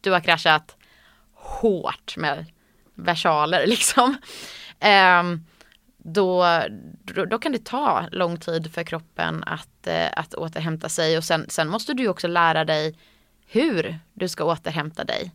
du 0.00 0.10
har 0.10 0.20
kraschat 0.20 0.76
hårt 1.34 2.16
med 2.16 2.46
versaler 2.94 3.66
liksom. 3.66 4.16
Eh, 4.80 5.22
då, 5.98 6.46
då, 7.02 7.24
då 7.24 7.38
kan 7.38 7.52
det 7.52 7.64
ta 7.64 8.06
lång 8.12 8.36
tid 8.36 8.74
för 8.74 8.82
kroppen 8.82 9.44
att, 9.46 9.86
eh, 9.86 10.08
att 10.16 10.34
återhämta 10.34 10.88
sig 10.88 11.18
och 11.18 11.24
sen, 11.24 11.46
sen 11.48 11.68
måste 11.68 11.94
du 11.94 12.08
också 12.08 12.28
lära 12.28 12.64
dig 12.64 12.98
hur 13.46 13.98
du 14.14 14.28
ska 14.28 14.44
återhämta 14.44 15.04
dig. 15.04 15.32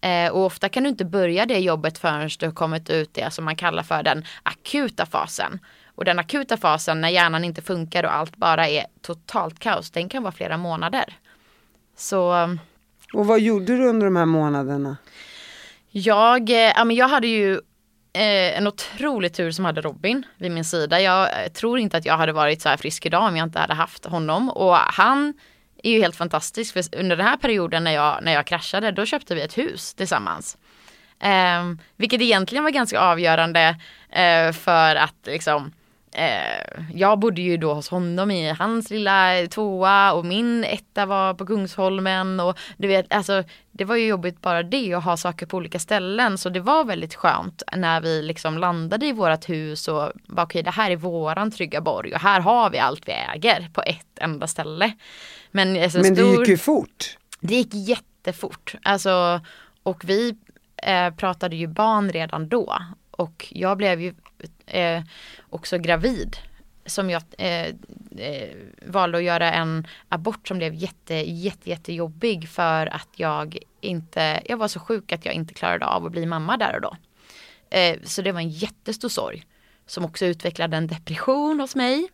Eh, 0.00 0.30
och 0.32 0.44
ofta 0.44 0.68
kan 0.68 0.82
du 0.82 0.88
inte 0.88 1.04
börja 1.04 1.46
det 1.46 1.58
jobbet 1.58 1.98
förrän 1.98 2.30
du 2.38 2.46
har 2.46 2.52
kommit 2.52 2.90
ut 2.90 3.14
det 3.14 3.32
som 3.32 3.44
man 3.44 3.56
kallar 3.56 3.82
för 3.82 4.02
den 4.02 4.24
akuta 4.42 5.06
fasen. 5.06 5.58
Och 5.86 6.04
den 6.04 6.18
akuta 6.18 6.56
fasen 6.56 7.00
när 7.00 7.08
hjärnan 7.08 7.44
inte 7.44 7.62
funkar 7.62 8.04
och 8.04 8.14
allt 8.14 8.36
bara 8.36 8.68
är 8.68 8.86
totalt 9.02 9.58
kaos, 9.58 9.90
den 9.90 10.08
kan 10.08 10.22
vara 10.22 10.32
flera 10.32 10.56
månader. 10.56 11.16
Så 11.96 12.48
Och 13.12 13.26
vad 13.26 13.40
gjorde 13.40 13.76
du 13.76 13.88
under 13.88 14.06
de 14.06 14.16
här 14.16 14.26
månaderna? 14.26 14.96
jag, 15.90 16.50
eh, 16.50 16.72
ja, 16.76 16.84
men 16.84 16.96
jag 16.96 17.08
hade 17.08 17.26
ju 17.26 17.52
eh, 18.12 18.58
en 18.58 18.66
otrolig 18.66 19.32
tur 19.32 19.50
som 19.50 19.64
hade 19.64 19.80
Robin 19.80 20.26
vid 20.36 20.50
min 20.50 20.64
sida. 20.64 21.00
Jag 21.00 21.44
eh, 21.44 21.48
tror 21.48 21.78
inte 21.78 21.96
att 21.96 22.04
jag 22.04 22.16
hade 22.16 22.32
varit 22.32 22.62
så 22.62 22.68
här 22.68 22.76
frisk 22.76 23.06
idag 23.06 23.28
om 23.28 23.36
jag 23.36 23.46
inte 23.46 23.58
hade 23.58 23.74
haft 23.74 24.04
honom. 24.04 24.50
Och 24.50 24.74
han 24.76 25.34
är 25.82 25.90
ju 25.90 26.00
helt 26.00 26.16
fantastisk. 26.16 26.72
För 26.72 26.98
under 26.98 27.16
den 27.16 27.26
här 27.26 27.36
perioden 27.36 27.84
när 27.84 27.90
jag, 27.90 28.18
när 28.22 28.32
jag 28.32 28.46
kraschade, 28.46 28.90
då 28.90 29.06
köpte 29.06 29.34
vi 29.34 29.42
ett 29.42 29.58
hus 29.58 29.94
tillsammans. 29.94 30.58
Eh, 31.20 31.64
vilket 31.96 32.20
egentligen 32.20 32.64
var 32.64 32.70
ganska 32.70 33.00
avgörande 33.00 33.76
eh, 34.10 34.52
för 34.52 34.96
att 34.96 35.16
liksom 35.26 35.72
Eh, 36.12 36.84
jag 36.94 37.18
bodde 37.18 37.42
ju 37.42 37.56
då 37.56 37.74
hos 37.74 37.88
honom 37.88 38.30
i 38.30 38.50
hans 38.58 38.90
lilla 38.90 39.46
tvåa 39.50 40.12
och 40.12 40.24
min 40.24 40.64
etta 40.64 41.06
var 41.06 41.34
på 41.34 41.46
Kungsholmen 41.46 42.40
och 42.40 42.58
du 42.76 42.88
vet 42.88 43.14
alltså 43.14 43.44
det 43.72 43.84
var 43.84 43.96
ju 43.96 44.06
jobbigt 44.06 44.40
bara 44.40 44.62
det 44.62 44.94
att 44.94 45.04
ha 45.04 45.16
saker 45.16 45.46
på 45.46 45.56
olika 45.56 45.78
ställen 45.78 46.38
så 46.38 46.48
det 46.48 46.60
var 46.60 46.84
väldigt 46.84 47.14
skönt 47.14 47.62
när 47.76 48.00
vi 48.00 48.22
liksom 48.22 48.58
landade 48.58 49.06
i 49.06 49.12
vårat 49.12 49.48
hus 49.48 49.88
och 49.88 50.12
bara 50.26 50.42
okej 50.42 50.62
det 50.62 50.70
här 50.70 50.90
är 50.90 50.96
våran 50.96 51.50
trygga 51.50 51.80
borg 51.80 52.14
och 52.14 52.20
här 52.20 52.40
har 52.40 52.70
vi 52.70 52.78
allt 52.78 53.08
vi 53.08 53.12
äger 53.12 53.68
på 53.72 53.82
ett 53.82 54.18
enda 54.20 54.46
ställe. 54.46 54.92
Men, 55.50 55.82
alltså, 55.82 55.98
Men 55.98 56.14
det 56.14 56.20
stor... 56.20 56.38
gick 56.38 56.48
ju 56.48 56.56
fort. 56.56 57.18
Det 57.40 57.54
gick 57.54 57.74
jättefort. 57.74 58.74
Alltså, 58.82 59.40
och 59.82 60.04
vi 60.04 60.36
eh, 60.76 61.14
pratade 61.14 61.56
ju 61.56 61.66
barn 61.66 62.10
redan 62.10 62.48
då. 62.48 62.78
Och 63.10 63.46
jag 63.50 63.76
blev 63.76 64.00
ju 64.00 64.14
eh, 64.66 65.02
också 65.50 65.78
gravid. 65.78 66.36
Som 66.86 67.10
jag 67.10 67.22
eh, 67.38 67.66
eh, 68.16 68.48
valde 68.86 69.18
att 69.18 69.24
göra 69.24 69.52
en 69.52 69.86
abort 70.08 70.48
som 70.48 70.58
blev 70.58 70.74
jätte, 70.74 71.14
jätte, 71.14 71.70
jättejobbig 71.70 72.48
för 72.48 72.86
att 72.86 73.08
jag 73.16 73.58
inte, 73.80 74.42
jag 74.44 74.56
var 74.56 74.68
så 74.68 74.80
sjuk 74.80 75.12
att 75.12 75.24
jag 75.24 75.34
inte 75.34 75.54
klarade 75.54 75.86
av 75.86 76.06
att 76.06 76.12
bli 76.12 76.26
mamma 76.26 76.56
där 76.56 76.74
och 76.74 76.80
då. 76.80 76.96
Eh, 77.70 77.98
så 78.04 78.22
det 78.22 78.32
var 78.32 78.40
en 78.40 78.48
jättestor 78.48 79.08
sorg. 79.08 79.44
Som 79.86 80.04
också 80.04 80.26
utvecklade 80.26 80.76
en 80.76 80.86
depression 80.86 81.60
hos 81.60 81.74
mig. 81.74 82.08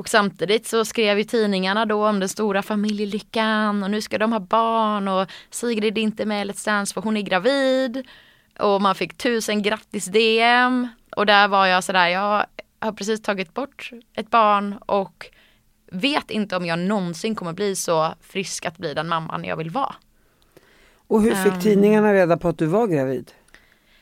Och 0.00 0.08
samtidigt 0.08 0.66
så 0.66 0.84
skrev 0.84 1.18
ju 1.18 1.24
tidningarna 1.24 1.86
då 1.86 2.08
om 2.08 2.20
den 2.20 2.28
stora 2.28 2.62
familjelyckan 2.62 3.82
och 3.82 3.90
nu 3.90 4.00
ska 4.00 4.18
de 4.18 4.32
ha 4.32 4.40
barn 4.40 5.08
och 5.08 5.30
Sigrid 5.50 5.98
är 5.98 6.02
inte 6.02 6.26
med 6.26 6.46
i 6.46 6.50
Let's 6.50 6.64
Dance 6.64 6.94
för 6.94 7.00
hon 7.00 7.16
är 7.16 7.22
gravid. 7.22 8.06
Och 8.58 8.82
man 8.82 8.94
fick 8.94 9.16
tusen 9.16 9.62
grattis-DM. 9.62 10.88
Och 11.16 11.26
där 11.26 11.48
var 11.48 11.66
jag 11.66 11.84
sådär, 11.84 12.08
jag 12.08 12.46
har 12.80 12.92
precis 12.92 13.22
tagit 13.22 13.54
bort 13.54 13.90
ett 14.14 14.30
barn 14.30 14.74
och 14.86 15.26
vet 15.92 16.30
inte 16.30 16.56
om 16.56 16.66
jag 16.66 16.78
någonsin 16.78 17.34
kommer 17.34 17.52
bli 17.52 17.76
så 17.76 18.14
frisk 18.20 18.66
att 18.66 18.78
bli 18.78 18.94
den 18.94 19.08
mamman 19.08 19.44
jag 19.44 19.56
vill 19.56 19.70
vara. 19.70 19.94
Och 21.06 21.22
hur 21.22 21.34
fick 21.34 21.52
Ehm. 21.52 21.60
tidningarna 21.60 22.14
reda 22.14 22.36
på 22.36 22.48
att 22.48 22.58
du 22.58 22.66
var 22.66 22.86
gravid? 22.86 23.30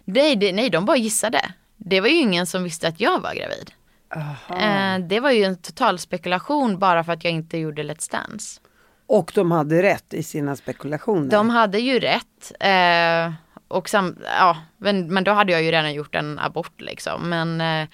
Nej, 0.04 0.52
nej, 0.52 0.70
de 0.70 0.84
bara 0.84 0.96
gissade. 0.96 1.40
Det 1.76 2.00
var 2.00 2.08
ju 2.08 2.16
ingen 2.16 2.46
som 2.46 2.64
visste 2.64 2.88
att 2.88 3.00
jag 3.00 3.20
var 3.20 3.34
gravid. 3.34 3.70
Eh, 4.10 4.98
det 5.08 5.20
var 5.20 5.30
ju 5.30 5.44
en 5.44 5.56
total 5.56 5.98
spekulation 5.98 6.78
bara 6.78 7.04
för 7.04 7.12
att 7.12 7.24
jag 7.24 7.32
inte 7.32 7.58
gjorde 7.58 7.82
Let's 7.82 8.12
Dance. 8.12 8.60
Och 9.06 9.32
de 9.34 9.50
hade 9.50 9.82
rätt 9.82 10.14
i 10.14 10.22
sina 10.22 10.56
spekulationer. 10.56 11.30
De 11.30 11.50
hade 11.50 11.78
ju 11.78 12.00
rätt. 12.00 12.52
Eh, 12.60 13.32
och 13.68 13.88
sam, 13.88 14.16
ja, 14.24 14.56
men, 14.76 15.14
men 15.14 15.24
då 15.24 15.32
hade 15.32 15.52
jag 15.52 15.62
ju 15.62 15.70
redan 15.70 15.94
gjort 15.94 16.14
en 16.14 16.38
abort 16.38 16.80
liksom. 16.80 17.28
Men 17.28 17.60
eh, 17.60 17.88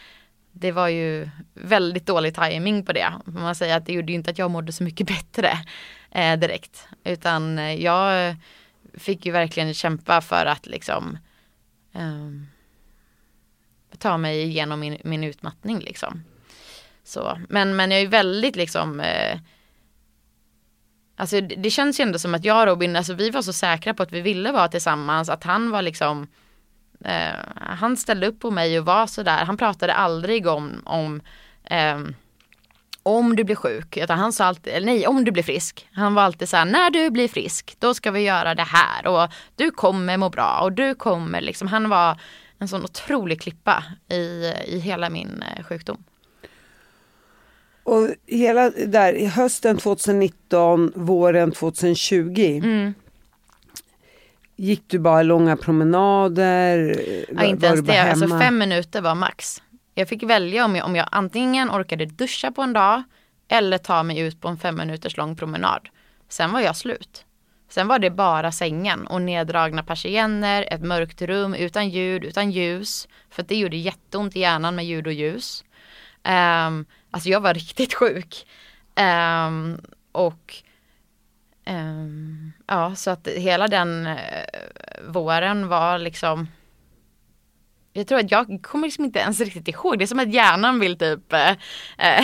det 0.53 0.73
var 0.73 0.89
ju 0.89 1.29
väldigt 1.55 2.07
dålig 2.07 2.35
timing 2.35 2.85
på 2.85 2.93
det. 2.93 3.13
Man 3.25 3.55
säger 3.55 3.77
att 3.77 3.87
det 3.87 3.93
gjorde 3.93 4.13
ju 4.13 4.19
inte 4.19 4.31
att 4.31 4.39
jag 4.39 4.51
mådde 4.51 4.73
så 4.73 4.85
mycket 4.85 5.07
bättre 5.07 5.51
eh, 6.11 6.39
direkt. 6.39 6.89
Utan 7.05 7.59
jag 7.81 8.37
fick 8.95 9.27
ju 9.27 9.33
verkligen 9.33 9.75
kämpa 9.75 10.21
för 10.21 10.47
att 10.47 10.67
liksom 10.67 11.19
um, 11.93 12.47
ta 13.99 14.17
mig 14.17 14.43
igenom 14.43 14.81
min, 14.81 14.99
min 15.05 15.25
utmattning 15.25 15.81
liksom. 15.81 16.25
Så, 17.05 17.39
men, 17.49 17.77
men 17.77 17.91
jag 17.91 18.01
är 18.01 18.07
väldigt 18.07 18.57
liksom 18.57 19.01
eh, 19.01 19.39
Alltså 21.17 21.41
det, 21.41 21.55
det 21.55 21.71
känns 21.71 22.01
ju 22.01 22.03
ändå 22.03 22.19
som 22.19 22.35
att 22.35 22.45
jag 22.45 22.61
och 22.61 22.67
Robin, 22.67 22.97
alltså 22.97 23.15
vi 23.15 23.31
var 23.31 23.43
så 23.43 23.53
säkra 23.53 23.95
på 23.95 24.03
att 24.03 24.13
vi 24.13 24.21
ville 24.21 24.53
vara 24.53 24.69
tillsammans, 24.69 25.29
att 25.29 25.45
han 25.45 25.71
var 25.71 25.83
liksom 25.83 26.27
eh, 27.05 27.35
Han 27.55 27.97
ställde 27.97 28.27
upp 28.27 28.41
på 28.41 28.51
mig 28.51 28.79
och 28.79 28.85
var 28.85 29.07
sådär, 29.07 29.45
han 29.45 29.57
pratade 29.57 29.95
aldrig 29.95 30.47
om, 30.47 30.83
om 30.85 31.21
eh, 31.65 31.99
om 33.03 33.37
du 33.37 33.45
blir 33.45 33.57
sjuk, 33.57 33.97
utan 33.97 34.19
han 34.19 34.33
sa 34.33 34.45
alltid, 34.45 34.73
eller 34.73 34.87
nej 34.87 35.07
om 35.07 35.25
du 35.25 35.33
blir 35.33 35.43
frisk. 35.43 35.89
Han 35.93 36.15
var 36.15 36.23
alltid 36.23 36.49
så 36.49 36.57
här, 36.57 36.65
när 36.65 36.91
du 36.91 37.11
blir 37.11 37.29
frisk 37.29 37.77
då 37.79 37.95
ska 37.95 38.11
vi 38.11 38.21
göra 38.21 38.55
det 38.55 38.63
här 38.63 39.07
och 39.07 39.33
du 39.57 39.71
kommer 39.71 40.17
må 40.17 40.31
bra 40.31 40.61
och 40.63 40.73
du 40.73 40.95
kommer 40.95 41.41
liksom, 41.41 41.69
han 41.69 41.89
var 41.89 42.21
en 42.59 42.69
sån 42.69 42.85
otrolig 42.85 43.41
klippa 43.41 43.85
i, 44.09 44.53
i 44.67 44.79
hela 44.79 45.11
min 45.11 45.43
eh, 45.57 45.65
sjukdom. 45.65 46.05
Och 47.83 48.09
hela 48.27 48.71
där, 48.71 49.27
hösten 49.27 49.77
2019, 49.77 50.93
våren 50.95 51.53
2020. 51.53 52.61
Mm. 52.65 52.95
Gick 54.57 54.83
du 54.87 54.99
bara 54.99 55.23
långa 55.23 55.57
promenader? 55.57 56.97
Ja, 57.37 57.45
inte 57.45 57.67
ens 57.67 57.81
det, 57.81 57.99
alltså 57.99 58.39
fem 58.39 58.59
minuter 58.59 59.01
var 59.01 59.15
max. 59.15 59.63
Jag 59.95 60.09
fick 60.09 60.23
välja 60.23 60.65
om 60.65 60.77
jag, 60.77 60.87
om 60.87 60.97
jag 60.97 61.09
antingen 61.11 61.71
orkade 61.71 62.07
duscha 62.07 62.51
på 62.51 62.63
en 62.63 62.73
dag 62.73 63.03
eller 63.49 63.79
ta 63.79 64.03
mig 64.03 64.19
ut 64.19 64.41
på 64.41 64.49
en 64.49 64.59
fem 64.59 64.77
minuters 64.77 65.17
lång 65.17 65.37
promenad. 65.37 65.89
Sen 66.29 66.53
var 66.53 66.61
jag 66.61 66.77
slut. 66.77 67.25
Sen 67.75 67.89
var 67.89 67.99
det 67.99 68.11
bara 68.11 68.53
sängen 68.53 69.07
och 69.07 69.23
neddragna 69.23 69.83
persienner, 69.83 70.69
ett 70.71 70.81
mörkt 70.81 71.23
rum 71.23 71.55
utan 71.55 71.89
ljud, 71.89 72.25
utan 72.25 72.51
ljus. 72.51 73.09
För 73.31 73.43
det 73.43 73.57
gjorde 73.57 73.77
jätteont 73.77 74.37
i 74.37 74.41
hjärnan 74.41 74.75
med 74.75 74.85
ljud 74.87 75.07
och 75.07 75.13
ljus. 75.13 75.65
Um, 76.25 76.87
alltså 77.11 77.29
jag 77.29 77.41
var 77.41 77.55
riktigt 77.55 77.95
sjuk. 77.95 78.47
Um, 78.97 79.81
och 80.13 80.55
um, 81.67 82.53
ja, 82.67 82.95
så 82.95 83.11
att 83.11 83.29
hela 83.29 83.69
den 83.69 84.07
uh, 84.07 84.17
våren 85.09 85.69
var 85.69 85.99
liksom 85.99 86.49
jag 87.97 88.07
tror 88.07 88.19
att 88.19 88.31
jag 88.31 88.63
kommer 88.63 88.87
liksom 88.87 89.05
inte 89.05 89.19
ens 89.19 89.41
riktigt 89.41 89.69
ihåg. 89.69 89.99
Det 89.99 90.05
är 90.05 90.07
som 90.07 90.19
att 90.19 90.33
hjärnan 90.33 90.81
vill 90.81 90.99
typ 90.99 91.33
äh, 91.33 91.51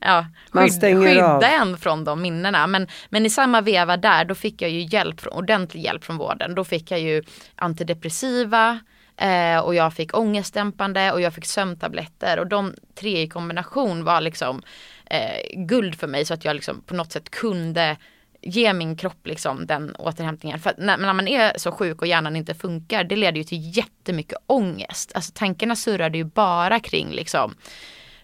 ja, 0.00 0.26
skyd, 0.50 0.80
skydda 0.80 1.26
av. 1.26 1.42
en 1.42 1.78
från 1.78 2.04
de 2.04 2.22
minnena. 2.22 2.66
Men, 2.66 2.88
men 3.08 3.26
i 3.26 3.30
samma 3.30 3.60
veva 3.60 3.96
där 3.96 4.24
då 4.24 4.34
fick 4.34 4.62
jag 4.62 4.70
ju 4.70 4.80
hjälp, 4.80 5.26
ordentlig 5.26 5.80
hjälp 5.82 6.04
från 6.04 6.16
vården. 6.16 6.54
Då 6.54 6.64
fick 6.64 6.90
jag 6.90 7.00
ju 7.00 7.22
antidepressiva 7.56 8.80
eh, 9.16 9.58
och 9.58 9.74
jag 9.74 9.94
fick 9.94 10.16
ångestdämpande 10.16 11.12
och 11.12 11.20
jag 11.20 11.34
fick 11.34 11.46
sömntabletter. 11.46 12.38
Och 12.38 12.46
de 12.46 12.74
tre 12.94 13.22
i 13.22 13.28
kombination 13.28 14.04
var 14.04 14.20
liksom 14.20 14.62
eh, 15.06 15.64
guld 15.66 15.94
för 15.94 16.06
mig 16.06 16.24
så 16.24 16.34
att 16.34 16.44
jag 16.44 16.54
liksom 16.54 16.82
på 16.86 16.94
något 16.94 17.12
sätt 17.12 17.30
kunde 17.30 17.96
ge 18.42 18.72
min 18.72 18.96
kropp 18.96 19.26
liksom 19.26 19.66
den 19.66 19.96
återhämtningen. 19.96 20.58
För 20.58 20.74
när, 20.78 20.96
när, 20.96 21.12
man 21.12 21.28
är 21.28 21.52
så 21.56 21.72
sjuk 21.72 22.00
och 22.00 22.06
hjärnan 22.06 22.36
inte 22.36 22.54
funkar, 22.54 23.04
det 23.04 23.16
leder 23.16 23.38
ju 23.38 23.44
till 23.44 23.76
jättemycket 23.76 24.38
ångest. 24.46 25.12
Alltså 25.14 25.32
tankarna 25.34 25.76
surrade 25.76 26.18
ju 26.18 26.24
bara 26.24 26.80
kring 26.80 27.10
liksom 27.10 27.54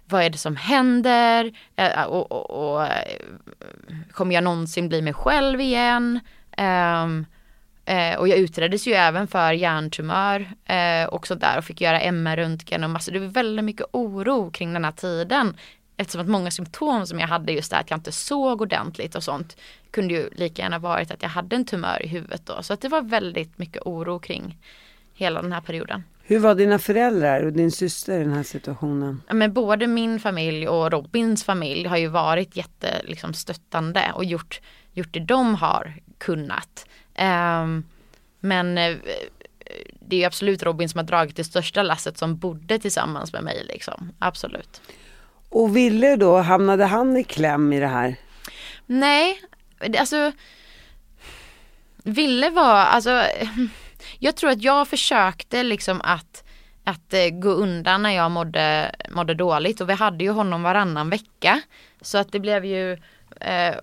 vad 0.08 0.22
är 0.22 0.30
det 0.30 0.38
som 0.38 0.56
händer? 0.56 1.52
Eh, 1.76 2.02
och, 2.02 2.32
och, 2.32 2.50
och, 2.50 2.86
eh, 2.86 3.18
kommer 4.12 4.34
jag 4.34 4.44
någonsin 4.44 4.88
bli 4.88 5.02
mig 5.02 5.12
själv 5.12 5.60
igen? 5.60 6.20
Um, 6.58 7.26
eh, 7.84 8.18
och 8.18 8.28
jag 8.28 8.38
utreddes 8.38 8.86
ju 8.86 8.92
även 8.92 9.26
för 9.26 9.52
hjärntumör 9.52 10.52
eh, 10.64 11.08
och 11.08 11.26
sådär 11.26 11.58
och 11.58 11.64
fick 11.64 11.80
göra 11.80 12.00
MR-röntgen 12.00 12.84
och 12.84 12.90
massor. 12.90 13.12
Det 13.12 13.18
var 13.18 13.26
väldigt 13.26 13.64
mycket 13.64 13.86
oro 13.92 14.50
kring 14.50 14.72
den 14.72 14.84
här 14.84 14.92
tiden 14.92 15.56
eftersom 15.99 16.20
att 16.20 16.28
många 16.28 16.51
symptom 16.51 17.07
som 17.07 17.18
jag 17.18 17.28
hade 17.28 17.53
just 17.53 17.70
det 17.70 17.76
att 17.76 17.90
jag 17.90 17.99
inte 17.99 18.12
såg 18.12 18.61
ordentligt 18.61 19.14
och 19.14 19.22
sånt 19.22 19.57
kunde 19.90 20.14
ju 20.14 20.30
lika 20.32 20.62
gärna 20.62 20.78
varit 20.78 21.11
att 21.11 21.22
jag 21.22 21.28
hade 21.28 21.57
en 21.57 21.64
tumör 21.64 22.05
i 22.05 22.09
huvudet 22.09 22.46
då. 22.46 22.62
Så 22.62 22.72
att 22.72 22.80
det 22.80 22.88
var 22.88 23.03
väldigt 23.03 23.59
mycket 23.59 23.82
oro 23.82 24.18
kring 24.18 24.59
hela 25.14 25.42
den 25.42 25.53
här 25.53 25.61
perioden. 25.61 26.03
Hur 26.22 26.38
var 26.38 26.55
dina 26.55 26.78
föräldrar 26.78 27.42
och 27.42 27.53
din 27.53 27.72
syster 27.72 28.20
i 28.20 28.24
den 28.24 28.32
här 28.32 28.42
situationen? 28.42 29.22
men 29.32 29.53
både 29.53 29.86
min 29.86 30.20
familj 30.20 30.68
och 30.68 30.92
Robins 30.92 31.44
familj 31.44 31.86
har 31.86 31.96
ju 31.96 32.07
varit 32.07 32.57
jätte 32.57 33.03
liksom, 33.05 33.34
stöttande 33.34 34.12
och 34.14 34.24
gjort, 34.24 34.61
gjort 34.92 35.12
det 35.12 35.20
de 35.20 35.55
har 35.55 35.94
kunnat. 36.18 36.86
Um, 37.18 37.84
men 38.40 38.78
uh, 38.78 38.96
det 40.01 40.16
är 40.16 40.20
ju 40.20 40.24
absolut 40.24 40.62
Robin 40.62 40.88
som 40.88 40.99
har 40.99 41.05
dragit 41.05 41.36
det 41.36 41.44
största 41.44 41.82
lasset 41.82 42.18
som 42.18 42.36
bodde 42.36 42.78
tillsammans 42.78 43.32
med 43.32 43.44
mig 43.44 43.64
liksom. 43.68 44.12
Absolut. 44.18 44.80
Och 45.49 45.76
Ville 45.76 46.16
då, 46.16 46.36
hamnade 46.36 46.84
han 46.84 47.16
i 47.16 47.24
kläm 47.24 47.72
i 47.72 47.80
det 47.80 47.86
här? 47.86 48.16
Nej, 48.86 49.42
alltså 49.99 50.32
Ville 52.03 52.51
var, 52.51 52.74
alltså 52.74 53.22
jag 54.18 54.36
tror 54.36 54.51
att 54.51 54.62
jag 54.62 54.88
försökte 54.88 55.62
liksom 55.62 56.01
att 56.05 56.44
att 56.84 57.14
eh, 57.14 57.28
gå 57.28 57.49
undan 57.49 58.03
när 58.03 58.11
jag 58.11 58.30
mådde, 58.30 58.94
mådde 59.11 59.34
dåligt 59.34 59.80
och 59.80 59.88
vi 59.88 59.92
hade 59.92 60.24
ju 60.24 60.30
honom 60.30 60.62
varannan 60.62 61.11
vecka. 61.11 61.61
Så 62.01 62.18
att 62.18 62.32
det 62.32 62.40
blev 62.40 62.64
ju 62.64 62.92
eh, 63.40 63.74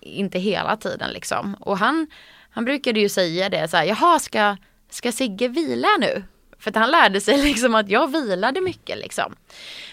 inte 0.00 0.38
hela 0.38 0.76
tiden 0.76 1.10
liksom. 1.10 1.54
Och 1.60 1.78
han, 1.78 2.06
han 2.50 2.64
brukade 2.64 3.00
ju 3.00 3.08
säga 3.08 3.48
det 3.48 3.68
så 3.68 3.76
här, 3.76 3.84
jaha 3.84 4.18
ska, 4.18 4.56
ska 4.90 5.12
Sigge 5.12 5.48
vila 5.48 5.88
nu? 6.00 6.22
För 6.58 6.70
att 6.70 6.76
han 6.76 6.90
lärde 6.90 7.20
sig 7.20 7.42
liksom 7.42 7.74
att 7.74 7.88
jag 7.88 8.12
vilade 8.12 8.60
mycket 8.60 8.98
liksom. 8.98 9.36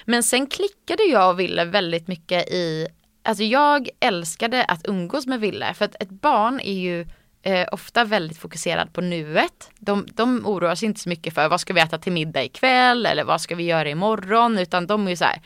Men 0.10 0.24
sen 0.24 0.48
klickade 0.48 1.04
jag 1.04 1.30
och 1.30 1.40
Ville 1.40 1.66
väldigt 1.66 2.08
mycket 2.08 2.50
i, 2.50 2.88
alltså 3.24 3.44
jag 3.44 3.90
älskade 4.00 4.64
att 4.66 4.88
umgås 4.88 5.28
med 5.28 5.40
Ville 5.40 5.74
för 5.74 5.86
att 5.86 6.04
ett 6.04 6.10
barn 6.10 6.60
är 6.60 6.74
ju 6.74 7.06
eh, 7.42 7.68
ofta 7.72 8.04
väldigt 8.04 8.38
fokuserad 8.38 8.94
på 8.94 9.02
nuet. 9.02 9.72
De, 9.80 10.08
de 10.14 10.46
oroar 10.46 10.76
sig 10.76 10.86
inte 10.86 11.00
så 11.00 11.10
mycket 11.10 11.34
för 11.34 11.50
vad 11.50 11.62
ska 11.62 11.74
vi 11.74 11.82
äta 11.82 11.98
till 11.98 12.14
middag 12.14 12.44
ikväll 12.44 13.06
eller 13.06 13.24
vad 13.24 13.42
ska 13.42 13.56
vi 13.56 13.64
göra 13.64 13.90
imorgon 13.90 14.60
utan 14.60 14.88
de 14.88 15.06
är 15.06 15.10
ju 15.10 15.16
så 15.16 15.26
här, 15.26 15.42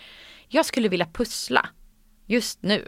jag 0.48 0.66
skulle 0.66 0.90
vilja 0.90 1.08
pussla 1.14 1.70
just 2.26 2.64
nu. 2.64 2.88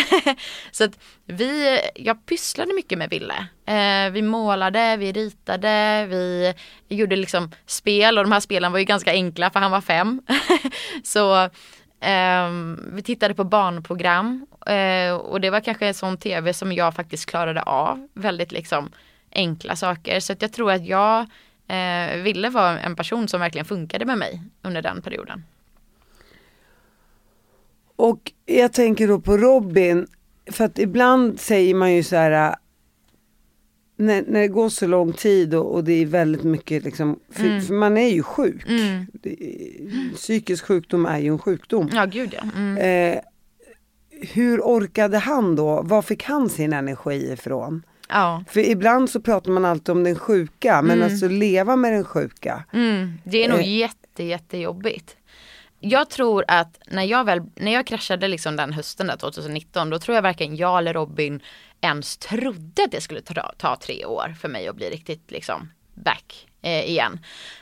så 0.72 0.84
att 0.84 0.98
vi, 1.26 1.80
jag 1.94 2.26
pysslade 2.26 2.74
mycket 2.74 2.98
med 2.98 3.10
Ville. 3.10 3.46
Eh, 3.66 4.12
vi 4.12 4.22
målade, 4.22 4.96
vi 4.96 5.12
ritade, 5.12 6.06
vi 6.06 6.54
gjorde 6.88 7.16
liksom 7.16 7.50
spel 7.66 8.18
och 8.18 8.24
de 8.24 8.32
här 8.32 8.40
spelen 8.40 8.72
var 8.72 8.78
ju 8.78 8.84
ganska 8.84 9.12
enkla 9.12 9.50
för 9.50 9.60
han 9.60 9.70
var 9.70 9.80
fem. 9.80 10.22
så 11.04 11.42
eh, 12.00 12.50
vi 12.92 13.02
tittade 13.04 13.34
på 13.34 13.44
barnprogram 13.44 14.46
eh, 14.66 15.14
och 15.14 15.40
det 15.40 15.50
var 15.50 15.60
kanske 15.60 15.86
en 15.86 15.94
sån 15.94 16.16
tv 16.16 16.54
som 16.54 16.72
jag 16.72 16.94
faktiskt 16.94 17.26
klarade 17.26 17.62
av. 17.62 18.08
Väldigt 18.14 18.52
liksom 18.52 18.92
enkla 19.34 19.76
saker. 19.76 20.20
Så 20.20 20.32
att 20.32 20.42
jag 20.42 20.52
tror 20.52 20.72
att 20.72 20.86
jag 20.86 21.26
eh, 21.68 22.16
ville 22.16 22.48
vara 22.48 22.80
en 22.80 22.96
person 22.96 23.28
som 23.28 23.40
verkligen 23.40 23.64
funkade 23.64 24.04
med 24.04 24.18
mig 24.18 24.42
under 24.62 24.82
den 24.82 25.02
perioden. 25.02 25.44
Och 27.96 28.32
jag 28.46 28.72
tänker 28.72 29.08
då 29.08 29.20
på 29.20 29.36
Robin, 29.36 30.06
för 30.50 30.64
att 30.64 30.78
ibland 30.78 31.40
säger 31.40 31.74
man 31.74 31.94
ju 31.94 32.02
så 32.02 32.16
här 32.16 32.48
äh, 32.48 32.54
när, 33.96 34.24
när 34.26 34.40
det 34.40 34.48
går 34.48 34.68
så 34.68 34.86
lång 34.86 35.12
tid 35.12 35.54
och, 35.54 35.74
och 35.74 35.84
det 35.84 35.92
är 35.92 36.06
väldigt 36.06 36.44
mycket 36.44 36.84
liksom, 36.84 37.18
för, 37.30 37.44
mm. 37.44 37.62
för 37.62 37.74
man 37.74 37.96
är 37.96 38.08
ju 38.08 38.22
sjuk. 38.22 38.68
Mm. 38.68 39.06
Psykisk 40.14 40.64
sjukdom 40.64 41.06
är 41.06 41.18
ju 41.18 41.28
en 41.28 41.38
sjukdom. 41.38 41.90
Ja, 41.92 42.04
gud 42.04 42.34
ja. 42.34 42.42
Mm. 42.56 42.76
Eh, 43.12 43.20
hur 44.32 44.60
orkade 44.60 45.18
han 45.18 45.56
då? 45.56 45.82
Var 45.82 46.02
fick 46.02 46.24
han 46.24 46.48
sin 46.48 46.72
energi 46.72 47.32
ifrån? 47.32 47.82
Ja. 48.08 48.44
För 48.48 48.60
ibland 48.60 49.10
så 49.10 49.20
pratar 49.20 49.50
man 49.50 49.64
alltid 49.64 49.88
om 49.88 50.04
den 50.04 50.16
sjuka, 50.16 50.82
men 50.82 50.96
mm. 50.96 51.04
alltså 51.04 51.28
leva 51.28 51.76
med 51.76 51.92
den 51.92 52.04
sjuka. 52.04 52.64
Mm. 52.72 53.12
Det 53.24 53.44
är 53.44 53.48
nog 53.48 53.58
eh. 53.58 53.78
jätte, 53.78 54.24
jättejobbigt 54.24 55.16
jag 55.82 56.10
tror 56.10 56.44
att 56.48 56.78
när 56.86 57.02
jag 57.02 57.24
väl, 57.24 57.42
när 57.54 57.72
jag 57.72 57.86
kraschade 57.86 58.28
liksom 58.28 58.56
den 58.56 58.72
hösten 58.72 59.06
där 59.06 59.16
2019 59.16 59.90
då 59.90 59.98
tror 59.98 60.14
jag 60.14 60.22
varken 60.22 60.56
jag 60.56 60.78
eller 60.78 60.92
Robin 60.92 61.42
ens 61.80 62.16
trodde 62.16 62.84
att 62.84 62.90
det 62.90 63.00
skulle 63.00 63.20
ta, 63.20 63.52
ta 63.58 63.76
tre 63.76 64.04
år 64.04 64.34
för 64.40 64.48
mig 64.48 64.68
att 64.68 64.76
bli 64.76 64.90
riktigt 64.90 65.30
liksom 65.30 65.70
back 65.94 66.46
eh, 66.62 66.84
igen. 66.90 67.20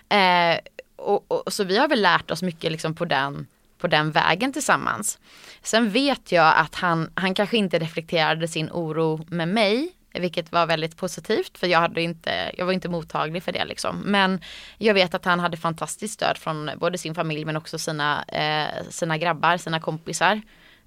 Eh, 0.08 0.58
och, 0.96 1.32
och, 1.32 1.52
så 1.52 1.64
vi 1.64 1.78
har 1.78 1.88
väl 1.88 2.02
lärt 2.02 2.30
oss 2.30 2.42
mycket 2.42 2.72
liksom 2.72 2.94
på 2.94 3.04
den 3.04 3.46
på 3.78 3.86
den 3.86 4.10
vägen 4.10 4.52
tillsammans. 4.52 5.18
Sen 5.62 5.90
vet 5.90 6.32
jag 6.32 6.54
att 6.56 6.74
han, 6.74 7.12
han 7.14 7.34
kanske 7.34 7.56
inte 7.56 7.78
reflekterade 7.78 8.48
sin 8.48 8.70
oro 8.70 9.24
med 9.28 9.48
mig 9.48 9.92
vilket 10.12 10.52
var 10.52 10.66
väldigt 10.66 10.96
positivt 10.96 11.58
för 11.58 11.66
jag, 11.66 11.80
hade 11.80 12.02
inte, 12.02 12.50
jag 12.58 12.66
var 12.66 12.72
inte 12.72 12.88
mottaglig 12.88 13.42
för 13.42 13.52
det 13.52 13.64
liksom. 13.64 13.98
Men 13.98 14.40
jag 14.78 14.94
vet 14.94 15.14
att 15.14 15.24
han 15.24 15.40
hade 15.40 15.56
fantastiskt 15.56 16.14
stöd 16.14 16.38
från 16.38 16.70
både 16.76 16.98
sin 16.98 17.14
familj 17.14 17.44
men 17.44 17.56
också 17.56 17.78
sina, 17.78 18.22
eh, 18.22 18.88
sina 18.88 19.18
grabbar, 19.18 19.56
sina 19.56 19.80
kompisar 19.80 20.40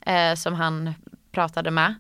eh, 0.05 0.35
som 0.35 0.53
han 0.53 0.93
pratade 1.31 1.71
med. 1.71 1.95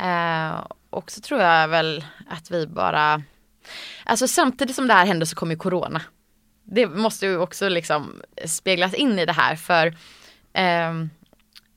Eh, 0.00 0.66
och 0.90 1.10
så 1.10 1.20
tror 1.20 1.40
jag 1.40 1.68
väl 1.68 2.04
att 2.28 2.50
vi 2.50 2.66
bara, 2.66 3.22
alltså 4.04 4.28
samtidigt 4.28 4.76
som 4.76 4.88
det 4.88 4.94
här 4.94 5.06
hände 5.06 5.26
så 5.26 5.36
kom 5.36 5.50
ju 5.50 5.56
corona. 5.56 6.02
Det 6.64 6.86
måste 6.86 7.26
ju 7.26 7.38
också 7.38 7.68
liksom 7.68 8.22
speglas 8.44 8.94
in 8.94 9.18
i 9.18 9.26
det 9.26 9.32
här 9.32 9.56
för 9.56 9.86
eh, 10.52 10.92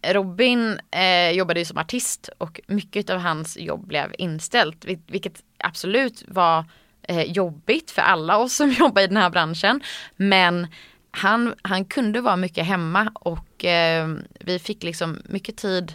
Robin 0.01 0.79
eh, 0.91 1.31
jobbade 1.31 1.59
ju 1.59 1.65
som 1.65 1.77
artist 1.77 2.29
och 2.37 2.61
mycket 2.67 3.09
av 3.09 3.19
hans 3.19 3.57
jobb 3.57 3.87
blev 3.87 4.13
inställt, 4.17 4.85
vilket 5.07 5.43
absolut 5.57 6.23
var 6.27 6.65
eh, 7.01 7.23
jobbigt 7.23 7.91
för 7.91 8.01
alla 8.01 8.37
oss 8.37 8.55
som 8.55 8.71
jobbar 8.79 9.01
i 9.01 9.07
den 9.07 9.17
här 9.17 9.29
branschen. 9.29 9.81
Men 10.15 10.67
han, 11.11 11.55
han 11.61 11.85
kunde 11.85 12.21
vara 12.21 12.35
mycket 12.35 12.65
hemma 12.65 13.11
och 13.13 13.65
eh, 13.65 14.07
vi 14.39 14.59
fick 14.59 14.83
liksom 14.83 15.21
mycket 15.25 15.57
tid 15.57 15.93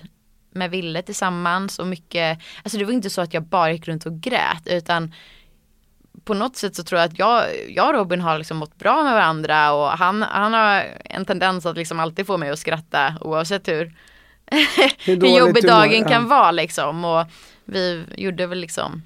med 0.50 0.70
Ville 0.70 1.02
tillsammans 1.02 1.78
och 1.78 1.86
mycket, 1.86 2.38
alltså 2.62 2.78
det 2.78 2.84
var 2.84 2.92
inte 2.92 3.10
så 3.10 3.20
att 3.20 3.34
jag 3.34 3.42
bara 3.42 3.72
gick 3.72 3.88
runt 3.88 4.06
och 4.06 4.20
grät 4.20 4.66
utan 4.66 5.14
på 6.24 6.34
något 6.34 6.56
sätt 6.56 6.76
så 6.76 6.82
tror 6.82 7.00
jag 7.00 7.08
att 7.10 7.18
jag, 7.18 7.46
jag 7.70 7.88
och 7.88 7.94
Robin 7.94 8.20
har 8.20 8.38
liksom 8.38 8.56
mått 8.56 8.78
bra 8.78 9.02
med 9.02 9.12
varandra 9.12 9.72
och 9.72 9.88
han, 9.88 10.22
han 10.22 10.52
har 10.52 10.84
en 11.04 11.24
tendens 11.24 11.66
att 11.66 11.76
liksom 11.76 12.00
alltid 12.00 12.26
få 12.26 12.36
mig 12.36 12.50
att 12.50 12.58
skratta 12.58 13.14
oavsett 13.20 13.68
hur, 13.68 13.94
hur, 15.04 15.20
hur 15.20 15.38
jobbig 15.38 15.66
dagen 15.66 16.00
ja. 16.00 16.08
kan 16.08 16.28
vara 16.28 16.50
liksom. 16.50 17.04
Och 17.04 17.26
vi 17.64 18.04
gjorde 18.16 18.46
väl 18.46 18.58
liksom 18.58 19.02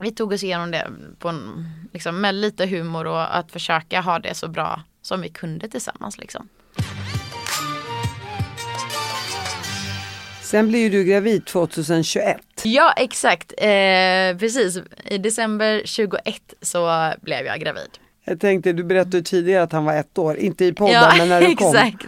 vi 0.00 0.10
tog 0.10 0.32
oss 0.32 0.42
igenom 0.42 0.70
det 0.70 0.90
på 1.18 1.28
en, 1.28 1.70
liksom, 1.92 2.20
med 2.20 2.34
lite 2.34 2.66
humor 2.66 3.06
och 3.06 3.36
att 3.36 3.52
försöka 3.52 4.00
ha 4.00 4.18
det 4.18 4.34
så 4.34 4.48
bra 4.48 4.82
som 5.02 5.20
vi 5.20 5.28
kunde 5.28 5.68
tillsammans. 5.68 6.18
Liksom. 6.18 6.48
Sen 10.48 10.68
blir 10.68 10.90
du 10.90 11.04
gravid 11.04 11.46
2021. 11.46 12.36
Ja 12.62 12.92
exakt, 12.96 13.52
eh, 13.58 14.38
precis. 14.38 14.82
I 15.04 15.18
december 15.18 15.82
21 15.84 16.54
så 16.62 17.12
blev 17.20 17.46
jag 17.46 17.60
gravid. 17.60 17.88
Jag 18.24 18.40
tänkte, 18.40 18.72
du 18.72 18.84
berättade 18.84 19.22
tidigare 19.22 19.62
att 19.62 19.72
han 19.72 19.84
var 19.84 19.94
ett 19.94 20.18
år, 20.18 20.36
inte 20.36 20.64
i 20.64 20.72
podden 20.72 20.94
ja, 20.94 21.14
men 21.18 21.28
när 21.28 21.40
du 21.40 21.54
kom. 21.54 21.76
Exakt. 21.76 22.06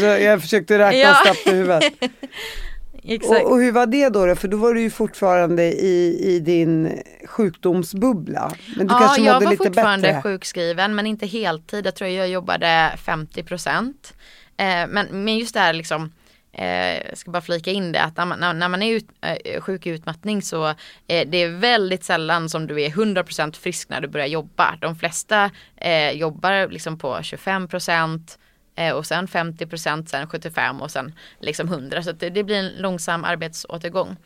Så 0.00 0.04
jag 0.04 0.40
försökte 0.40 0.78
räkna 0.78 0.98
ja. 0.98 1.14
snabbt 1.24 1.46
i 1.46 1.50
huvudet. 1.50 1.82
exakt. 3.02 3.44
Och, 3.44 3.52
och, 3.52 3.60
hur 3.60 3.72
var 3.72 3.86
det 3.86 4.08
då, 4.08 4.36
För 4.36 4.48
då 4.48 4.56
var 4.56 4.74
du 4.74 4.80
ju 4.80 4.90
fortfarande 4.90 5.62
i, 5.62 6.20
i 6.34 6.40
din 6.40 7.02
sjukdomsbubbla. 7.26 8.52
Men 8.76 8.86
du 8.86 8.94
ja, 8.94 8.98
kanske 8.98 9.20
mådde 9.20 9.32
jag 9.32 9.40
var 9.40 9.50
lite 9.50 9.64
fortfarande 9.64 10.08
bättre. 10.08 10.22
sjukskriven 10.22 10.94
men 10.94 11.06
inte 11.06 11.26
heltid. 11.26 11.86
Jag 11.86 11.94
tror 11.94 12.10
jag 12.10 12.28
jobbade 12.28 12.92
50 13.04 13.42
procent. 13.42 14.14
Eh, 14.56 14.86
men, 14.88 15.06
men 15.10 15.38
just 15.38 15.54
det 15.54 15.60
här 15.60 15.72
liksom 15.72 16.12
Eh, 16.52 17.08
jag 17.08 17.18
ska 17.18 17.30
bara 17.30 17.42
flika 17.42 17.70
in 17.70 17.92
det 17.92 18.02
att 18.02 18.16
när 18.16 18.26
man, 18.26 18.58
när 18.58 18.68
man 18.68 18.82
är 18.82 18.94
ut, 18.94 19.08
eh, 19.20 19.60
sjuk 19.60 19.86
i 19.86 19.90
utmattning 19.90 20.42
så 20.42 20.68
eh, 21.06 21.28
det 21.28 21.36
är 21.36 21.48
väldigt 21.48 22.04
sällan 22.04 22.48
som 22.48 22.66
du 22.66 22.82
är 22.82 22.90
100% 22.90 23.56
frisk 23.56 23.88
när 23.88 24.00
du 24.00 24.08
börjar 24.08 24.26
jobba. 24.26 24.76
De 24.80 24.96
flesta 24.96 25.50
eh, 25.76 26.10
jobbar 26.10 26.68
liksom 26.68 26.98
på 26.98 27.16
25% 27.16 28.38
eh, 28.74 28.92
och 28.92 29.06
sen 29.06 29.28
50% 29.28 30.06
sen 30.06 30.26
75% 30.26 30.80
och 30.80 30.90
sen 30.90 31.14
liksom 31.40 31.68
100 31.68 32.02
så 32.02 32.12
det, 32.12 32.30
det, 32.30 32.44
blir 32.44 32.56
en 32.56 32.72
långsam 32.76 33.24
arbetsåtergång. 33.24 34.16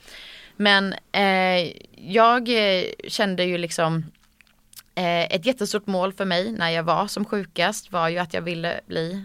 Men 0.57 0.95
eh, 1.13 1.73
jag 1.97 2.49
eh, 2.49 2.85
kände 3.09 3.45
ju 3.45 3.59
liksom 3.59 4.05
ett 4.97 5.47
jättestort 5.47 5.87
mål 5.87 6.13
för 6.13 6.25
mig 6.25 6.53
när 6.53 6.71
jag 6.71 6.83
var 6.83 7.07
som 7.07 7.25
sjukast 7.25 7.93
var 7.93 8.09
ju 8.09 8.19
att 8.19 8.35
jag 8.35 8.43
ville 8.43 8.81
bli 8.87 9.23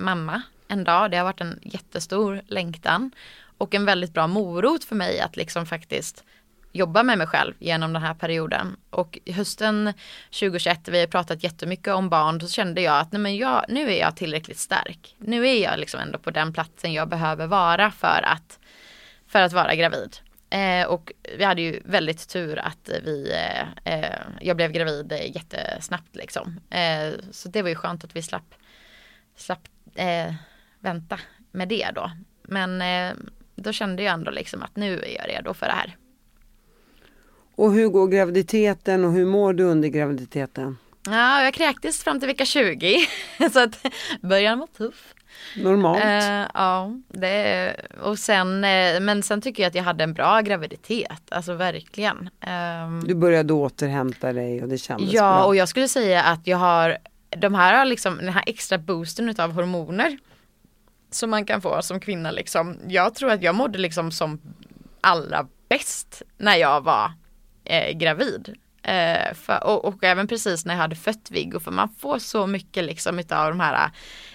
mamma 0.00 0.42
en 0.72 0.84
dag. 0.84 1.10
Det 1.10 1.16
har 1.16 1.24
varit 1.24 1.40
en 1.40 1.60
jättestor 1.62 2.42
längtan. 2.46 3.10
Och 3.58 3.74
en 3.74 3.84
väldigt 3.84 4.14
bra 4.14 4.26
morot 4.26 4.84
för 4.84 4.96
mig 4.96 5.20
att 5.20 5.36
liksom 5.36 5.66
faktiskt 5.66 6.24
jobba 6.72 7.02
med 7.02 7.18
mig 7.18 7.26
själv 7.26 7.54
genom 7.58 7.92
den 7.92 8.02
här 8.02 8.14
perioden. 8.14 8.76
Och 8.90 9.18
hösten 9.26 9.92
2021, 10.30 10.88
vi 10.88 11.00
har 11.00 11.06
pratat 11.06 11.44
jättemycket 11.44 11.94
om 11.94 12.08
barn, 12.08 12.40
så 12.40 12.48
kände 12.48 12.80
jag 12.80 12.98
att 13.00 13.12
nej 13.12 13.20
men 13.20 13.36
jag, 13.36 13.64
nu 13.68 13.92
är 13.92 14.00
jag 14.00 14.16
tillräckligt 14.16 14.58
stark. 14.58 15.16
Nu 15.18 15.48
är 15.48 15.62
jag 15.62 15.78
liksom 15.78 16.00
ändå 16.00 16.18
på 16.18 16.30
den 16.30 16.52
platsen 16.52 16.92
jag 16.92 17.08
behöver 17.08 17.46
vara 17.46 17.90
för 17.90 18.24
att, 18.26 18.58
för 19.26 19.42
att 19.42 19.52
vara 19.52 19.74
gravid. 19.74 20.16
Eh, 20.50 20.86
och 20.86 21.12
vi 21.38 21.44
hade 21.44 21.62
ju 21.62 21.80
väldigt 21.84 22.28
tur 22.28 22.58
att 22.58 22.90
vi, 23.04 23.32
eh, 23.32 23.94
eh 23.94 24.20
jag 24.40 24.56
blev 24.56 24.72
gravid 24.72 25.12
jättesnabbt 25.34 26.16
liksom. 26.16 26.60
Eh, 26.70 27.12
så 27.30 27.48
det 27.48 27.62
var 27.62 27.68
ju 27.68 27.74
skönt 27.74 28.04
att 28.04 28.16
vi 28.16 28.22
slapp, 28.22 28.54
slapp 29.36 29.68
eh, 29.94 30.34
vänta 30.82 31.20
med 31.50 31.68
det 31.68 31.90
då. 31.94 32.10
Men 32.42 32.82
eh, 32.82 33.16
då 33.56 33.72
kände 33.72 34.02
jag 34.02 34.14
ändå 34.14 34.30
liksom 34.30 34.62
att 34.62 34.76
nu 34.76 34.98
är 34.98 35.16
jag 35.18 35.28
redo 35.28 35.54
för 35.54 35.66
det 35.66 35.72
här. 35.72 35.96
Och 37.54 37.72
hur 37.72 37.88
går 37.88 38.06
graviditeten 38.06 39.04
och 39.04 39.12
hur 39.12 39.26
mår 39.26 39.52
du 39.52 39.64
under 39.64 39.88
graviditeten? 39.88 40.78
Ja, 41.06 41.42
jag 41.42 41.54
kräktes 41.54 42.04
fram 42.04 42.20
till 42.20 42.26
vecka 42.26 42.44
20 42.44 42.96
så 43.52 43.60
att 43.60 43.86
början 44.20 44.58
var 44.58 44.66
tuff. 44.66 45.14
Normalt. 45.56 46.04
Uh, 46.04 46.50
ja, 46.54 46.92
det, 47.08 47.76
och 48.02 48.18
sen, 48.18 48.64
eh, 48.64 49.00
men 49.00 49.22
sen 49.22 49.40
tycker 49.40 49.62
jag 49.62 49.68
att 49.68 49.74
jag 49.74 49.82
hade 49.82 50.04
en 50.04 50.14
bra 50.14 50.40
graviditet, 50.40 51.22
alltså 51.28 51.54
verkligen. 51.54 52.30
Um, 52.86 53.04
du 53.06 53.14
började 53.14 53.52
återhämta 53.52 54.32
dig 54.32 54.62
och 54.62 54.68
det 54.68 54.78
kändes 54.78 55.12
ja, 55.12 55.22
bra. 55.22 55.38
Ja, 55.38 55.44
och 55.44 55.56
jag 55.56 55.68
skulle 55.68 55.88
säga 55.88 56.22
att 56.22 56.46
jag 56.46 56.56
har 56.56 56.98
de 57.28 57.54
här 57.54 57.84
liksom, 57.84 58.16
den 58.16 58.28
här 58.28 58.44
extra 58.46 58.78
boosten 58.78 59.28
utav 59.28 59.52
hormoner 59.52 60.18
som 61.14 61.30
man 61.30 61.46
kan 61.46 61.62
få 61.62 61.82
som 61.82 62.00
kvinna 62.00 62.30
liksom. 62.30 62.76
Jag 62.88 63.14
tror 63.14 63.30
att 63.30 63.42
jag 63.42 63.54
mådde 63.54 63.78
liksom 63.78 64.10
som 64.10 64.40
allra 65.00 65.46
bäst 65.68 66.22
när 66.38 66.56
jag 66.56 66.80
var 66.80 67.12
eh, 67.64 67.96
gravid. 67.96 68.56
Eh, 68.82 69.34
för, 69.34 69.64
och, 69.64 69.84
och, 69.84 70.04
även 70.04 70.28
precis 70.28 70.66
när 70.66 70.74
jag 70.74 70.80
hade 70.80 70.96
fött 70.96 71.30
Viggo 71.30 71.60
för 71.60 71.70
man 71.70 71.88
får 71.88 72.18
så 72.18 72.46
mycket 72.46 72.84
liksom 72.84 73.18
utav 73.18 73.48
de 73.48 73.60
här 73.60 73.74
eh, 73.74 73.90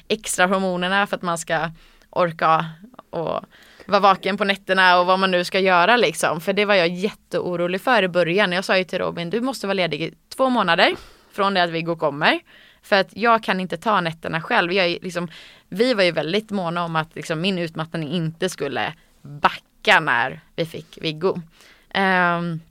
extra 0.07 0.45
hormonerna 0.45 1.07
för 1.07 1.15
att 1.15 1.21
man 1.21 1.37
ska 1.37 1.71
orka 2.09 2.65
och 3.09 3.41
vara 3.85 3.99
vaken 3.99 4.37
på 4.37 4.43
nätterna 4.43 4.99
och 4.99 5.05
vad 5.05 5.19
man 5.19 5.31
nu 5.31 5.43
ska 5.43 5.59
göra 5.59 5.97
liksom. 5.97 6.41
För 6.41 6.53
det 6.53 6.65
var 6.65 6.75
jag 6.75 6.87
jätteorolig 6.87 7.81
för 7.81 8.03
i 8.03 8.07
början. 8.07 8.51
Jag 8.51 8.65
sa 8.65 8.77
ju 8.77 8.83
till 8.83 8.99
Robin, 8.99 9.29
du 9.29 9.41
måste 9.41 9.67
vara 9.67 9.73
ledig 9.73 10.01
i 10.01 10.13
två 10.35 10.49
månader 10.49 10.95
från 11.31 11.53
det 11.53 11.63
att 11.63 11.69
Viggo 11.69 11.95
kommer. 11.95 12.39
För 12.87 12.95
att 12.95 13.17
jag 13.17 13.43
kan 13.43 13.59
inte 13.59 13.77
ta 13.77 14.01
nätterna 14.01 14.41
själv. 14.41 14.73
Jag 14.73 14.85
är 14.85 14.99
liksom, 15.01 15.27
vi 15.69 15.93
var 15.93 16.03
ju 16.03 16.11
väldigt 16.11 16.51
måna 16.51 16.83
om 16.83 16.95
att 16.95 17.15
liksom, 17.15 17.41
min 17.41 17.57
utmattning 17.57 18.11
inte 18.11 18.49
skulle 18.49 18.93
backa 19.21 19.99
när 19.99 20.39
vi 20.55 20.65
fick 20.65 20.97
Viggo. 21.01 21.41
Um, 21.95 22.61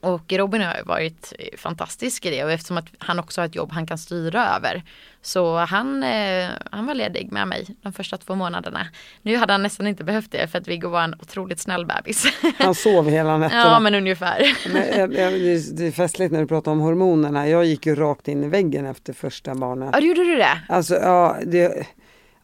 och 0.00 0.32
Robin 0.32 0.62
har 0.62 0.82
varit 0.84 1.32
fantastisk 1.56 2.26
i 2.26 2.30
det 2.30 2.44
och 2.44 2.52
eftersom 2.52 2.76
att 2.76 2.86
han 2.98 3.18
också 3.18 3.40
har 3.40 3.46
ett 3.46 3.54
jobb 3.54 3.72
han 3.72 3.86
kan 3.86 3.98
styra 3.98 4.56
över. 4.56 4.82
Så 5.22 5.56
han, 5.56 6.02
eh, 6.02 6.48
han 6.70 6.86
var 6.86 6.94
ledig 6.94 7.32
med 7.32 7.48
mig 7.48 7.66
de 7.82 7.92
första 7.92 8.16
två 8.16 8.34
månaderna. 8.34 8.86
Nu 9.22 9.36
hade 9.36 9.52
han 9.52 9.62
nästan 9.62 9.86
inte 9.86 10.04
behövt 10.04 10.30
det 10.30 10.48
för 10.48 10.58
att 10.58 10.68
Viggo 10.68 10.88
var 10.88 11.02
en 11.02 11.14
otroligt 11.14 11.60
snäll 11.60 11.86
bebis. 11.86 12.26
Han 12.58 12.74
sov 12.74 13.08
hela 13.08 13.38
nätterna. 13.38 13.62
Ja 13.62 13.80
men 13.80 13.94
ungefär. 13.94 14.56
Men, 14.72 14.82
eh, 14.82 15.08
det 15.08 15.86
är 15.86 15.92
festligt 15.92 16.32
när 16.32 16.40
du 16.40 16.46
pratar 16.46 16.72
om 16.72 16.80
hormonerna. 16.80 17.48
Jag 17.48 17.64
gick 17.64 17.86
ju 17.86 17.94
rakt 17.94 18.28
in 18.28 18.44
i 18.44 18.48
väggen 18.48 18.86
efter 18.86 19.12
första 19.12 19.54
barnet. 19.54 19.90
Ja, 19.92 20.00
gjorde 20.00 20.24
du 20.24 20.36
det? 20.36 20.60
Alltså 20.68 20.94
ja, 20.94 21.36
det 21.46 21.86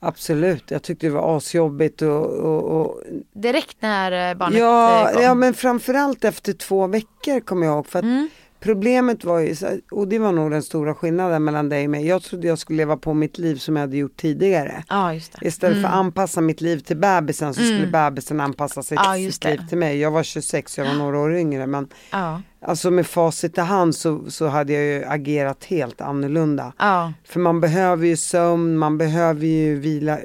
Absolut, 0.07 0.71
jag 0.71 0.83
tyckte 0.83 1.07
det 1.07 1.13
var 1.13 1.37
asjobbigt 1.37 2.03
och, 2.03 2.27
och, 2.27 2.81
och... 2.81 3.03
Direkt 3.33 3.77
när 3.81 4.31
eh, 4.31 4.37
barnet 4.37 4.59
ja, 4.59 5.09
eh, 5.09 5.15
kom? 5.15 5.23
Ja, 5.23 5.35
men 5.35 5.55
framförallt 5.55 6.25
efter 6.25 6.53
två 6.53 6.87
veckor 6.87 7.41
kommer 7.41 7.67
jag 7.67 7.75
ihåg. 7.75 7.87
För 7.87 7.99
att 7.99 8.05
mm. 8.05 8.29
Problemet 8.67 9.25
var 9.25 9.39
ju, 9.39 9.57
och 9.91 10.09
det 10.09 10.19
var 10.19 10.33
nog 10.33 10.51
den 10.51 10.63
stora 10.63 10.95
skillnaden 10.95 11.45
mellan 11.45 11.69
dig 11.69 11.85
och 11.85 11.91
mig. 11.91 12.07
Jag 12.07 12.23
trodde 12.23 12.47
jag 12.47 12.59
skulle 12.59 12.77
leva 12.77 12.97
på 12.97 13.15
mitt 13.15 13.39
liv 13.39 13.57
som 13.57 13.77
jag 13.77 13.81
hade 13.81 13.97
gjort 13.97 14.17
tidigare. 14.17 14.85
Ja, 14.89 15.15
Istället 15.15 15.63
mm. 15.63 15.83
för 15.83 15.89
att 15.89 15.95
mm. 15.95 16.07
anpassa 16.07 16.41
mitt 16.41 16.61
liv 16.61 16.79
till 16.79 16.97
bebisen 16.97 17.55
så 17.55 17.61
mm. 17.61 17.73
skulle 17.73 17.93
bebisen 17.93 18.41
anpassa 18.41 18.83
sitt, 18.83 18.99
ja, 19.05 19.15
sitt 19.15 19.45
liv 19.45 19.61
till 19.69 19.79
mig. 19.79 19.99
Jag 19.99 20.11
var 20.11 20.23
26, 20.23 20.79
jag 20.79 20.85
var 20.85 20.95
några 20.95 21.19
år 21.19 21.35
yngre. 21.35 21.67
Men 21.67 21.89
ja. 22.11 22.43
Alltså 22.61 22.91
med 22.91 23.07
facit 23.07 23.59
i 23.59 23.61
hand 23.61 23.95
så, 23.95 24.31
så 24.31 24.47
hade 24.47 24.73
jag 24.73 24.85
ju 24.85 25.05
agerat 25.05 25.65
helt 25.65 26.01
annorlunda. 26.01 26.73
Ja. 26.79 27.13
För 27.25 27.41
man 27.41 27.61
behöver 27.61 28.07
ju 28.07 28.17
sömn, 28.17 28.79
man 28.79 28.99
behöver 28.99 29.47
ju 29.47 29.77
vila, 29.81 30.19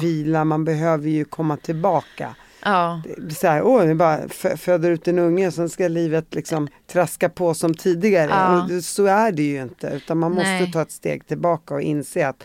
vila 0.00 0.44
man 0.44 0.64
behöver 0.64 1.08
ju 1.08 1.24
komma 1.24 1.56
tillbaka. 1.56 2.34
Ja. 2.66 3.02
Så 3.36 3.46
här, 3.46 3.62
åh, 3.62 3.84
ni 3.84 3.94
bara 3.94 4.18
föder 4.56 4.90
ut 4.90 5.08
en 5.08 5.18
unge, 5.18 5.50
sen 5.52 5.68
ska 5.68 5.88
livet 5.88 6.34
liksom 6.34 6.68
traska 6.92 7.28
på 7.28 7.54
som 7.54 7.74
tidigare. 7.74 8.30
Ja. 8.30 8.64
Och 8.76 8.84
så 8.84 9.04
är 9.06 9.32
det 9.32 9.42
ju 9.42 9.62
inte, 9.62 9.86
utan 9.86 10.18
man 10.18 10.32
måste 10.32 10.50
Nej. 10.50 10.72
ta 10.72 10.82
ett 10.82 10.90
steg 10.90 11.26
tillbaka 11.26 11.74
och 11.74 11.82
inse 11.82 12.28
att 12.28 12.44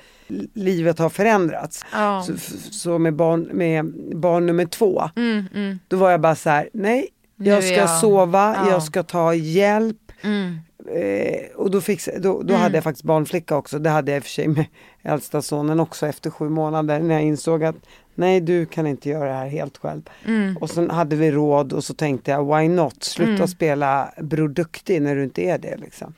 livet 0.54 1.00
har 1.00 1.10
förändrats. 1.10 1.86
Ja. 1.94 2.24
Så, 2.28 2.34
så 2.72 2.98
med, 3.00 3.14
barn, 3.16 3.50
med 3.54 3.86
barn 4.16 4.46
nummer 4.46 4.66
två, 4.66 5.10
Mm, 5.16 5.46
mm, 5.54 5.80
då 5.88 5.98
var 5.98 6.12
jag 6.12 6.22
bara 6.22 6.36
så 6.36 6.50
här, 6.50 6.70
nej, 6.74 7.08
jag 7.36 7.64
ska 7.64 7.74
jag- 7.76 8.00
sova, 8.00 8.56
ja. 8.66 8.70
jag 8.72 8.84
ska 8.84 9.04
ta 9.04 9.34
hjälp. 9.34 9.98
mm. 10.22 10.58
Eh, 10.96 11.56
och 11.56 11.72
då, 11.72 11.82
fix, 11.82 12.10
då, 12.20 12.42
då 12.42 12.54
hade 12.54 12.78
jag 12.78 12.84
faktiskt 12.84 13.04
barnflicka 13.06 13.56
också, 13.56 13.80
det 13.80 13.90
hade 13.90 14.12
jag 14.12 14.18
i 14.18 14.20
och 14.20 14.24
för 14.24 14.30
sig 14.30 14.48
med 14.48 14.66
äldsta 15.04 15.42
sonen 15.42 15.80
också 15.80 16.08
efter 16.08 16.30
sju 16.30 16.50
månader 16.50 17.00
när 17.00 17.16
jag 17.16 17.24
insåg 17.24 17.64
att 17.64 17.76
nej 18.16 18.42
du 18.42 18.66
kan 18.66 18.88
inte 18.88 19.10
göra 19.10 19.30
det 19.30 19.36
här 19.36 19.48
helt 19.48 19.78
själv. 19.78 20.02
Mm. 20.26 20.58
Och 20.58 20.70
sen 20.70 20.90
hade 20.90 21.16
vi 21.16 21.32
råd 21.32 21.74
och 21.74 21.84
så 21.84 21.94
tänkte 21.94 22.32
jag 22.32 22.58
why 22.58 22.68
not, 22.68 23.04
sluta 23.04 23.32
Mm. 23.32 23.48
spela 23.48 24.14
Bror 24.18 24.50
Duktig 24.50 25.02
när 25.02 25.16
du 25.16 25.24
inte 25.24 25.42
är 25.42 25.58
det. 25.58 25.78
Liksom. 25.78 26.14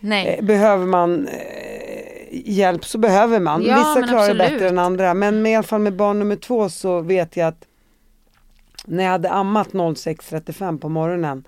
Nej. 0.00 0.26
Eh, 0.38 0.44
behöver 0.44 0.86
man 0.86 1.26
eh, 1.28 1.38
hjälp 2.30 2.84
så 2.84 2.98
behöver 2.98 3.40
man. 3.40 3.62
Ja, 3.62 3.76
Vissa 3.78 4.08
klarar 4.08 4.28
det 4.28 4.34
bättre 4.34 4.68
än 4.68 4.78
andra 4.78 5.14
men 5.14 5.42
med, 5.42 5.52
i 5.52 5.54
alla 5.54 5.62
fall 5.62 5.80
med 5.80 5.96
barn 5.96 6.18
nummer 6.18 6.36
två 6.36 6.68
så 6.68 7.00
vet 7.00 7.36
jag 7.36 7.48
att 7.48 7.64
när 8.84 9.04
jag 9.04 9.10
hade 9.10 9.30
ammat 9.30 9.68
06.35 9.72 10.78
på 10.78 10.88
morgonen 10.88 11.44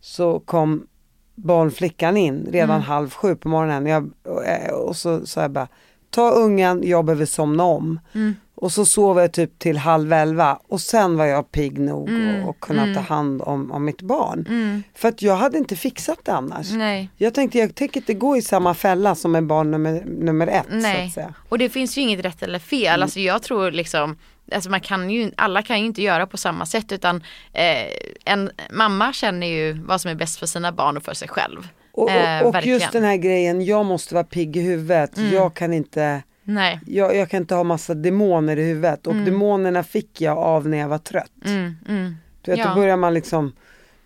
så 0.00 0.40
kom 0.40 0.86
barnflickan 1.34 2.16
in 2.16 2.46
redan 2.50 2.70
Mm. 2.70 2.82
halv 2.82 3.10
sju 3.10 3.36
på 3.36 3.48
morgonen. 3.48 3.86
Jag, 3.86 4.10
och, 4.24 4.44
eh, 4.46 4.72
och 4.74 4.96
så 4.96 5.26
sa 5.26 5.42
jag 5.42 5.50
bara, 5.50 5.68
ta 6.10 6.30
ungen, 6.30 6.82
jag 6.88 7.04
behöver 7.04 7.26
somna 7.26 7.64
om. 7.64 8.00
Mm. 8.14 8.34
Och 8.56 8.72
så 8.72 8.84
sov 8.84 9.18
jag 9.18 9.32
typ 9.32 9.58
till 9.58 9.76
halv 9.78 10.12
elva 10.12 10.58
och 10.68 10.80
sen 10.80 11.16
var 11.16 11.24
jag 11.24 11.52
pigg 11.52 11.78
nog 11.78 12.08
Mm, 12.08 12.42
och, 12.42 12.48
och 12.48 12.60
kunna 12.60 12.82
mm. 12.82 12.94
ta 12.94 13.00
hand 13.00 13.42
om, 13.42 13.72
om 13.72 13.84
mitt 13.84 14.02
barn. 14.02 14.46
Mm. 14.48 14.82
För 14.94 15.08
att 15.08 15.22
jag 15.22 15.36
hade 15.36 15.58
inte 15.58 15.76
fixat 15.76 16.18
det 16.22 16.32
annars. 16.32 16.72
Nej. 16.72 17.10
Jag 17.16 17.34
tänkte 17.34 17.58
jag 17.58 17.74
tänker 17.74 18.00
inte 18.00 18.14
gå 18.14 18.36
i 18.36 18.42
samma 18.42 18.74
fälla 18.74 19.14
som 19.14 19.32
med 19.32 19.46
barn 19.46 19.70
nummer, 19.70 20.02
nummer 20.06 20.46
ett 20.46 20.66
så 20.70 20.76
Nej. 20.76 21.06
att 21.06 21.12
säga. 21.12 21.34
Och 21.48 21.58
det 21.58 21.68
finns 21.68 21.98
ju 21.98 22.02
inget 22.02 22.24
rätt 22.24 22.42
eller 22.42 22.58
fel. 22.58 23.02
Alltså 23.02 23.20
jag 23.20 23.42
tror 23.42 23.70
liksom 23.70 24.16
Alltså 24.52 24.70
man 24.70 24.80
kan 24.80 25.10
ju, 25.10 25.32
alla 25.36 25.62
kan 25.62 25.80
ju 25.80 25.86
inte 25.86 26.02
göra 26.02 26.26
på 26.26 26.36
samma 26.36 26.66
sätt 26.66 26.92
utan 26.92 27.16
eh, 27.52 27.86
en 28.24 28.50
mamma 28.70 29.12
känner 29.12 29.46
ju 29.46 29.72
vad 29.72 30.00
som 30.00 30.10
är 30.10 30.14
bäst 30.14 30.38
för 30.38 30.46
sina 30.46 30.72
barn 30.72 30.96
och 30.96 31.02
för 31.02 31.14
sig 31.14 31.28
själv. 31.28 31.68
Och, 31.92 32.10
Eh, 32.10 32.40
och, 32.40 32.46
och 32.48 32.54
verkligen. 32.54 32.78
just 32.78 32.92
den 32.92 33.04
här 33.04 33.16
grejen, 33.16 33.64
jag 33.64 33.86
måste 33.86 34.14
vara 34.14 34.24
pigg 34.24 34.56
i 34.56 34.60
huvudet. 34.60 35.16
Mm. 35.18 35.32
Jag 35.32 35.54
kan 35.54 35.72
inte 35.72 36.22
Nej. 36.44 36.80
jag, 36.86 37.16
jag 37.16 37.28
kan 37.30 37.40
inte 37.40 37.54
ha 37.54 37.64
massa 37.64 37.94
demoner 37.94 38.56
i 38.56 38.62
huvudet 38.64 39.06
och 39.06 39.14
demonerna 39.14 39.82
fick 39.82 40.20
jag 40.20 40.38
av 40.38 40.68
när 40.68 40.78
jag 40.78 40.88
var 40.88 40.98
trött. 40.98 41.30
Mm, 41.46 41.76
mm. 41.88 42.16
Du 42.42 42.50
vet, 42.50 42.58
Ja. 42.60 42.68
då 42.68 42.74
börjar 42.74 42.96
man 42.96 43.14
liksom 43.14 43.52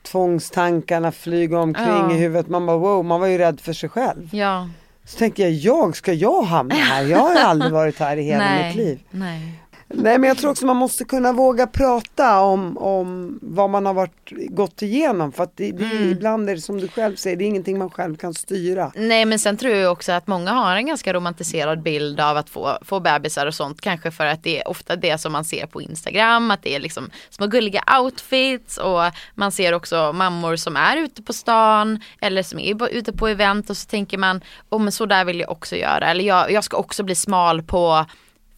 tvångstankarna 0.03 1.13
flyga 1.13 1.59
omkring 1.59 1.87
Ja. 1.87 2.13
i 2.13 2.19
huvudet. 2.19 2.49
Man 2.49 2.67
bara 2.67 2.77
wow, 2.77 3.05
man 3.05 3.21
var 3.21 3.27
ju 3.27 3.39
rädd 3.39 3.61
för 3.61 3.73
sig 3.73 3.89
själv. 3.89 4.29
Ja. 4.35 4.69
Så 5.05 5.19
tänkte 5.19 5.43
jag, 5.43 5.51
jag 5.53 5.97
ska 5.97 6.13
jag 6.13 6.43
hamna 6.43 6.75
här? 6.75 7.03
Jag 7.03 7.19
har 7.19 7.35
aldrig 7.37 7.73
varit 7.73 7.99
här 7.99 8.17
i 8.17 8.23
hela 8.23 8.45
Nej. 8.45 8.67
mitt 8.67 8.77
liv. 8.77 9.01
Nej. 9.11 9.61
Nej 9.91 10.19
men 10.19 10.29
jag 10.29 10.39
tror 10.39 10.51
också 10.51 10.67
man 10.67 10.77
måste 10.77 11.05
kunna 11.05 11.33
våga 11.33 11.67
prata 11.67 12.41
om, 12.41 12.79
om 12.79 13.39
vad 13.43 13.71
man 13.71 13.87
har 13.87 13.95
varit, 13.95 14.31
gått 14.49 14.83
igenom. 14.83 15.33
För 15.33 15.43
att 15.43 15.57
det, 15.57 15.73
det, 15.73 15.85
Mm. 15.85 16.09
ibland 16.13 16.51
är 16.51 16.55
det 16.55 16.61
som 16.61 16.81
du 16.81 16.89
själv 16.89 17.17
säger, 17.17 17.37
det 17.37 17.45
är 17.45 17.47
ingenting 17.47 17.79
man 17.79 17.91
själv 17.91 18.17
kan 18.17 18.35
styra. 18.35 18.93
Nej 18.97 19.25
men 19.25 19.39
sen 19.39 19.57
tror 19.57 19.75
jag 19.75 19.93
också 19.93 20.13
att 20.13 20.27
många 20.27 20.51
har 20.53 20.77
en 20.77 20.87
ganska 20.87 21.13
romantiserad 21.13 21.83
bild 21.83 22.21
av 22.21 22.37
att 22.37 22.51
få, 22.51 22.79
få 22.83 23.01
bebisar 23.01 23.47
och 23.47 23.55
sånt. 23.55 23.81
Kanske 23.81 24.11
för 24.11 24.27
att 24.27 24.43
det 24.43 24.61
är 24.61 24.69
ofta 24.69 24.97
det 24.97 25.19
som 25.19 25.33
man 25.33 25.45
ser 25.45 25.67
på 25.67 25.83
Instagram. 25.83 26.51
Att 26.51 26.63
det 26.63 26.75
är 26.75 26.81
liksom 26.81 27.11
små 27.31 27.47
gulliga 27.47 27.83
outfits 28.01 28.77
och 28.79 29.01
man 29.35 29.53
ser 29.53 29.73
också 29.75 30.13
mammor 30.13 30.57
som 30.57 30.77
är 30.77 30.97
ute 30.97 31.23
på 31.23 31.33
stan 31.33 32.01
eller 32.21 32.43
som 32.43 32.59
är 32.59 32.89
ute 32.89 33.13
på 33.13 33.29
event 33.29 33.71
och 33.71 33.77
så 33.77 33.87
tänker 33.87 34.19
man, 34.19 34.41
oh 34.71 34.81
men 34.83 34.93
så 34.93 35.07
där 35.07 35.25
vill 35.25 35.41
jag 35.41 35.51
också 35.51 35.77
göra. 35.77 36.11
Eller 36.11 36.25
jag, 36.25 36.53
jag 36.53 36.65
ska 36.65 36.77
också 36.77 37.03
bli 37.03 37.15
smal 37.15 37.63
på 37.63 38.07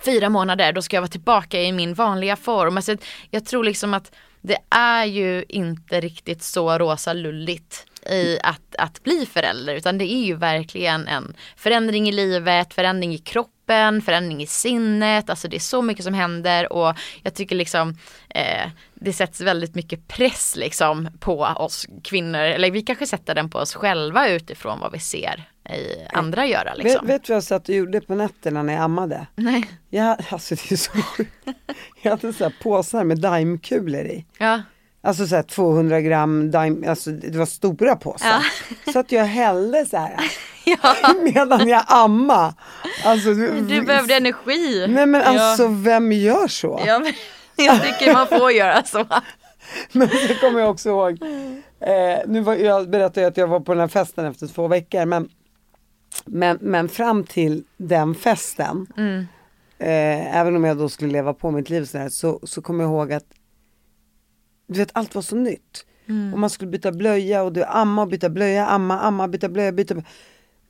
fyra 0.05 0.29
månader, 0.29 0.73
då 0.73 0.83
ska 0.83 0.97
jag 0.97 1.03
vara 1.03 1.11
tillbaka 1.11 1.61
i 1.63 1.73
min 1.73 1.95
vanliga 1.95 2.37
form. 2.37 2.77
Alltså, 2.77 2.97
jag 3.31 3.45
tror 3.45 3.65
liksom 3.65 3.95
att 3.95 4.13
det 4.41 4.59
är 4.71 5.05
ju 5.05 5.45
inte 5.49 6.01
riktigt 6.01 6.43
så 6.43 6.79
rosa 6.79 7.13
lulligt 7.13 7.87
i 8.07 8.39
att, 8.43 8.77
att 8.79 9.03
bli 9.03 9.27
förälder 9.27 9.75
utan 9.75 9.99
det 9.99 10.13
är 10.13 10.25
ju 10.25 10.35
verkligen 10.35 11.09
en 11.09 11.35
förändring 11.57 12.09
i 12.09 12.13
livet, 12.13 12.75
förändring 12.75 13.15
i 13.15 13.19
kroppen, 13.19 14.03
förändring 14.03 14.43
i 14.43 14.47
sinnet, 14.47 15.31
alltså 15.31 15.49
det 15.49 15.57
är 15.57 15.61
så 15.61 15.83
mycket 15.83 16.05
som 16.05 16.15
händer 16.15 16.73
och 16.73 16.97
jag 17.23 17.35
tycker 17.35 17.57
liksom 17.57 17.99
eh, 18.29 18.71
det 18.95 19.13
sätts 19.13 19.41
väldigt 19.41 19.75
mycket 19.75 20.09
press 20.09 20.57
liksom 20.57 21.09
på 21.21 21.41
oss 21.41 21.87
kvinnor, 22.05 22.41
eller 22.41 22.71
vi 22.71 22.83
kanske 22.83 23.07
sätter 23.07 23.35
den 23.35 23.51
på 23.51 23.59
oss 23.59 23.75
själva 23.75 24.29
utifrån 24.29 24.81
vad 24.81 24.93
vi 24.93 24.99
ser 24.99 25.50
andra 26.13 26.47
göra 26.47 26.75
Vet, 26.75 26.85
liksom. 26.85 27.07
vet 27.07 27.25
du 27.25 27.33
vad 27.33 27.37
jag 27.37 27.45
satt 27.45 27.69
och 27.69 27.75
gjorde 27.75 28.01
på 28.01 28.15
nätterna 28.15 28.63
när 28.63 28.73
jag 28.73 28.83
ammade? 28.83 29.27
Nej. 29.37 29.65
Jag, 29.91 30.17
alltså 30.31 30.55
det 30.55 30.73
är 30.73 30.77
så. 30.77 30.93
Jag 32.03 32.11
hade 32.11 32.33
så 32.33 32.45
här 32.45 32.55
påsar 32.63 33.05
med 33.05 33.21
daimkulor 33.21 34.01
i. 34.05 34.25
Ja. 34.39 34.63
Alltså 35.03 35.27
så 35.27 35.37
här 35.37 35.43
200 35.43 36.01
gram 36.01 36.51
daim, 36.51 36.85
alltså 36.89 37.11
det 37.11 37.39
var 37.39 37.47
stora 37.47 37.97
påsar. 37.97 38.47
Så 38.93 38.99
att 38.99 39.13
jag 39.13 39.25
hällde 39.25 39.87
så 39.87 39.97
här 39.97 40.17
ja. 40.65 41.15
medan 41.25 41.69
jag 41.69 41.85
amma. 41.89 42.55
Alltså, 43.05 43.35
Du 43.35 43.83
behövde 43.83 44.15
energi. 44.15 44.87
Nej 44.89 45.07
men 45.07 45.21
Ja. 45.21 45.27
alltså 45.51 45.69
vem 45.69 46.13
gör 46.13 46.49
så? 46.49 46.83
Ja, 46.87 46.99
men 46.99 47.13
jag 47.67 47.83
tycker 47.83 48.13
man 48.13 48.27
får 48.27 48.53
göra 48.53 48.85
så. 48.85 49.07
Men 49.93 50.09
så 50.09 50.35
kommer 50.35 50.61
jag 50.61 50.71
också 50.71 50.89
ihåg, 50.89 51.23
eh, 51.81 52.19
nu 52.27 52.41
var, 52.41 52.55
jag 52.55 52.91
berättade 52.91 53.27
att 53.27 53.37
jag 53.37 53.47
var 53.47 53.61
på 53.61 53.73
den 53.73 53.81
här 53.81 53.89
festen 53.89 54.25
efter 54.27 54.47
två 54.47 54.69
veckor 54.69 55.05
men, 55.05 55.29
men, 56.25 56.59
men 56.61 56.89
fram 56.89 57.25
till 57.25 57.65
den 57.77 58.15
festen, 58.15 58.87
Mm. 58.97 59.19
eh, 59.79 60.37
även 60.37 60.57
om 60.57 60.65
jag 60.65 60.79
då 60.79 60.89
skulle 60.89 61.13
leva 61.13 61.35
på 61.35 61.51
mitt 61.51 61.71
liv 61.71 61.85
så, 61.85 61.99
där, 61.99 62.09
så, 62.09 62.41
så 62.43 62.63
kommer 62.63 62.85
jag 62.85 62.91
ihåg 62.93 63.13
att 63.13 63.25
du 64.67 64.79
vet 64.79 64.91
allt 64.93 65.15
var 65.15 65.23
så 65.23 65.37
nytt. 65.37 65.87
Mm. 66.09 66.33
Och 66.33 66.39
man 66.39 66.51
skulle 66.51 66.71
byta 66.71 66.93
blöja 66.93 67.43
och 67.43 67.53
du 67.53 67.65
amma 67.65 68.03
och 68.03 68.09
byta 68.09 68.29
blöja, 68.29 68.67
amma, 68.67 68.99
amma, 69.01 69.29
byta 69.29 69.49
blöja, 69.49 69.73
byta 69.73 69.95
blöja. 69.95 70.07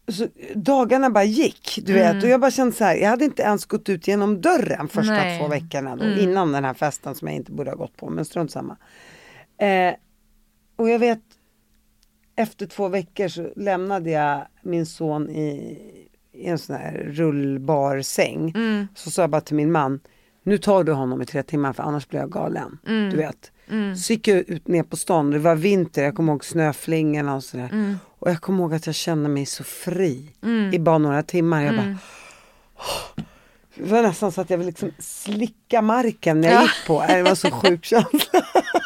Så 0.08 0.26
dagarna 0.54 1.10
bara 1.10 1.24
gick, 1.24 1.78
du 1.82 2.00
Mm. 2.00 2.14
vet. 2.14 2.24
Och 2.24 2.30
jag 2.30 2.40
bara 2.40 2.50
kände 2.50 2.72
så 2.76 2.84
här, 2.84 2.96
jag 2.96 3.08
hade 3.08 3.24
inte 3.24 3.42
ens 3.42 3.66
gått 3.66 3.88
ut 3.88 4.08
genom 4.08 4.40
dörren 4.40 4.88
första 4.88 5.12
Nej. 5.12 5.38
två 5.40 5.48
veckorna 5.48 5.96
då, 5.96 6.04
Mm. 6.04 6.18
innan 6.18 6.52
den 6.52 6.64
här 6.64 6.74
festen 6.74 7.14
som 7.14 7.28
jag 7.28 7.36
inte 7.36 7.52
borde 7.52 7.70
ha 7.70 7.76
gått 7.76 7.96
på, 7.96 8.10
men 8.10 8.24
strunt 8.24 8.50
samma. 8.50 8.76
Eh, 9.58 9.94
och 10.76 10.90
jag 10.90 10.98
vet, 10.98 11.20
efter 12.40 12.66
två 12.66 12.88
veckor 12.88 13.28
så 13.28 13.52
lämnade 13.56 14.10
jag 14.10 14.46
min 14.62 14.86
son 14.86 15.30
i, 15.30 15.78
i 16.32 16.46
en 16.46 16.58
sån 16.58 16.76
här 16.76 16.92
rullbar 17.12 18.00
säng. 18.02 18.50
Mm. 18.56 18.88
Så 18.94 19.10
sa 19.10 19.22
jag 19.22 19.30
bara 19.30 19.40
till 19.40 19.56
min 19.56 19.72
man, 19.72 20.00
nu 20.42 20.58
tar 20.58 20.84
du 20.84 20.92
honom 20.92 21.22
i 21.22 21.26
tre 21.26 21.42
timmar 21.42 21.72
för 21.72 21.82
annars 21.82 22.08
blir 22.08 22.20
jag 22.20 22.30
galen. 22.32 22.78
Mm. 22.86 23.10
Du 23.10 23.16
vet. 23.16 23.52
Så 24.04 24.12
gick 24.12 24.28
jag 24.28 24.38
ut 24.38 24.68
ner 24.68 24.82
på 24.82 24.96
stan, 24.96 25.30
det 25.30 25.38
var 25.38 25.54
vinter, 25.54 26.02
jag 26.04 26.14
kommer 26.14 26.32
ihåg 26.32 26.44
snöflingorna 26.44 27.34
och 27.36 27.44
sådär. 27.44 27.68
Mm. 27.72 27.96
Och 28.18 28.30
jag 28.30 28.40
kommer 28.40 28.58
ihåg 28.62 28.74
att 28.74 28.86
jag 28.86 28.94
kände 28.94 29.28
mig 29.28 29.46
så 29.46 29.64
fri 29.64 30.30
i 30.72 30.78
bara 30.78 30.98
några 30.98 31.22
timmar. 31.22 31.62
Jag 31.64 31.76
bara, 31.76 31.96
"Åh." 32.78 33.24
det 33.74 33.84
var 33.90 34.02
nästan 34.02 34.32
så 34.32 34.40
att 34.40 34.50
jag 34.50 34.58
ville 34.58 34.70
liksom 34.70 34.90
slicka 34.98 35.82
marken 35.82 36.40
när 36.40 36.48
jag 36.48 36.56
Ja. 36.56 36.62
gick 36.62 36.86
på. 36.86 37.04
Det 37.08 37.22
var 37.22 37.34
så 37.34 37.50
sjuk 37.50 37.84
känsla. 37.84 38.42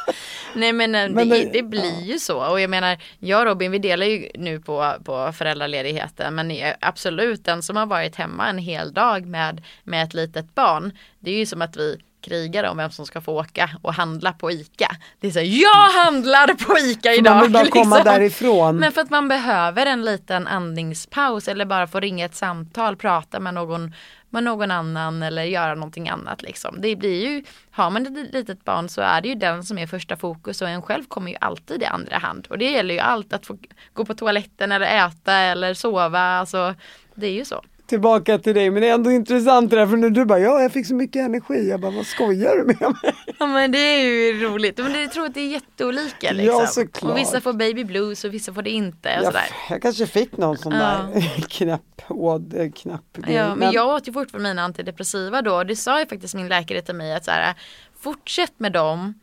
Nej 0.54 0.72
men, 0.72 0.94
eh, 0.94 1.08
Men 1.10 1.28
det, 1.28 1.44
det- 1.44 1.50
det 1.52 1.62
blir 1.62 2.02
ju 2.02 2.18
så. 2.18 2.50
Och 2.50 2.60
jag 2.60 2.70
menar 2.70 2.98
jag 3.18 3.40
och 3.40 3.46
Robin 3.46 3.70
vi 3.72 3.78
delar 3.78 4.06
ju 4.06 4.28
nu 4.34 4.60
på, 4.60 4.94
på 5.04 5.32
föräldraledigheten. 5.32 6.34
Men 6.34 6.52
absolut 6.80 7.44
den 7.44 7.62
som 7.62 7.76
har 7.76 7.86
varit 7.86 8.16
hemma 8.16 8.48
en 8.48 8.58
hel 8.58 8.92
dag 8.92 9.26
med, 9.26 9.62
med 9.84 10.04
ett 10.04 10.14
litet 10.14 10.54
barn 10.54 10.92
det 11.18 11.30
är 11.30 11.38
ju 11.38 11.46
som 11.46 11.62
att 11.62 11.76
vi 11.76 11.98
krigar 12.24 12.64
om 12.64 12.76
vem 12.76 12.90
som 12.90 13.06
ska 13.06 13.20
få 13.20 13.40
åka 13.40 13.70
och 13.82 13.94
handla 13.94 14.32
på 14.32 14.50
ICA. 14.50 14.96
Det 15.20 15.26
är 15.26 15.30
så 15.30 15.38
här, 15.38 15.62
jag 15.62 16.04
handlar 16.04 16.46
på 16.46 16.78
ICA 16.78 17.12
idag. 17.12 17.34
man 17.34 17.42
vill 17.42 17.52
bara 17.52 17.66
komma 17.66 17.96
liksom. 17.96 18.12
därifrån. 18.12 18.76
Men 18.76 18.92
för 18.92 19.00
att 19.00 19.10
man 19.10 19.28
behöver 19.28 19.86
en 19.86 20.04
liten 20.04 20.46
andningspaus 20.46 21.48
eller 21.48 21.64
bara 21.64 21.86
få 21.86 22.00
ringa 22.00 22.24
ett 22.24 22.34
samtal, 22.34 22.96
prata 22.96 23.40
med 23.40 23.54
någon, 23.54 23.94
med 24.30 24.44
någon 24.44 24.70
annan 24.70 25.22
eller 25.22 25.42
göra 25.42 25.74
någonting 25.74 26.08
annat 26.08 26.42
liksom. 26.42 26.80
Det 26.80 26.96
blir 26.96 27.26
ju, 27.26 27.44
har 27.70 27.90
man 27.90 28.06
ett 28.06 28.34
litet 28.34 28.64
barn 28.64 28.88
så 28.88 29.00
är 29.00 29.20
det 29.20 29.28
ju 29.28 29.34
den 29.34 29.64
som 29.64 29.78
är 29.78 29.86
första 29.86 30.16
fokus 30.16 30.62
och 30.62 30.68
en 30.68 30.82
själv 30.82 31.04
kommer 31.04 31.30
ju 31.30 31.36
alltid 31.40 31.82
i 31.82 31.86
andra 31.86 32.18
hand. 32.18 32.46
Och 32.50 32.58
det 32.58 32.70
gäller 32.70 32.94
ju 32.94 33.00
allt 33.00 33.32
att 33.32 33.46
få 33.46 33.58
gå 33.92 34.04
på 34.04 34.14
toaletten 34.14 34.72
eller 34.72 35.06
äta 35.06 35.32
eller 35.32 35.74
sova, 35.74 36.20
alltså 36.20 36.74
det 37.14 37.26
är 37.26 37.32
ju 37.32 37.44
så. 37.44 37.62
Tillbaka 37.86 38.38
till 38.38 38.54
dig, 38.54 38.70
men 38.70 38.82
det 38.82 38.88
är 38.88 38.94
ändå 38.94 39.10
intressant 39.10 39.70
det 39.70 39.76
där 39.76 39.86
för 39.86 39.96
när 39.96 40.10
du 40.10 40.24
bara, 40.24 40.38
ja 40.38 40.62
jag 40.62 40.72
fick 40.72 40.86
så 40.86 40.94
mycket 40.94 41.22
energi. 41.22 41.68
Jag 41.68 41.80
bara, 41.80 41.90
vad 41.90 42.06
skojar 42.06 42.56
du 42.56 42.64
med 42.64 42.80
mig? 42.80 43.14
Ja 43.38 43.46
men 43.46 43.72
det 43.72 43.78
är 43.78 44.00
ju 44.00 44.40
roligt, 44.44 44.78
men 44.78 45.00
jag 45.00 45.12
tror 45.12 45.26
att 45.26 45.34
det 45.34 45.40
är 45.40 45.48
jätteolika 45.48 46.32
liksom. 46.32 46.60
Ja, 46.60 46.66
såklart. 46.66 47.12
och 47.12 47.18
vissa 47.18 47.40
får 47.40 47.52
baby 47.52 47.84
blues 47.84 48.24
och 48.24 48.34
vissa 48.34 48.52
får 48.54 48.62
det 48.62 48.70
inte 48.70 49.08
och 49.08 49.14
Jag, 49.14 49.24
sådär. 49.24 49.44
jag 49.70 49.82
kanske 49.82 50.06
fick 50.06 50.36
någon 50.36 50.58
sån 50.58 50.72
Ja. 50.72 51.08
där 51.14 51.48
knapp, 51.48 52.02
åd, 52.08 52.72
knapp 52.76 53.12
grej. 53.12 53.34
Ja, 53.34 53.54
men 53.54 53.72
jag 53.72 53.88
åt 53.88 54.08
ju 54.08 54.12
fortfarande 54.12 54.48
mina 54.48 54.62
antidepressiva 54.62 55.42
då 55.42 55.54
och 55.54 55.66
det 55.66 55.76
sa 55.76 56.00
ju 56.00 56.06
faktiskt 56.06 56.34
min 56.34 56.48
läkare 56.48 56.82
till 56.82 56.94
mig 56.94 57.14
att 57.14 57.24
så 57.24 57.30
här, 57.30 57.54
fortsätt 58.00 58.52
med 58.56 58.72
dem 58.72 59.14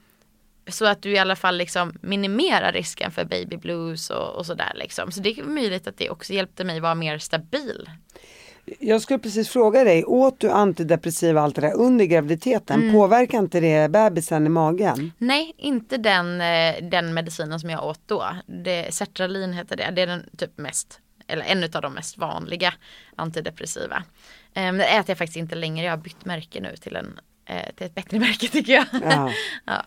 så 0.70 0.86
att 0.86 1.02
du 1.02 1.12
i 1.12 1.18
alla 1.18 1.36
fall 1.36 1.58
liksom 1.58 1.94
minimerar 2.02 2.72
risken 2.72 3.12
för 3.12 3.26
baby 3.26 3.58
blues 3.58 4.10
och, 4.10 4.36
och 4.36 4.46
sådär 4.46 4.72
liksom. 4.76 5.12
Så 5.12 5.20
det 5.22 5.30
är 5.40 5.44
möjligt 5.44 5.88
att 5.88 5.98
det 5.98 6.10
också 6.10 6.34
hjälpte 6.34 6.64
mig 6.64 6.80
vara 6.80 6.96
mer 6.96 7.18
stabil. 7.18 7.90
Jag 8.80 9.02
skulle 9.02 9.20
precis 9.20 9.50
fråga 9.50 9.84
dig, 9.84 10.06
åt 10.06 10.40
du 10.40 10.50
antidepressiva 10.50 11.42
allt 11.42 11.56
det 11.56 11.62
där 11.62 11.74
under 11.74 12.06
graviditeten? 12.06 12.92
Påverkar 12.92 13.38
inte 13.38 13.60
det 13.60 13.92
bebisen 13.92 14.46
i 14.46 14.50
magen? 14.50 15.12
Nej, 15.18 15.54
inte 15.58 15.98
den, 15.98 16.42
eh, 16.42 16.76
den 16.90 17.14
medicinen 17.14 17.60
som 17.60 17.70
jag 17.70 17.86
åt 17.86 18.00
då. 18.06 18.26
Det, 18.64 18.94
Sertralin 18.94 19.54
heter 19.54 19.78
det. 19.78 19.92
Det 19.96 20.02
är 20.02 20.08
den 20.08 20.24
typ 20.38 20.58
mest, 20.58 21.00
eller 21.28 21.44
en 21.46 21.64
av 21.64 21.82
de 21.82 21.94
mest 21.94 22.18
vanliga 22.18 22.74
antidepressiva. 23.16 24.04
Eh, 24.54 24.64
Men 24.64 24.78
det 24.78 24.86
äter 24.86 25.06
jag 25.10 25.18
faktiskt 25.18 25.38
inte 25.38 25.56
längre. 25.56 25.86
Jag 25.86 25.92
har 25.92 25.98
bytt 25.98 26.26
märke 26.26 26.62
nu 26.62 26.76
till, 26.76 26.96
en, 26.96 27.20
eh, 27.46 27.76
till 27.76 27.86
ett 27.86 27.96
bättre 27.96 28.20
märke 28.28 28.48
tycker 28.48 28.74
jag. 28.74 28.86
Ja. 29.04 29.32
Ja. 29.66 29.84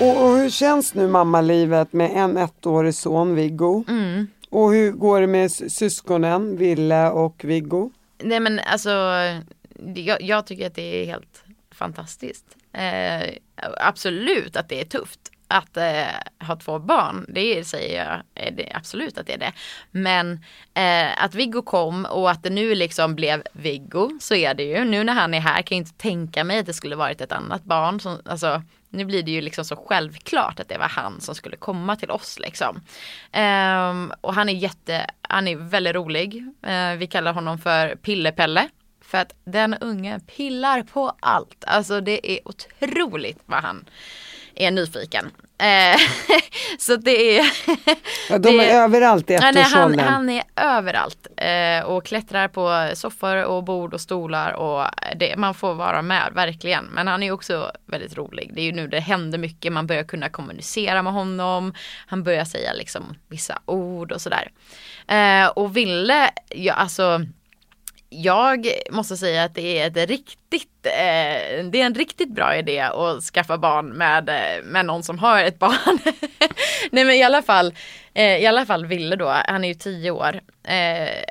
Och, 0.00 0.22
och 0.24 0.36
hur 0.36 0.50
känns 0.50 0.94
nu 0.94 1.08
mammalivet 1.08 1.92
med 1.92 2.10
en 2.14 2.36
ettårig 2.36 2.94
son 2.94 3.34
Viggo? 3.34 3.84
Mm. 3.88 4.26
Och 4.50 4.72
hur 4.72 4.92
går 4.92 5.20
det 5.20 5.26
med 5.26 5.52
syskonen 5.52 6.56
Ville 6.56 7.10
och 7.10 7.44
Viggo? 7.44 7.90
Nej 8.22 8.40
men 8.40 8.58
alltså, 8.58 8.90
jag, 9.94 10.22
jag 10.22 10.46
tycker 10.46 10.66
att 10.66 10.74
det 10.74 11.02
är 11.02 11.06
helt 11.06 11.44
fantastiskt. 11.70 12.44
Eh, 12.72 13.30
absolut 13.76 14.56
att 14.56 14.68
det 14.68 14.80
är 14.80 14.84
tufft 14.84 15.20
att 15.48 15.76
eh, 15.76 16.46
ha 16.46 16.56
två 16.56 16.78
barn. 16.78 17.26
Det 17.28 17.64
säger 17.64 18.04
jag 18.04 18.22
är 18.46 18.50
det, 18.50 18.72
absolut 18.74 19.18
att 19.18 19.26
det 19.26 19.32
är 19.32 19.38
det. 19.38 19.52
Men 19.90 20.32
eh, 20.74 21.24
att 21.24 21.34
Viggo 21.34 21.62
kom 21.62 22.04
och 22.04 22.30
att 22.30 22.42
det 22.42 22.50
nu 22.50 22.74
liksom 22.74 23.14
blev 23.14 23.42
Viggo 23.52 24.10
så 24.20 24.34
är 24.34 24.54
det 24.54 24.62
ju. 24.62 24.84
Nu 24.84 25.04
när 25.04 25.12
han 25.12 25.34
är 25.34 25.40
här 25.40 25.62
kan 25.62 25.76
jag 25.76 25.82
inte 25.82 25.98
tänka 25.98 26.44
mig 26.44 26.58
att 26.58 26.66
det 26.66 26.74
skulle 26.74 26.96
varit 26.96 27.20
ett 27.20 27.32
annat 27.32 27.64
barn. 27.64 28.00
Som, 28.00 28.18
alltså, 28.24 28.62
nu 28.90 29.04
blir 29.04 29.22
det 29.22 29.30
ju 29.30 29.40
liksom 29.40 29.64
så 29.64 29.76
självklart 29.76 30.60
att 30.60 30.68
det 30.68 30.78
var 30.78 30.88
han 30.88 31.20
som 31.20 31.34
skulle 31.34 31.56
komma 31.56 31.96
till 31.96 32.10
oss 32.10 32.38
liksom. 32.38 32.80
Ehm, 33.32 34.12
och 34.20 34.34
han 34.34 34.48
är 34.48 34.52
jätte, 34.52 35.06
han 35.22 35.48
är 35.48 35.56
väldigt 35.56 35.94
rolig. 35.94 36.44
Eh, 36.62 36.92
vi 36.92 37.06
kallar 37.06 37.32
honom 37.32 37.58
för 37.58 37.96
Pillepelle. 37.96 38.68
För 39.00 39.18
att 39.18 39.34
den 39.44 39.74
unge 39.74 40.20
pillar 40.20 40.82
på 40.82 41.16
allt. 41.20 41.64
Alltså 41.66 42.00
det 42.00 42.32
är 42.32 42.48
otroligt 42.48 43.38
vad 43.46 43.62
han 43.62 43.84
är 44.58 44.70
nyfiken. 44.70 45.30
Eh, 45.58 46.00
så 46.78 46.96
det 46.96 47.38
är... 47.38 47.46
Ja, 48.30 48.38
de 48.38 48.56
det 48.56 48.70
är 48.70 48.82
överallt 48.82 49.30
i 49.30 49.34
Ja, 49.34 49.50
nej, 49.54 49.62
han, 49.62 49.92
ettårsåldern. 49.92 50.08
han 50.08 50.28
är 50.28 50.42
överallt 50.56 51.26
eh, 51.36 51.86
och 51.86 52.06
klättrar 52.06 52.48
på 52.48 52.96
soffor 52.96 53.44
och 53.44 53.64
bord 53.64 53.94
och 53.94 54.00
stolar 54.00 54.52
och 54.52 54.84
det, 55.16 55.36
man 55.36 55.54
får 55.54 55.74
vara 55.74 56.02
med 56.02 56.32
verkligen. 56.34 56.84
Men 56.84 57.06
han 57.06 57.22
är 57.22 57.32
också 57.32 57.72
väldigt 57.86 58.16
rolig. 58.16 58.50
Det 58.54 58.60
är 58.60 58.64
ju 58.64 58.72
nu 58.72 58.88
det 58.88 59.00
händer 59.00 59.38
mycket. 59.38 59.72
Man 59.72 59.86
börjar 59.86 60.04
kunna 60.04 60.28
kommunicera 60.28 61.02
med 61.02 61.12
honom. 61.12 61.74
Han 62.06 62.22
börjar 62.22 62.44
säga 62.44 62.72
liksom 62.72 63.14
vissa 63.28 63.58
ord 63.66 64.12
och 64.12 64.20
sådär. 64.20 64.50
Eh, 65.08 65.48
och 65.48 65.76
Ville, 65.76 66.30
ja 66.48 66.74
alltså 66.74 67.20
jag 68.10 68.68
måste 68.90 69.16
säga 69.16 69.44
att 69.44 69.54
det 69.54 69.78
är 69.78 69.86
ett 69.86 70.08
riktigt, 70.08 70.86
eh, 70.86 71.64
det 71.64 71.80
är 71.80 71.86
en 71.86 71.94
riktigt 71.94 72.30
bra 72.30 72.56
idé 72.56 72.80
att 72.80 73.22
skaffa 73.22 73.58
barn 73.58 73.88
med, 73.88 74.28
eh, 74.28 74.64
med 74.64 74.86
någon 74.86 75.02
som 75.02 75.18
har 75.18 75.42
ett 75.42 75.58
barn. 75.58 75.98
Nej 76.90 77.04
men 77.04 77.14
i 77.14 77.22
alla 77.22 77.42
fall, 77.42 77.74
eh, 78.14 78.38
i 78.38 78.46
alla 78.46 78.66
fall 78.66 78.86
Ville 78.86 79.16
då, 79.16 79.28
han 79.46 79.64
är 79.64 79.68
ju 79.68 79.74
tio 79.74 80.10
år. 80.10 80.40
Eh, 80.64 81.24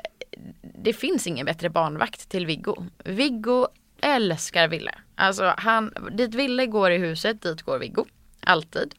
det 0.62 0.92
finns 0.92 1.26
ingen 1.26 1.46
bättre 1.46 1.70
barnvakt 1.70 2.28
till 2.28 2.46
Viggo. 2.46 2.76
Viggo 3.04 3.66
älskar 4.00 4.68
Ville. 4.68 4.94
Alltså 5.14 5.54
han, 5.56 5.94
dit 6.12 6.34
Ville 6.34 6.66
går 6.66 6.90
i 6.90 6.98
huset, 6.98 7.42
dit 7.42 7.62
går 7.62 7.78
Viggo. 7.78 8.04
Alltid. 8.40 8.94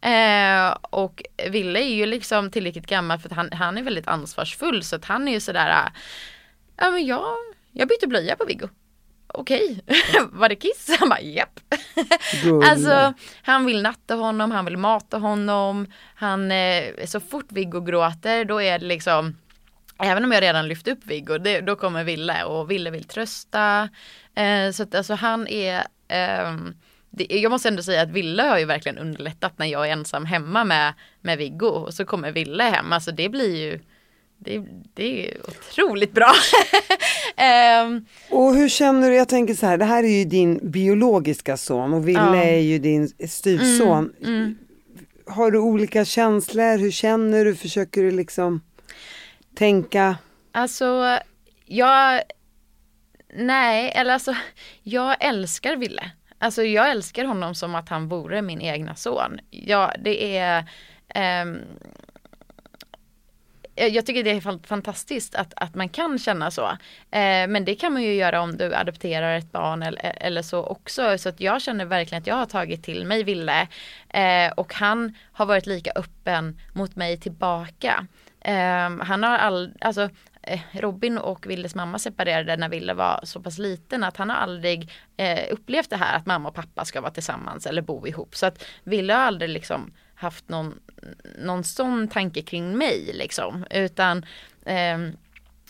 Eh, 0.00 0.76
och 0.80 1.22
Ville 1.50 1.80
är 1.80 1.94
ju 1.94 2.06
liksom 2.06 2.50
tillräckligt 2.50 2.86
gammal 2.86 3.18
för 3.18 3.28
att 3.28 3.36
han, 3.36 3.52
han 3.52 3.78
är 3.78 3.82
väldigt 3.82 4.08
ansvarsfull 4.08 4.84
så 4.84 4.96
att 4.96 5.04
han 5.04 5.28
är 5.28 5.32
ju 5.32 5.40
sådär 5.40 5.90
Ja 6.78 6.90
men 6.90 7.06
jag, 7.06 7.36
jag 7.72 7.88
bytte 7.88 8.06
blöja 8.06 8.36
på 8.36 8.44
Viggo. 8.44 8.68
Okej, 9.26 9.84
var 10.32 10.48
det 10.48 10.56
kiss? 10.56 10.96
Han 11.00 11.08
bara 11.08 11.20
japp. 11.20 11.60
Alltså 12.64 13.14
han 13.42 13.66
vill 13.66 13.82
natta 13.82 14.14
honom, 14.14 14.50
han 14.50 14.64
vill 14.64 14.76
mata 14.76 15.18
honom. 15.18 15.86
Han, 16.14 16.50
eh, 16.50 16.84
så 17.06 17.20
fort 17.20 17.46
Viggo 17.48 17.80
gråter 17.80 18.44
då 18.44 18.62
är 18.62 18.78
det 18.78 18.86
liksom 18.86 19.36
Även 20.02 20.24
om 20.24 20.32
jag 20.32 20.42
redan 20.42 20.68
lyft 20.68 20.88
upp 20.88 21.06
Viggo, 21.06 21.38
det, 21.38 21.60
då 21.60 21.76
kommer 21.76 22.04
Ville 22.04 22.44
och 22.44 22.70
Ville 22.70 22.90
vill 22.90 23.04
trösta. 23.04 23.88
Eh, 24.34 24.70
så 24.72 24.82
att 24.82 24.94
alltså 24.94 25.14
han 25.14 25.48
är 25.48 25.82
det, 27.10 27.26
jag 27.28 27.50
måste 27.50 27.68
ändå 27.68 27.82
säga 27.82 28.02
att 28.02 28.10
Ville 28.10 28.42
har 28.42 28.58
ju 28.58 28.64
verkligen 28.64 28.98
underlättat 28.98 29.58
när 29.58 29.66
jag 29.66 29.88
är 29.88 29.92
ensam 29.92 30.24
hemma 30.24 30.64
med, 30.64 30.94
med 31.20 31.38
Viggo 31.38 31.66
och 31.66 31.94
så 31.94 32.04
kommer 32.04 32.32
Ville 32.32 32.64
hem. 32.64 32.92
Alltså 32.92 33.12
det 33.12 33.28
blir 33.28 33.56
ju 33.56 33.80
det, 34.38 34.62
det 34.94 35.28
är 35.28 35.36
otroligt 35.48 36.12
bra. 36.12 36.32
Ehm, 37.36 38.04
Och 38.30 38.54
hur 38.54 38.68
känner 38.68 39.10
du, 39.10 39.16
jag 39.16 39.28
tänker 39.28 39.54
så 39.54 39.66
här, 39.66 39.76
det 39.78 39.84
här 39.84 40.04
är 40.04 40.18
ju 40.18 40.24
din 40.24 40.70
biologiska 40.70 41.56
son 41.56 41.94
och 41.94 42.08
Ville 42.08 42.18
Ja. 42.18 42.26
Mm, 42.28 42.40
är 42.48 42.58
ju 42.58 42.78
din 42.78 43.08
styvson. 43.28 44.12
Har 45.26 45.50
du 45.50 45.58
olika 45.58 46.04
känslor, 46.04 46.78
hur 46.78 46.90
känner 46.90 47.44
du, 47.44 47.54
försöker 47.54 48.02
du 48.02 48.10
liksom 48.10 48.60
tänka? 49.54 50.16
alltså, 50.52 51.18
jag... 51.66 52.22
Nej, 53.36 53.92
eller 53.94 54.12
alltså, 54.14 54.34
jag 54.82 55.16
älskar 55.24 55.76
Ville. 55.76 56.10
Alltså 56.38 56.62
jag 56.62 56.90
älskar 56.90 57.24
honom 57.24 57.54
som 57.54 57.74
att 57.74 57.88
han 57.88 58.08
vore 58.08 58.42
min 58.42 58.60
egna 58.60 58.94
son. 58.94 59.38
Ja, 59.50 59.92
det 60.04 60.36
är... 60.36 60.64
ehm, 61.08 61.58
Eh, 63.78 63.86
jag 63.86 64.06
tycker 64.06 64.24
det 64.24 64.30
är 64.30 64.66
fantastiskt 64.66 65.34
att, 65.34 65.52
att 65.56 65.74
man 65.74 65.88
kan 65.88 66.18
känna 66.18 66.50
så. 66.50 66.66
Eh, 67.10 67.48
men 67.48 67.64
det 67.64 67.74
kan 67.74 67.92
man 67.92 68.02
ju 68.02 68.14
göra 68.14 68.40
om 68.40 68.56
du 68.56 68.74
adopterar 68.74 69.38
ett 69.38 69.52
barn 69.52 69.82
eller, 69.82 70.06
eh, 70.06 70.26
eller 70.26 70.42
så 70.42 70.64
också. 70.64 71.18
Så 71.18 71.28
att 71.28 71.40
jag 71.40 71.62
känner 71.62 71.84
verkligen 71.84 72.22
att 72.22 72.26
jag 72.26 72.34
har 72.34 72.46
tagit 72.46 72.82
till 72.82 73.04
mig 73.04 73.24
Ville. 73.24 73.68
Eh, 74.08 74.52
och 74.56 74.74
han 74.74 75.14
har 75.32 75.46
varit 75.46 75.66
lika 75.66 75.92
öppen 75.94 76.60
mot 76.72 76.96
mig 76.96 77.20
tillbaka. 77.20 78.06
Eh, 78.40 78.90
han 79.00 79.22
har 79.22 79.38
all, 79.38 79.72
alltså 79.80 80.10
eh, 80.42 80.60
Robin 80.72 81.18
och 81.18 81.46
Villes 81.46 81.74
mamma 81.74 81.98
separerade 81.98 82.56
när 82.56 82.68
Ville 82.68 82.94
var 82.94 83.20
så 83.22 83.40
pass 83.40 83.58
liten 83.58 84.04
att 84.04 84.16
han 84.16 84.30
har 84.30 84.36
aldrig 84.36 84.90
eh, 85.16 85.44
upplevt 85.50 85.90
det 85.90 85.96
här 85.96 86.16
att 86.16 86.26
mamma 86.26 86.48
och 86.48 86.54
pappa 86.54 86.84
ska 86.84 87.00
vara 87.00 87.12
tillsammans 87.12 87.66
eller 87.66 87.82
bo 87.82 88.06
ihop. 88.06 88.36
Så 88.36 88.46
att 88.46 88.64
Ville 88.84 89.12
har 89.12 89.20
aldrig 89.20 89.50
liksom 89.50 89.92
haft 90.18 90.48
någon, 90.48 90.80
någon 91.38 91.64
sån 91.64 92.08
tanke 92.08 92.42
kring 92.42 92.78
mig 92.78 93.10
liksom. 93.14 93.64
Utan 93.70 94.26
eh, 94.64 94.98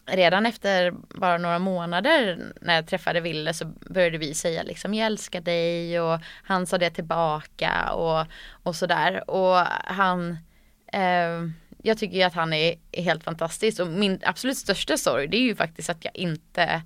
redan 0.06 0.46
efter 0.46 0.90
bara 1.08 1.38
några 1.38 1.58
månader 1.58 2.38
när 2.60 2.74
jag 2.74 2.86
träffade 2.86 3.20
Ville 3.20 3.54
så 3.54 3.64
började 3.64 4.18
vi 4.18 4.34
säga 4.34 4.62
liksom 4.62 4.94
jag 4.94 5.06
älskar 5.06 5.40
dig 5.40 6.00
och 6.00 6.20
han 6.42 6.66
sa 6.66 6.78
det 6.78 6.90
tillbaka 6.90 7.92
och, 7.92 8.26
och 8.62 8.76
sådär. 8.76 9.30
Och 9.30 9.56
han 9.84 10.38
eh, 10.92 11.50
jag 11.82 11.98
tycker 11.98 12.16
ju 12.16 12.22
att 12.22 12.34
han 12.34 12.52
är, 12.52 12.74
är 12.92 13.02
helt 13.02 13.24
fantastisk 13.24 13.80
och 13.80 13.88
min 13.88 14.20
absolut 14.24 14.56
största 14.56 14.96
sorg 14.96 15.28
det 15.28 15.36
är 15.36 15.42
ju 15.42 15.56
faktiskt 15.56 15.90
att 15.90 16.04
jag 16.04 16.16
inte 16.16 16.82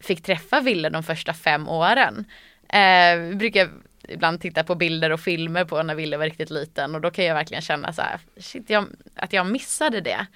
fick 0.00 0.22
träffa 0.22 0.60
Ville 0.60 0.88
de 0.88 1.02
första 1.02 1.34
fem 1.34 1.68
åren. 1.68 2.24
Eh, 2.68 3.18
vi 3.18 3.34
brukar 3.34 3.70
ibland 4.08 4.40
titta 4.40 4.64
på 4.64 4.74
bilder 4.74 5.10
och 5.12 5.20
filmer 5.20 5.64
på 5.64 5.82
när 5.82 5.94
Ville 5.94 6.16
var 6.16 6.24
riktigt 6.24 6.50
liten 6.50 6.94
och 6.94 7.00
då 7.00 7.10
kan 7.10 7.24
jag 7.24 7.34
verkligen 7.34 7.62
känna 7.62 7.92
så 7.92 8.02
här, 8.02 8.20
shit, 8.40 8.70
jag, 8.70 8.84
att 9.14 9.32
jag 9.32 9.46
missade 9.46 10.00
det 10.00 10.26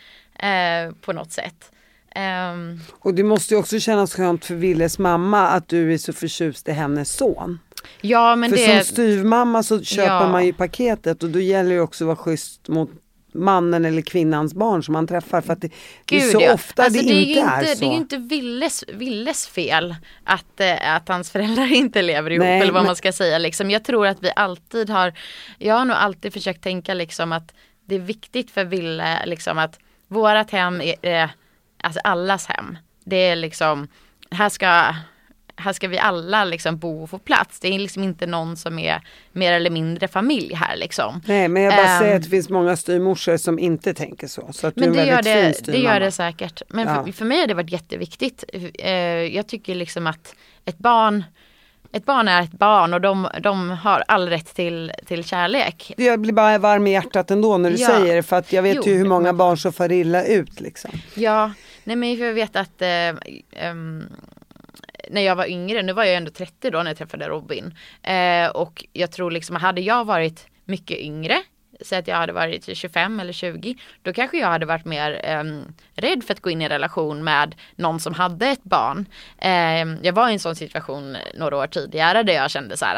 eh, 0.46 0.92
på 1.00 1.12
något 1.12 1.32
sätt. 1.32 1.70
Ehm, 2.14 2.80
Och 2.90 3.14
det 3.14 3.22
måste 3.22 3.54
ju 3.54 3.60
också 3.60 3.78
kännas 3.80 4.14
skönt 4.14 4.44
för 4.44 4.54
Villes 4.54 4.98
mamma 4.98 5.48
att 5.48 5.68
du 5.68 5.94
är 5.94 5.98
så 5.98 6.12
förtjust 6.12 6.68
i 6.68 6.72
hennes 6.72 7.12
son. 7.16 7.58
ja 8.00 8.36
men 8.36 8.50
för 8.50 8.56
det, 8.56 8.84
som 8.84 8.92
styvmamma 8.94 9.62
så 9.62 9.82
köper 9.82 10.12
Ja. 10.12 10.28
man 10.28 10.46
ju 10.46 10.52
paketet 10.52 11.22
och 11.22 11.30
då 11.30 11.40
gäller 11.40 11.74
det 11.74 11.80
också 11.80 12.04
att 12.04 12.06
vara 12.06 12.16
schysst 12.16 12.68
mot 12.68 12.90
mannen 13.32 13.84
eller 13.84 14.02
kvinnans 14.02 14.54
barn 14.54 14.82
som 14.82 14.92
man 14.92 15.06
träffar 15.06 15.40
för 15.40 15.52
att 15.52 15.60
det, 15.60 15.70
det 16.04 16.16
är 16.16 16.20
Gud, 16.20 16.32
så 16.32 16.40
ja. 16.40 16.54
ofta 16.54 16.82
Alltså, 16.82 17.02
det, 17.02 17.10
är 17.10 17.20
inte 17.20 17.40
är 17.40 17.60
inte, 17.60 17.74
så. 17.76 17.80
Det 17.80 17.86
är 17.86 17.90
ju 17.90 17.96
inte 17.96 18.16
Villes, 18.16 18.84
Villes 18.88 19.48
fel 19.48 19.94
att, 20.24 20.60
eh, 20.60 20.94
att 20.94 21.08
hans 21.08 21.30
föräldrar 21.30 21.72
inte 21.72 22.02
lever 22.02 22.30
ihop 22.30 22.44
Nej, 22.44 22.60
eller 22.60 22.72
vad 22.72 22.82
men- 22.82 22.86
man 22.88 22.96
ska 22.96 23.12
säga. 23.12 23.38
Liksom. 23.38 23.70
Jag 23.70 23.84
tror 23.84 24.06
att 24.06 24.22
vi 24.22 24.32
alltid 24.36 24.90
har, 24.90 25.12
jag 25.58 25.74
har 25.74 25.84
nog 25.84 25.96
alltid 25.96 26.32
försökt 26.32 26.62
tänka 26.62 26.94
liksom 26.94 27.32
att 27.32 27.54
det 27.84 27.94
är 27.94 27.98
viktigt 28.00 28.50
för 28.50 28.64
Ville 28.64 29.26
liksom 29.26 29.58
att 29.58 29.78
vårat 30.08 30.50
hem 30.50 30.80
är, 30.80 30.94
är 31.02 31.30
alltså 31.82 32.00
allas 32.04 32.46
hem. 32.46 32.78
Det 33.04 33.16
är 33.16 33.36
liksom, 33.36 33.88
här 34.30 34.48
ska 34.48 34.94
här 35.60 35.72
ska 35.72 35.88
vi 35.88 35.98
alla 35.98 36.44
liksom 36.44 36.78
bo 36.78 37.02
och 37.02 37.10
få 37.10 37.18
plats. 37.18 37.60
Det 37.60 37.68
är 37.68 37.78
liksom 37.78 38.02
inte 38.04 38.26
någon 38.26 38.56
som 38.56 38.78
är 38.78 39.02
mer 39.32 39.52
eller 39.52 39.70
mindre 39.70 40.08
familj 40.08 40.54
här 40.54 40.76
liksom. 40.76 41.20
Nej 41.26 41.48
men 41.48 41.62
jag 41.62 41.74
bara 41.74 41.86
Ehm, 41.86 41.98
säger 41.98 42.16
att 42.16 42.22
det 42.22 42.28
finns 42.28 42.48
många 42.48 42.76
styvmorsor 42.76 43.36
som 43.36 43.58
inte 43.58 43.94
tänker 43.94 44.26
så. 44.26 44.48
Så 44.52 44.66
att 44.66 44.76
Men 44.76 44.92
det 44.92 45.04
gör 45.06 45.22
det, 45.22 45.66
det 45.66 45.78
gör 45.78 46.00
det 46.00 46.10
säkert. 46.10 46.62
Men 46.68 46.88
Ja. 46.88 47.04
för, 47.04 47.12
för 47.12 47.24
mig 47.24 47.40
har 47.40 47.46
det 47.46 47.54
varit 47.54 47.70
jätteviktigt. 47.72 48.44
Eh, 48.78 48.90
Jag 49.34 49.46
tycker 49.46 49.74
liksom 49.74 50.06
att 50.06 50.34
ett 50.64 50.78
barn 50.78 51.24
ett 51.92 52.04
barn 52.04 52.28
är 52.28 52.42
ett 52.42 52.52
barn 52.52 52.94
och 52.94 53.00
de, 53.00 53.28
de 53.42 53.70
har 53.70 54.04
all 54.08 54.28
rätt 54.28 54.54
till, 54.54 54.92
till 55.06 55.24
kärlek. 55.24 55.94
Jag 55.96 56.20
blir 56.20 56.32
bara 56.32 56.58
varm 56.58 56.86
i 56.86 56.92
hjärtat 56.92 57.30
ändå 57.30 57.58
när 57.58 57.70
du 57.70 57.76
Ja. 57.76 57.88
säger 57.88 58.16
det 58.16 58.22
för 58.22 58.36
att 58.36 58.52
jag 58.52 58.62
vet 58.62 58.76
Jo, 58.76 58.82
ju 58.86 58.98
hur 58.98 59.04
många 59.06 59.22
men- 59.22 59.36
barn 59.36 59.56
som 59.58 59.72
far 59.72 59.92
illa 59.92 60.24
ut 60.24 60.60
liksom. 60.60 60.90
Ja, 61.14 61.52
nej 61.84 61.96
men 61.96 62.14
jag 62.18 62.32
vet 62.34 62.56
att 62.56 62.82
eh, 62.82 62.88
ehm, 63.52 64.04
när 65.10 65.20
jag 65.20 65.36
var 65.36 65.46
yngre, 65.46 65.82
nu 65.82 65.92
var 65.92 66.04
jag 66.04 66.14
ändå 66.14 66.30
30 66.30 66.70
då 66.70 66.82
när 66.82 66.90
jag 66.90 66.98
träffade 66.98 67.28
Robin. 67.28 67.74
Eh, 68.02 68.48
och 68.48 68.84
jag 68.92 69.10
tror 69.10 69.30
liksom, 69.30 69.56
hade 69.56 69.80
jag 69.80 70.04
varit 70.04 70.46
mycket 70.64 70.98
yngre, 70.98 71.42
säg 71.80 71.98
att 71.98 72.08
jag 72.08 72.16
hade 72.16 72.32
varit 72.32 72.76
25 72.76 73.20
eller 73.20 73.32
20, 73.32 73.76
då 74.02 74.12
kanske 74.12 74.38
jag 74.38 74.46
hade 74.46 74.66
varit 74.66 74.84
mer 74.84 75.20
eh, 75.24 75.44
rädd 75.94 76.24
för 76.24 76.34
att 76.34 76.40
gå 76.40 76.50
in 76.50 76.62
i 76.62 76.64
en 76.64 76.70
relation 76.70 77.24
med 77.24 77.54
någon 77.76 78.00
som 78.00 78.14
hade 78.14 78.46
ett 78.46 78.62
barn. 78.62 79.06
Eh, 79.38 80.06
jag 80.06 80.12
var 80.12 80.28
i 80.28 80.32
en 80.32 80.38
sån 80.38 80.56
situation 80.56 81.16
några 81.34 81.56
år 81.56 81.66
tidigare 81.66 82.22
där 82.22 82.32
jag 82.32 82.50
kände 82.50 82.76
så 82.76 82.84
här, 82.84 82.96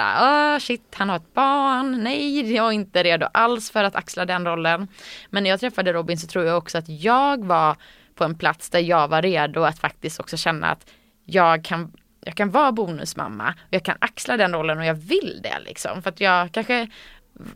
ah 0.54 0.60
shit 0.60 0.94
han 0.94 1.08
har 1.08 1.16
ett 1.16 1.34
barn, 1.34 2.04
nej 2.04 2.54
jag 2.54 2.66
är 2.66 2.72
inte 2.72 3.02
redo 3.02 3.26
alls 3.34 3.70
för 3.70 3.84
att 3.84 3.96
axla 3.96 4.24
den 4.24 4.46
rollen. 4.46 4.88
Men 5.30 5.42
när 5.42 5.50
jag 5.50 5.60
träffade 5.60 5.92
Robin 5.92 6.18
så 6.18 6.26
tror 6.26 6.44
jag 6.44 6.58
också 6.58 6.78
att 6.78 6.88
jag 6.88 7.44
var 7.44 7.76
på 8.14 8.24
en 8.24 8.38
plats 8.38 8.70
där 8.70 8.80
jag 8.80 9.08
var 9.08 9.22
redo 9.22 9.62
att 9.62 9.78
faktiskt 9.78 10.20
också 10.20 10.36
känna 10.36 10.70
att 10.70 10.90
jag 11.24 11.64
kan, 11.64 11.92
jag 12.24 12.34
kan 12.34 12.50
vara 12.50 12.72
bonusmamma 12.72 13.48
och 13.48 13.68
jag 13.70 13.84
kan 13.84 13.96
axla 13.98 14.36
den 14.36 14.52
rollen 14.52 14.78
och 14.78 14.84
jag 14.84 14.94
vill 14.94 15.40
det 15.42 15.58
liksom. 15.64 16.02
För 16.02 16.10
att 16.10 16.20
jag 16.20 16.52
kanske 16.52 16.88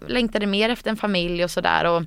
längtade 0.06 0.46
mer 0.46 0.68
efter 0.68 0.90
en 0.90 0.96
familj 0.96 1.44
och 1.44 1.50
sådär. 1.50 1.84
Och, 1.84 2.02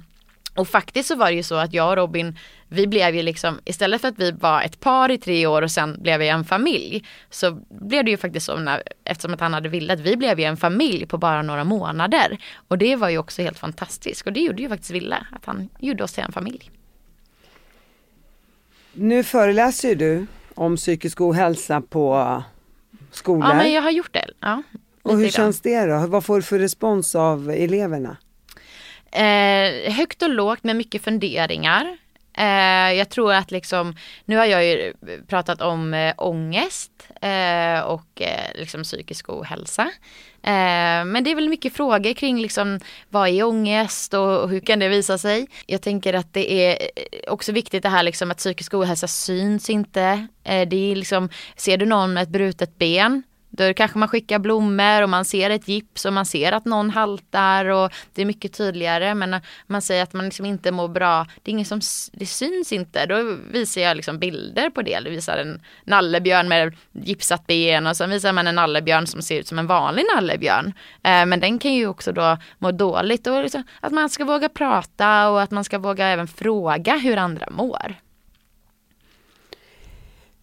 och 0.56 0.68
faktiskt 0.68 1.08
så 1.08 1.16
var 1.16 1.26
det 1.26 1.36
ju 1.36 1.44
så 1.44 1.56
att 1.56 1.74
jag 1.74 1.90
och 1.90 1.96
Robin, 1.96 2.38
vi 2.68 2.88
blev 2.88 3.16
ju 3.16 3.22
liksom, 3.22 3.60
istället 3.66 4.02
för 4.02 4.08
att 4.08 4.20
vi 4.20 4.32
var 4.32 4.62
ett 4.62 4.80
par 4.80 5.12
i 5.12 5.18
tre 5.18 5.48
år 5.48 5.62
och 5.62 5.72
sen 5.72 6.02
blev 6.02 6.20
vi 6.20 6.30
en 6.30 6.46
familj. 6.46 7.06
Så 7.30 7.52
blev 7.70 8.06
det 8.06 8.12
ju 8.12 8.18
faktiskt 8.18 8.46
så, 8.46 8.58
när, 8.58 8.84
eftersom 9.04 9.34
att 9.34 9.40
han 9.40 9.54
hade 9.54 9.70
villat, 9.70 10.00
vi 10.00 10.18
blev 10.18 10.40
ju 10.40 10.46
en 10.46 10.58
familj 10.58 11.06
på 11.06 11.18
bara 11.18 11.42
några 11.42 11.64
månader. 11.64 12.38
Och 12.68 12.78
det 12.78 12.96
var 12.96 13.10
ju 13.10 13.18
också 13.18 13.42
helt 13.42 13.60
fantastiskt. 13.60 14.28
Och 14.28 14.34
det 14.34 14.40
gjorde 14.40 14.62
ju 14.62 14.70
faktiskt 14.70 14.92
Villa, 14.92 15.28
att 15.32 15.46
han 15.46 15.70
gjorde 15.80 16.04
oss 16.04 16.14
till 16.14 16.24
en 16.24 16.32
familj. 16.32 16.72
Nu 18.94 19.24
föreläser 19.24 19.90
ju 19.90 19.96
du 19.96 20.28
om 20.60 20.76
psykisk 20.76 21.22
ohälsa 21.22 21.82
på 21.82 22.44
skolor. 23.12 23.50
Ja 23.50 23.56
men 23.56 23.72
jag 23.72 23.82
har 23.82 23.92
gjort 23.92 24.14
det. 24.14 24.26
Ja, 24.40 24.64
och 25.02 25.16
hur 25.16 25.22
grann. 25.24 25.32
känns 25.32 25.62
det 25.62 25.86
då? 25.86 26.08
Vad 26.08 26.26
får 26.26 26.36
du 26.36 26.42
för 26.42 26.60
respons 26.60 27.16
av 27.16 27.50
eleverna? 27.50 28.18
Eh, 29.12 29.94
högt 29.94 30.22
och 30.22 30.30
lågt 30.30 30.64
med 30.64 30.76
mycket 30.76 31.04
funderingar. 31.04 31.98
Eh, 32.40 32.94
jag 32.94 33.10
tror 33.10 33.34
att 33.34 33.52
liksom, 33.52 33.96
nu 34.26 34.38
har 34.38 34.46
jag 34.46 34.66
ju 34.66 34.94
pratat 35.28 35.62
om 35.62 35.94
eh, 35.94 36.14
ångest 36.18 36.92
eh, 37.22 37.80
och 37.80 38.22
eh, 38.22 38.52
liksom 38.56 38.84
psykisk 38.84 39.30
ohälsa. 39.30 39.84
Eh, 40.44 41.06
men 41.06 41.24
det 41.24 41.32
är 41.32 41.36
väl 41.36 41.50
mycket 41.50 41.74
frågor 41.74 42.14
kring 42.14 42.42
liksom, 42.42 42.80
vad 43.10 43.30
är 43.30 43.44
ångest 43.44 44.14
och, 44.14 44.40
och 44.40 44.50
hur 44.50 44.60
kan 44.60 44.80
det 44.80 44.90
visa 44.90 45.18
sig? 45.18 45.48
Jag 45.66 45.82
tänker 45.82 46.14
att 46.14 46.34
det 46.34 46.52
är 46.52 46.72
eh, 46.72 47.34
också 47.34 47.52
viktigt 47.52 47.84
det 47.84 47.90
här 47.90 48.04
liksom 48.04 48.32
att 48.32 48.38
psykisk 48.38 48.74
ohälsa 48.74 49.08
syns 49.08 49.70
inte. 49.70 50.28
Eh, 50.44 50.68
det 50.68 50.92
är 50.92 50.96
liksom, 50.96 51.30
ser 51.56 51.78
du 51.78 51.86
någon 51.86 52.14
med 52.14 52.24
ett 52.24 52.30
brutet 52.30 52.78
ben 52.78 53.24
då 53.68 53.74
kanske 53.74 53.98
man 53.98 54.10
skickar 54.10 54.40
blommor 54.40 55.02
och 55.02 55.10
man 55.10 55.26
ser 55.26 55.50
ett 55.50 55.68
gips 55.68 56.06
och 56.06 56.14
man 56.14 56.26
ser 56.26 56.52
att 56.52 56.66
någon 56.66 56.90
haltar 56.90 57.66
och 57.66 57.92
det 58.14 58.22
är 58.22 58.26
mycket 58.26 58.54
tydligare. 58.54 59.16
Men 59.16 59.42
man 59.68 59.82
säger 59.82 60.04
att 60.04 60.14
man 60.14 60.26
liksom 60.26 60.46
inte 60.46 60.72
mår 60.72 60.88
bra, 60.88 61.26
det 61.44 61.52
är 61.52 61.54
ingen 61.54 61.66
som, 61.66 61.82
det 62.12 62.26
syns 62.26 62.74
inte. 62.74 63.06
Då 63.06 63.38
visar 63.52 63.82
jag 63.82 63.98
liksom 63.98 64.20
bilder 64.20 64.70
på 64.70 64.82
det. 64.82 65.00
Det 65.00 65.10
visar 65.10 65.38
en 65.38 65.62
nallebjörn 65.84 66.48
med 66.48 66.76
gipsat 66.92 67.48
ben 67.48 67.88
och 67.88 67.98
sen 67.98 68.10
visar 68.10 68.34
man 68.34 68.48
en 68.48 68.56
nallebjörn 68.56 69.08
som 69.08 69.22
ser 69.22 69.40
ut 69.40 69.48
som 69.48 69.60
en 69.60 69.68
vanlig 69.68 70.06
nallebjörn. 70.16 70.74
Eh, 71.04 71.26
men 71.26 71.40
den 71.40 71.60
kan 71.60 71.74
ju 71.74 71.88
också 71.88 72.12
då 72.12 72.38
må 72.58 72.72
dåligt 72.72 73.28
och 73.28 73.44
liksom, 73.44 73.64
att 73.80 73.92
man 73.92 74.10
ska 74.10 74.26
våga 74.26 74.50
prata 74.50 75.30
och 75.30 75.42
att 75.42 75.52
man 75.52 75.64
ska 75.64 75.78
våga 75.78 76.08
även 76.08 76.28
fråga 76.28 76.98
hur 76.98 77.18
andra 77.18 77.48
mår. 77.52 77.96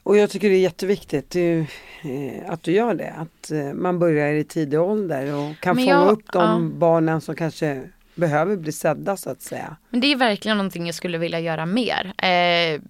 Och 0.06 0.16
jag 0.16 0.30
tycker 0.30 0.48
det 0.48 0.54
är 0.56 0.60
jätteviktigt 0.60 1.30
det 1.30 1.58
eh, 2.04 2.52
att 2.52 2.62
du 2.62 2.72
gör 2.72 2.94
det. 2.94 3.12
Att 3.16 3.50
eh, 3.50 3.72
man 3.74 3.98
börjar 3.98 4.32
i 4.32 4.44
tidig 4.44 4.80
ålder 4.80 5.34
och 5.34 5.60
kan 5.60 5.76
Men 5.76 5.84
fånga 5.84 5.96
jag- 5.96 6.10
upp 6.12 6.32
de 6.32 6.78
barnen 6.78 7.20
som 7.20 7.34
kanske 7.34 7.82
behöver 8.14 8.56
bli 8.56 8.72
sedda 8.72 9.16
så 9.16 9.30
att 9.30 9.42
säga. 9.42 9.76
Men 9.96 10.00
det 10.00 10.12
är 10.12 10.16
verkligen 10.16 10.56
någonting 10.56 10.86
jag 10.86 10.94
skulle 10.94 11.18
vilja 11.18 11.40
göra 11.40 11.66
mer. 11.66 12.12
Eh, 12.18 12.80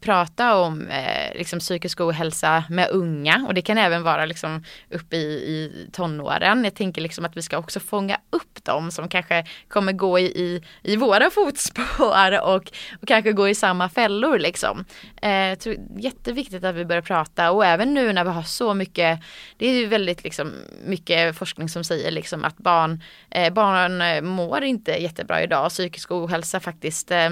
prata 0.00 0.56
om 0.56 0.88
eh, 0.88 1.38
liksom 1.38 1.58
psykisk 1.58 2.00
ohälsa 2.00 2.64
med 2.70 2.88
unga 2.90 3.44
och 3.48 3.54
det 3.54 3.62
kan 3.62 3.78
även 3.78 4.02
vara 4.02 4.26
liksom 4.26 4.64
uppe 4.90 5.16
i, 5.16 5.20
i 5.20 5.88
tonåren. 5.92 6.64
Jag 6.64 6.74
tänker 6.74 7.02
liksom 7.02 7.24
att 7.24 7.36
vi 7.36 7.42
ska 7.42 7.58
också 7.58 7.80
fånga 7.80 8.20
upp 8.30 8.64
dem 8.64 8.90
som 8.90 9.08
kanske 9.08 9.44
kommer 9.68 9.92
gå 9.92 10.18
i, 10.18 10.24
i, 10.24 10.62
i 10.82 10.96
våra 10.96 11.30
fotspår 11.30 12.42
och, 12.42 12.54
och 13.00 13.06
kanske 13.06 13.32
gå 13.32 13.48
i 13.48 13.54
samma 13.54 13.88
fällor 13.88 14.38
liksom. 14.38 14.84
Eh, 15.22 15.58
tror, 15.58 15.76
jätteviktigt 15.98 16.64
att 16.64 16.74
vi 16.74 16.84
börjar 16.84 17.02
prata 17.02 17.50
och 17.50 17.66
även 17.66 17.94
nu 17.94 18.12
när 18.12 18.24
vi 18.24 18.30
har 18.30 18.42
så 18.42 18.74
mycket, 18.74 19.20
det 19.56 19.66
är 19.66 19.72
ju 19.72 19.86
väldigt 19.86 20.24
liksom 20.24 20.52
mycket 20.84 21.36
forskning 21.36 21.68
som 21.68 21.84
säger 21.84 22.10
liksom 22.10 22.44
att 22.44 22.58
barn, 22.58 23.02
eh, 23.30 23.52
barn 23.52 24.26
mår 24.26 24.64
inte 24.64 24.92
jättebra 24.92 25.42
idag. 25.42 25.68
Psykisk 25.70 26.10
ohälsa 26.10 26.55
faktiskt 26.60 27.10
eh, 27.10 27.30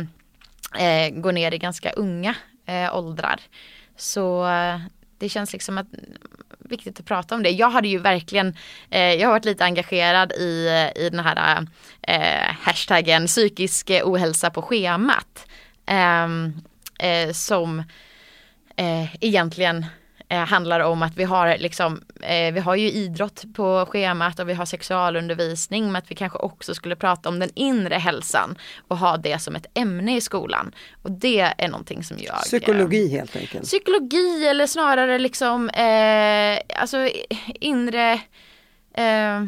eh, 0.78 1.10
går 1.10 1.32
ner 1.32 1.54
i 1.54 1.58
ganska 1.58 1.90
unga 1.92 2.34
eh, 2.66 2.96
åldrar. 2.96 3.40
Så 3.96 4.46
eh, 4.46 4.80
det 5.18 5.28
känns 5.28 5.52
liksom 5.52 5.78
att 5.78 5.86
viktigt 6.58 7.00
att 7.00 7.06
prata 7.06 7.34
om 7.34 7.42
det. 7.42 7.50
Jag 7.50 7.70
hade 7.70 7.88
ju 7.88 7.98
verkligen, 7.98 8.56
eh, 8.90 9.14
jag 9.14 9.26
har 9.26 9.32
varit 9.32 9.44
lite 9.44 9.64
engagerad 9.64 10.32
i, 10.32 10.66
eh, 10.68 11.02
i 11.02 11.10
den 11.10 11.20
här 11.20 11.66
eh, 12.02 12.54
hashtaggen 12.60 13.26
psykisk 13.26 13.90
ohälsa 14.04 14.50
på 14.50 14.62
schemat. 14.62 15.46
Ehm, 15.86 16.52
eh, 16.98 17.32
som 17.32 17.78
eh, 18.76 19.14
egentligen 19.24 19.86
eh, 20.34 20.46
handlar 20.46 20.80
om 20.80 21.02
att 21.02 21.16
vi 21.16 21.24
har 21.24 21.58
liksom, 21.58 22.02
eh, 22.22 22.54
vi 22.54 22.60
har 22.60 22.74
ju 22.74 22.90
idrott 22.90 23.44
på 23.54 23.86
schemat 23.90 24.40
och 24.40 24.48
vi 24.48 24.54
har 24.54 24.66
sexualundervisning 24.66 25.86
men 25.86 25.96
att 25.96 26.10
vi 26.10 26.14
kanske 26.14 26.38
också 26.38 26.74
skulle 26.74 26.96
prata 26.96 27.28
om 27.28 27.38
den 27.38 27.50
inre 27.54 27.94
hälsan 27.94 28.58
och 28.88 28.98
ha 28.98 29.16
det 29.16 29.38
som 29.38 29.54
ett 29.56 29.66
ämne 29.74 30.16
i 30.16 30.20
skolan. 30.20 30.74
Och 31.02 31.10
det 31.10 31.40
är 31.58 31.68
någonting 31.68 32.04
som 32.04 32.16
jag... 32.20 32.34
eh, 32.34 32.40
Psykologi 32.40 33.08
helt 33.08 33.36
enkelt. 33.36 33.64
Psykologi 33.64 34.46
eller 34.46 34.66
snarare 34.66 35.18
liksom 35.18 35.68
eh, 35.70 36.80
alltså 36.80 37.08
inre 37.60 38.12
eh, 38.94 39.44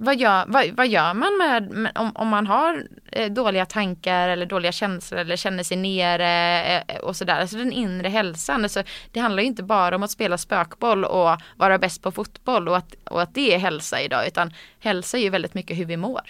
vad, 0.00 0.16
gör, 0.16 0.44
vad, 0.48 0.70
vad 0.70 0.88
gör 0.88 1.14
man 1.14 1.38
med, 1.38 1.70
med 1.70 1.92
om, 1.94 2.12
om 2.14 2.28
man 2.28 2.46
har 2.46 2.86
eh, 3.12 3.32
dåliga 3.32 3.66
tankar 3.66 4.28
eller 4.28 4.46
dåliga 4.46 4.72
känslor 4.72 5.20
eller 5.20 5.36
känner 5.36 5.62
sig 5.62 5.76
nere 5.76 6.82
eh, 6.88 6.96
och 6.96 7.16
sådär. 7.16 7.40
Alltså 7.40 7.56
den 7.56 7.72
inre 7.72 8.08
hälsan. 8.08 8.62
Alltså, 8.62 8.82
det 9.12 9.20
handlar 9.20 9.42
ju 9.42 9.46
inte 9.46 9.62
bara 9.62 9.96
om 9.96 10.02
att 10.02 10.10
spela 10.10 10.38
spökboll 10.38 11.04
och 11.04 11.36
vara 11.56 11.78
bäst 11.78 12.02
på 12.02 12.12
fotboll 12.12 12.68
och 12.68 12.76
att, 12.76 12.94
och 13.04 13.22
att 13.22 13.34
det 13.34 13.54
är 13.54 13.58
hälsa 13.58 14.00
idag 14.00 14.26
utan 14.26 14.52
hälsa 14.80 15.18
är 15.18 15.22
ju 15.22 15.30
väldigt 15.30 15.54
mycket 15.54 15.78
hur 15.78 15.84
vi 15.84 15.96
mår. 15.96 16.20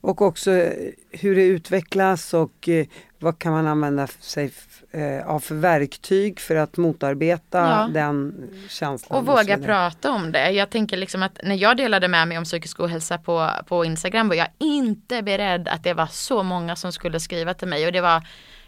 Och 0.00 0.22
också 0.22 0.50
eh, 0.52 0.72
hur 1.10 1.34
det 1.36 1.42
utvecklas 1.46 2.34
och 2.34 2.68
eh, 2.68 2.86
vad 3.18 3.38
kan 3.38 3.52
man 3.52 3.66
använda 3.66 4.06
sig 4.06 4.50
eh, 4.90 5.26
av 5.28 5.40
för 5.40 5.54
verktyg 5.54 6.40
för 6.40 6.56
att 6.56 6.76
motarbeta 6.76 7.58
Ja. 7.58 7.90
den 7.94 8.48
känslan. 8.68 9.18
Och 9.18 9.26
våga 9.26 9.42
vidare. 9.42 9.62
prata 9.62 10.10
om 10.10 10.32
det. 10.32 10.50
Jag 10.50 10.70
tänker 10.70 10.96
liksom 10.96 11.22
att 11.22 11.38
när 11.42 11.54
jag 11.54 11.76
delade 11.76 12.08
med 12.08 12.28
mig 12.28 12.38
om 12.38 12.44
psykisk 12.44 12.80
ohälsa 12.80 13.18
på, 13.18 13.50
på 13.66 13.84
Instagram 13.84 14.28
var 14.28 14.34
jag 14.36 14.48
inte 14.58 15.22
beredd 15.22 15.68
att 15.68 15.84
det 15.84 15.94
var 15.94 16.06
så 16.06 16.42
många 16.42 16.76
som 16.76 16.92
skulle 16.92 17.20
skriva 17.20 17.54
till 17.54 17.68
mig 17.68 17.86
och 17.86 17.92
det 17.92 18.00
var 18.00 18.16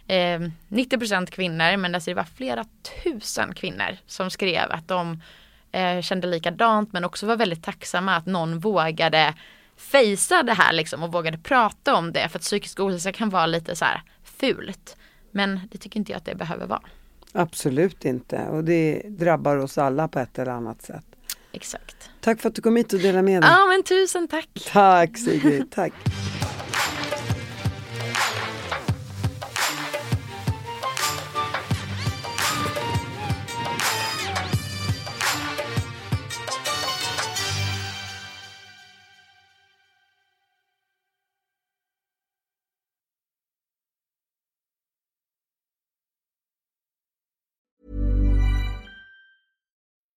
eh, 0.07 0.41
90% 0.68 1.26
kvinnor 1.26 1.76
men 1.76 1.95
alltså 1.95 2.11
det 2.11 2.14
var 2.14 2.26
flera 2.37 2.64
tusen 3.05 3.55
kvinnor 3.55 3.97
som 4.07 4.31
skrev 4.31 4.70
att 4.70 4.89
de 4.89 5.22
eh, 5.72 6.01
kände 6.01 6.26
likadant 6.26 6.93
men 6.93 7.05
också 7.05 7.26
var 7.26 7.37
väldigt 7.37 7.64
tacksamma 7.64 8.16
att 8.16 8.26
någon 8.26 8.59
vågade 8.59 9.35
fejsa 9.81 10.43
det 10.43 10.53
här 10.53 10.72
liksom 10.72 11.03
och 11.03 11.12
vågade 11.12 11.39
prata 11.39 11.95
om 11.95 12.12
det 12.12 12.28
för 12.28 12.39
att 12.39 12.43
psykisk 12.43 12.81
ohälsa 12.81 13.12
kan 13.12 13.31
vara 13.31 13.47
lite 13.47 13.76
så 13.76 13.85
här 13.85 14.03
fult. 14.24 14.97
Men 15.31 15.61
det 15.72 15.78
tycker 15.78 15.99
inte 15.99 16.12
jag 16.12 16.16
att 16.16 16.24
det 16.24 16.35
behöver 16.35 16.66
vara. 16.66 16.83
Absolut 17.33 18.05
inte 18.05 18.39
och 18.49 18.64
det 18.64 19.03
drabbar 19.09 19.57
oss 19.57 19.78
alla 19.78 20.09
på 20.09 20.18
ett 20.18 20.39
eller 20.39 20.53
annat 20.53 20.83
sätt. 20.83 21.05
Exakt. 21.53 22.11
Tack 22.20 22.41
för 22.41 22.49
att 22.49 22.55
du 22.55 22.62
kom 22.62 22.76
hit 22.76 22.93
och 22.93 23.01
delade 23.01 23.22
med 23.22 23.43
dig. 23.43 23.51
Ja 23.51 23.66
men 23.66 23.83
tusen 23.83 24.28
tack. 24.28 24.49
Tack 24.72 25.18
Sigrid, 25.18 25.70
tack. 25.70 25.93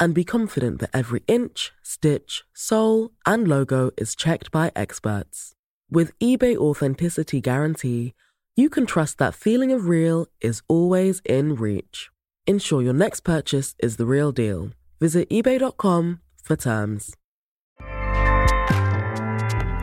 and 0.00 0.14
be 0.14 0.24
confident 0.24 0.80
that 0.80 0.90
every 0.92 1.22
inch, 1.28 1.72
stitch, 1.82 2.42
sole, 2.54 3.12
and 3.26 3.46
logo 3.46 3.90
is 3.98 4.16
checked 4.16 4.50
by 4.50 4.72
experts. 4.74 5.54
With 5.90 6.18
eBay 6.18 6.56
Authenticity 6.56 7.40
Guarantee, 7.40 8.14
you 8.56 8.70
can 8.70 8.86
trust 8.86 9.18
that 9.18 9.34
feeling 9.34 9.70
of 9.70 9.86
real 9.86 10.26
is 10.40 10.62
always 10.66 11.20
in 11.24 11.54
reach. 11.54 12.10
Ensure 12.46 12.82
your 12.82 12.94
next 12.94 13.20
purchase 13.20 13.74
is 13.78 13.96
the 13.96 14.06
real 14.06 14.32
deal. 14.32 14.70
Visit 14.98 15.28
eBay.com 15.28 16.20
for 16.42 16.56
terms. 16.56 17.14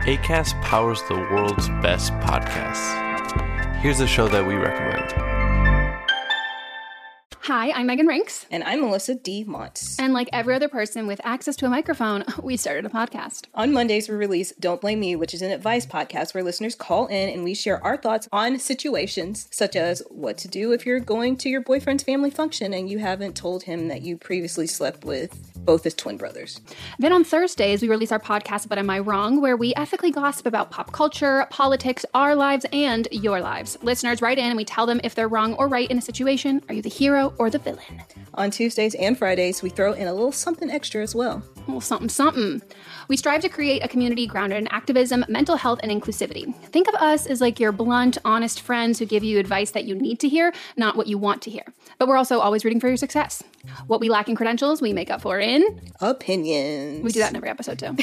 ACAST 0.08 0.60
powers 0.62 1.02
the 1.08 1.14
world's 1.14 1.68
best 1.82 2.12
podcasts. 2.14 3.76
Here's 3.80 4.00
a 4.00 4.06
show 4.06 4.26
that 4.28 4.46
we 4.46 4.54
recommend. 4.54 5.37
Hi, 7.42 7.70
I'm 7.70 7.86
Megan 7.86 8.06
Rinks. 8.06 8.44
And 8.50 8.62
I'm 8.62 8.82
Melissa 8.82 9.14
D. 9.14 9.42
Montz. 9.42 9.98
And 9.98 10.12
like 10.12 10.28
every 10.34 10.54
other 10.54 10.68
person 10.68 11.06
with 11.06 11.18
access 11.24 11.56
to 11.56 11.66
a 11.66 11.70
microphone, 11.70 12.24
we 12.42 12.58
started 12.58 12.84
a 12.84 12.90
podcast. 12.90 13.46
On 13.54 13.72
Mondays, 13.72 14.06
we 14.06 14.16
release 14.16 14.52
Don't 14.60 14.82
Blame 14.82 15.00
Me, 15.00 15.16
which 15.16 15.32
is 15.32 15.40
an 15.40 15.50
advice 15.50 15.86
podcast 15.86 16.34
where 16.34 16.42
listeners 16.44 16.74
call 16.74 17.06
in 17.06 17.30
and 17.30 17.44
we 17.44 17.54
share 17.54 17.82
our 17.82 17.96
thoughts 17.96 18.28
on 18.32 18.58
situations 18.58 19.48
such 19.50 19.76
as 19.76 20.02
what 20.10 20.36
to 20.38 20.48
do 20.48 20.72
if 20.72 20.84
you're 20.84 21.00
going 21.00 21.38
to 21.38 21.48
your 21.48 21.62
boyfriend's 21.62 22.02
family 22.02 22.30
function 22.30 22.74
and 22.74 22.90
you 22.90 22.98
haven't 22.98 23.34
told 23.34 23.62
him 23.62 23.88
that 23.88 24.02
you 24.02 24.18
previously 24.18 24.66
slept 24.66 25.04
with 25.04 25.34
both 25.56 25.84
his 25.84 25.94
twin 25.94 26.18
brothers. 26.18 26.60
Then 26.98 27.12
on 27.12 27.24
Thursdays, 27.24 27.80
we 27.80 27.88
release 27.88 28.12
our 28.12 28.18
podcast, 28.20 28.68
But 28.68 28.78
Am 28.78 28.90
I 28.90 28.98
Wrong, 28.98 29.40
where 29.40 29.56
we 29.56 29.74
ethically 29.74 30.10
gossip 30.10 30.44
about 30.46 30.70
pop 30.70 30.92
culture, 30.92 31.46
politics, 31.50 32.04
our 32.12 32.34
lives, 32.34 32.66
and 32.72 33.08
your 33.10 33.40
lives. 33.40 33.78
Listeners 33.82 34.20
write 34.20 34.38
in 34.38 34.46
and 34.46 34.56
we 34.56 34.64
tell 34.64 34.84
them 34.84 35.00
if 35.02 35.14
they're 35.14 35.28
wrong 35.28 35.54
or 35.54 35.68
right 35.68 35.90
in 35.90 35.96
a 35.96 36.02
situation. 36.02 36.62
Are 36.68 36.74
you 36.74 36.82
the 36.82 36.88
hero 36.90 37.27
or 37.38 37.50
the 37.50 37.58
villain? 37.58 38.02
On 38.34 38.50
Tuesdays 38.50 38.94
and 38.94 39.18
Fridays, 39.18 39.62
we 39.62 39.70
throw 39.70 39.92
in 39.92 40.06
a 40.06 40.12
little 40.12 40.32
something 40.32 40.70
extra 40.70 41.02
as 41.02 41.14
well. 41.14 41.42
A 41.56 41.60
little 41.60 41.80
something, 41.80 42.08
something. 42.08 42.62
We 43.08 43.16
strive 43.16 43.40
to 43.42 43.48
create 43.48 43.84
a 43.84 43.88
community 43.88 44.26
grounded 44.26 44.58
in 44.58 44.68
activism, 44.68 45.24
mental 45.28 45.56
health, 45.56 45.80
and 45.82 45.90
inclusivity. 45.90 46.54
Think 46.66 46.88
of 46.88 46.94
us 46.94 47.26
as 47.26 47.40
like 47.40 47.58
your 47.58 47.72
blunt, 47.72 48.18
honest 48.24 48.60
friends 48.60 48.98
who 48.98 49.06
give 49.06 49.24
you 49.24 49.38
advice 49.38 49.70
that 49.72 49.84
you 49.84 49.94
need 49.94 50.20
to 50.20 50.28
hear, 50.28 50.52
not 50.76 50.96
what 50.96 51.06
you 51.06 51.18
want 51.18 51.42
to 51.42 51.50
hear. 51.50 51.64
But 51.98 52.08
we're 52.08 52.16
also 52.16 52.38
always 52.38 52.64
rooting 52.64 52.80
for 52.80 52.88
your 52.88 52.96
success. 52.96 53.42
What 53.86 54.00
we 54.00 54.08
lack 54.08 54.28
in 54.28 54.36
credentials, 54.36 54.80
we 54.80 54.92
make 54.92 55.10
up 55.10 55.20
for 55.20 55.38
in 55.38 55.80
opinions. 56.00 57.02
We 57.02 57.12
do 57.12 57.20
that 57.20 57.30
in 57.30 57.36
every 57.36 57.48
episode 57.48 57.78
too. 57.78 57.96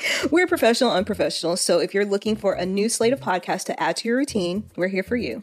we're 0.30 0.46
professional, 0.46 0.90
unprofessional. 0.90 1.56
So 1.56 1.78
if 1.78 1.94
you're 1.94 2.04
looking 2.04 2.36
for 2.36 2.54
a 2.54 2.66
new 2.66 2.88
slate 2.88 3.12
of 3.12 3.20
podcasts 3.20 3.64
to 3.66 3.82
add 3.82 3.96
to 3.98 4.08
your 4.08 4.16
routine, 4.16 4.70
we're 4.76 4.88
here 4.88 5.02
for 5.02 5.16
you. 5.16 5.42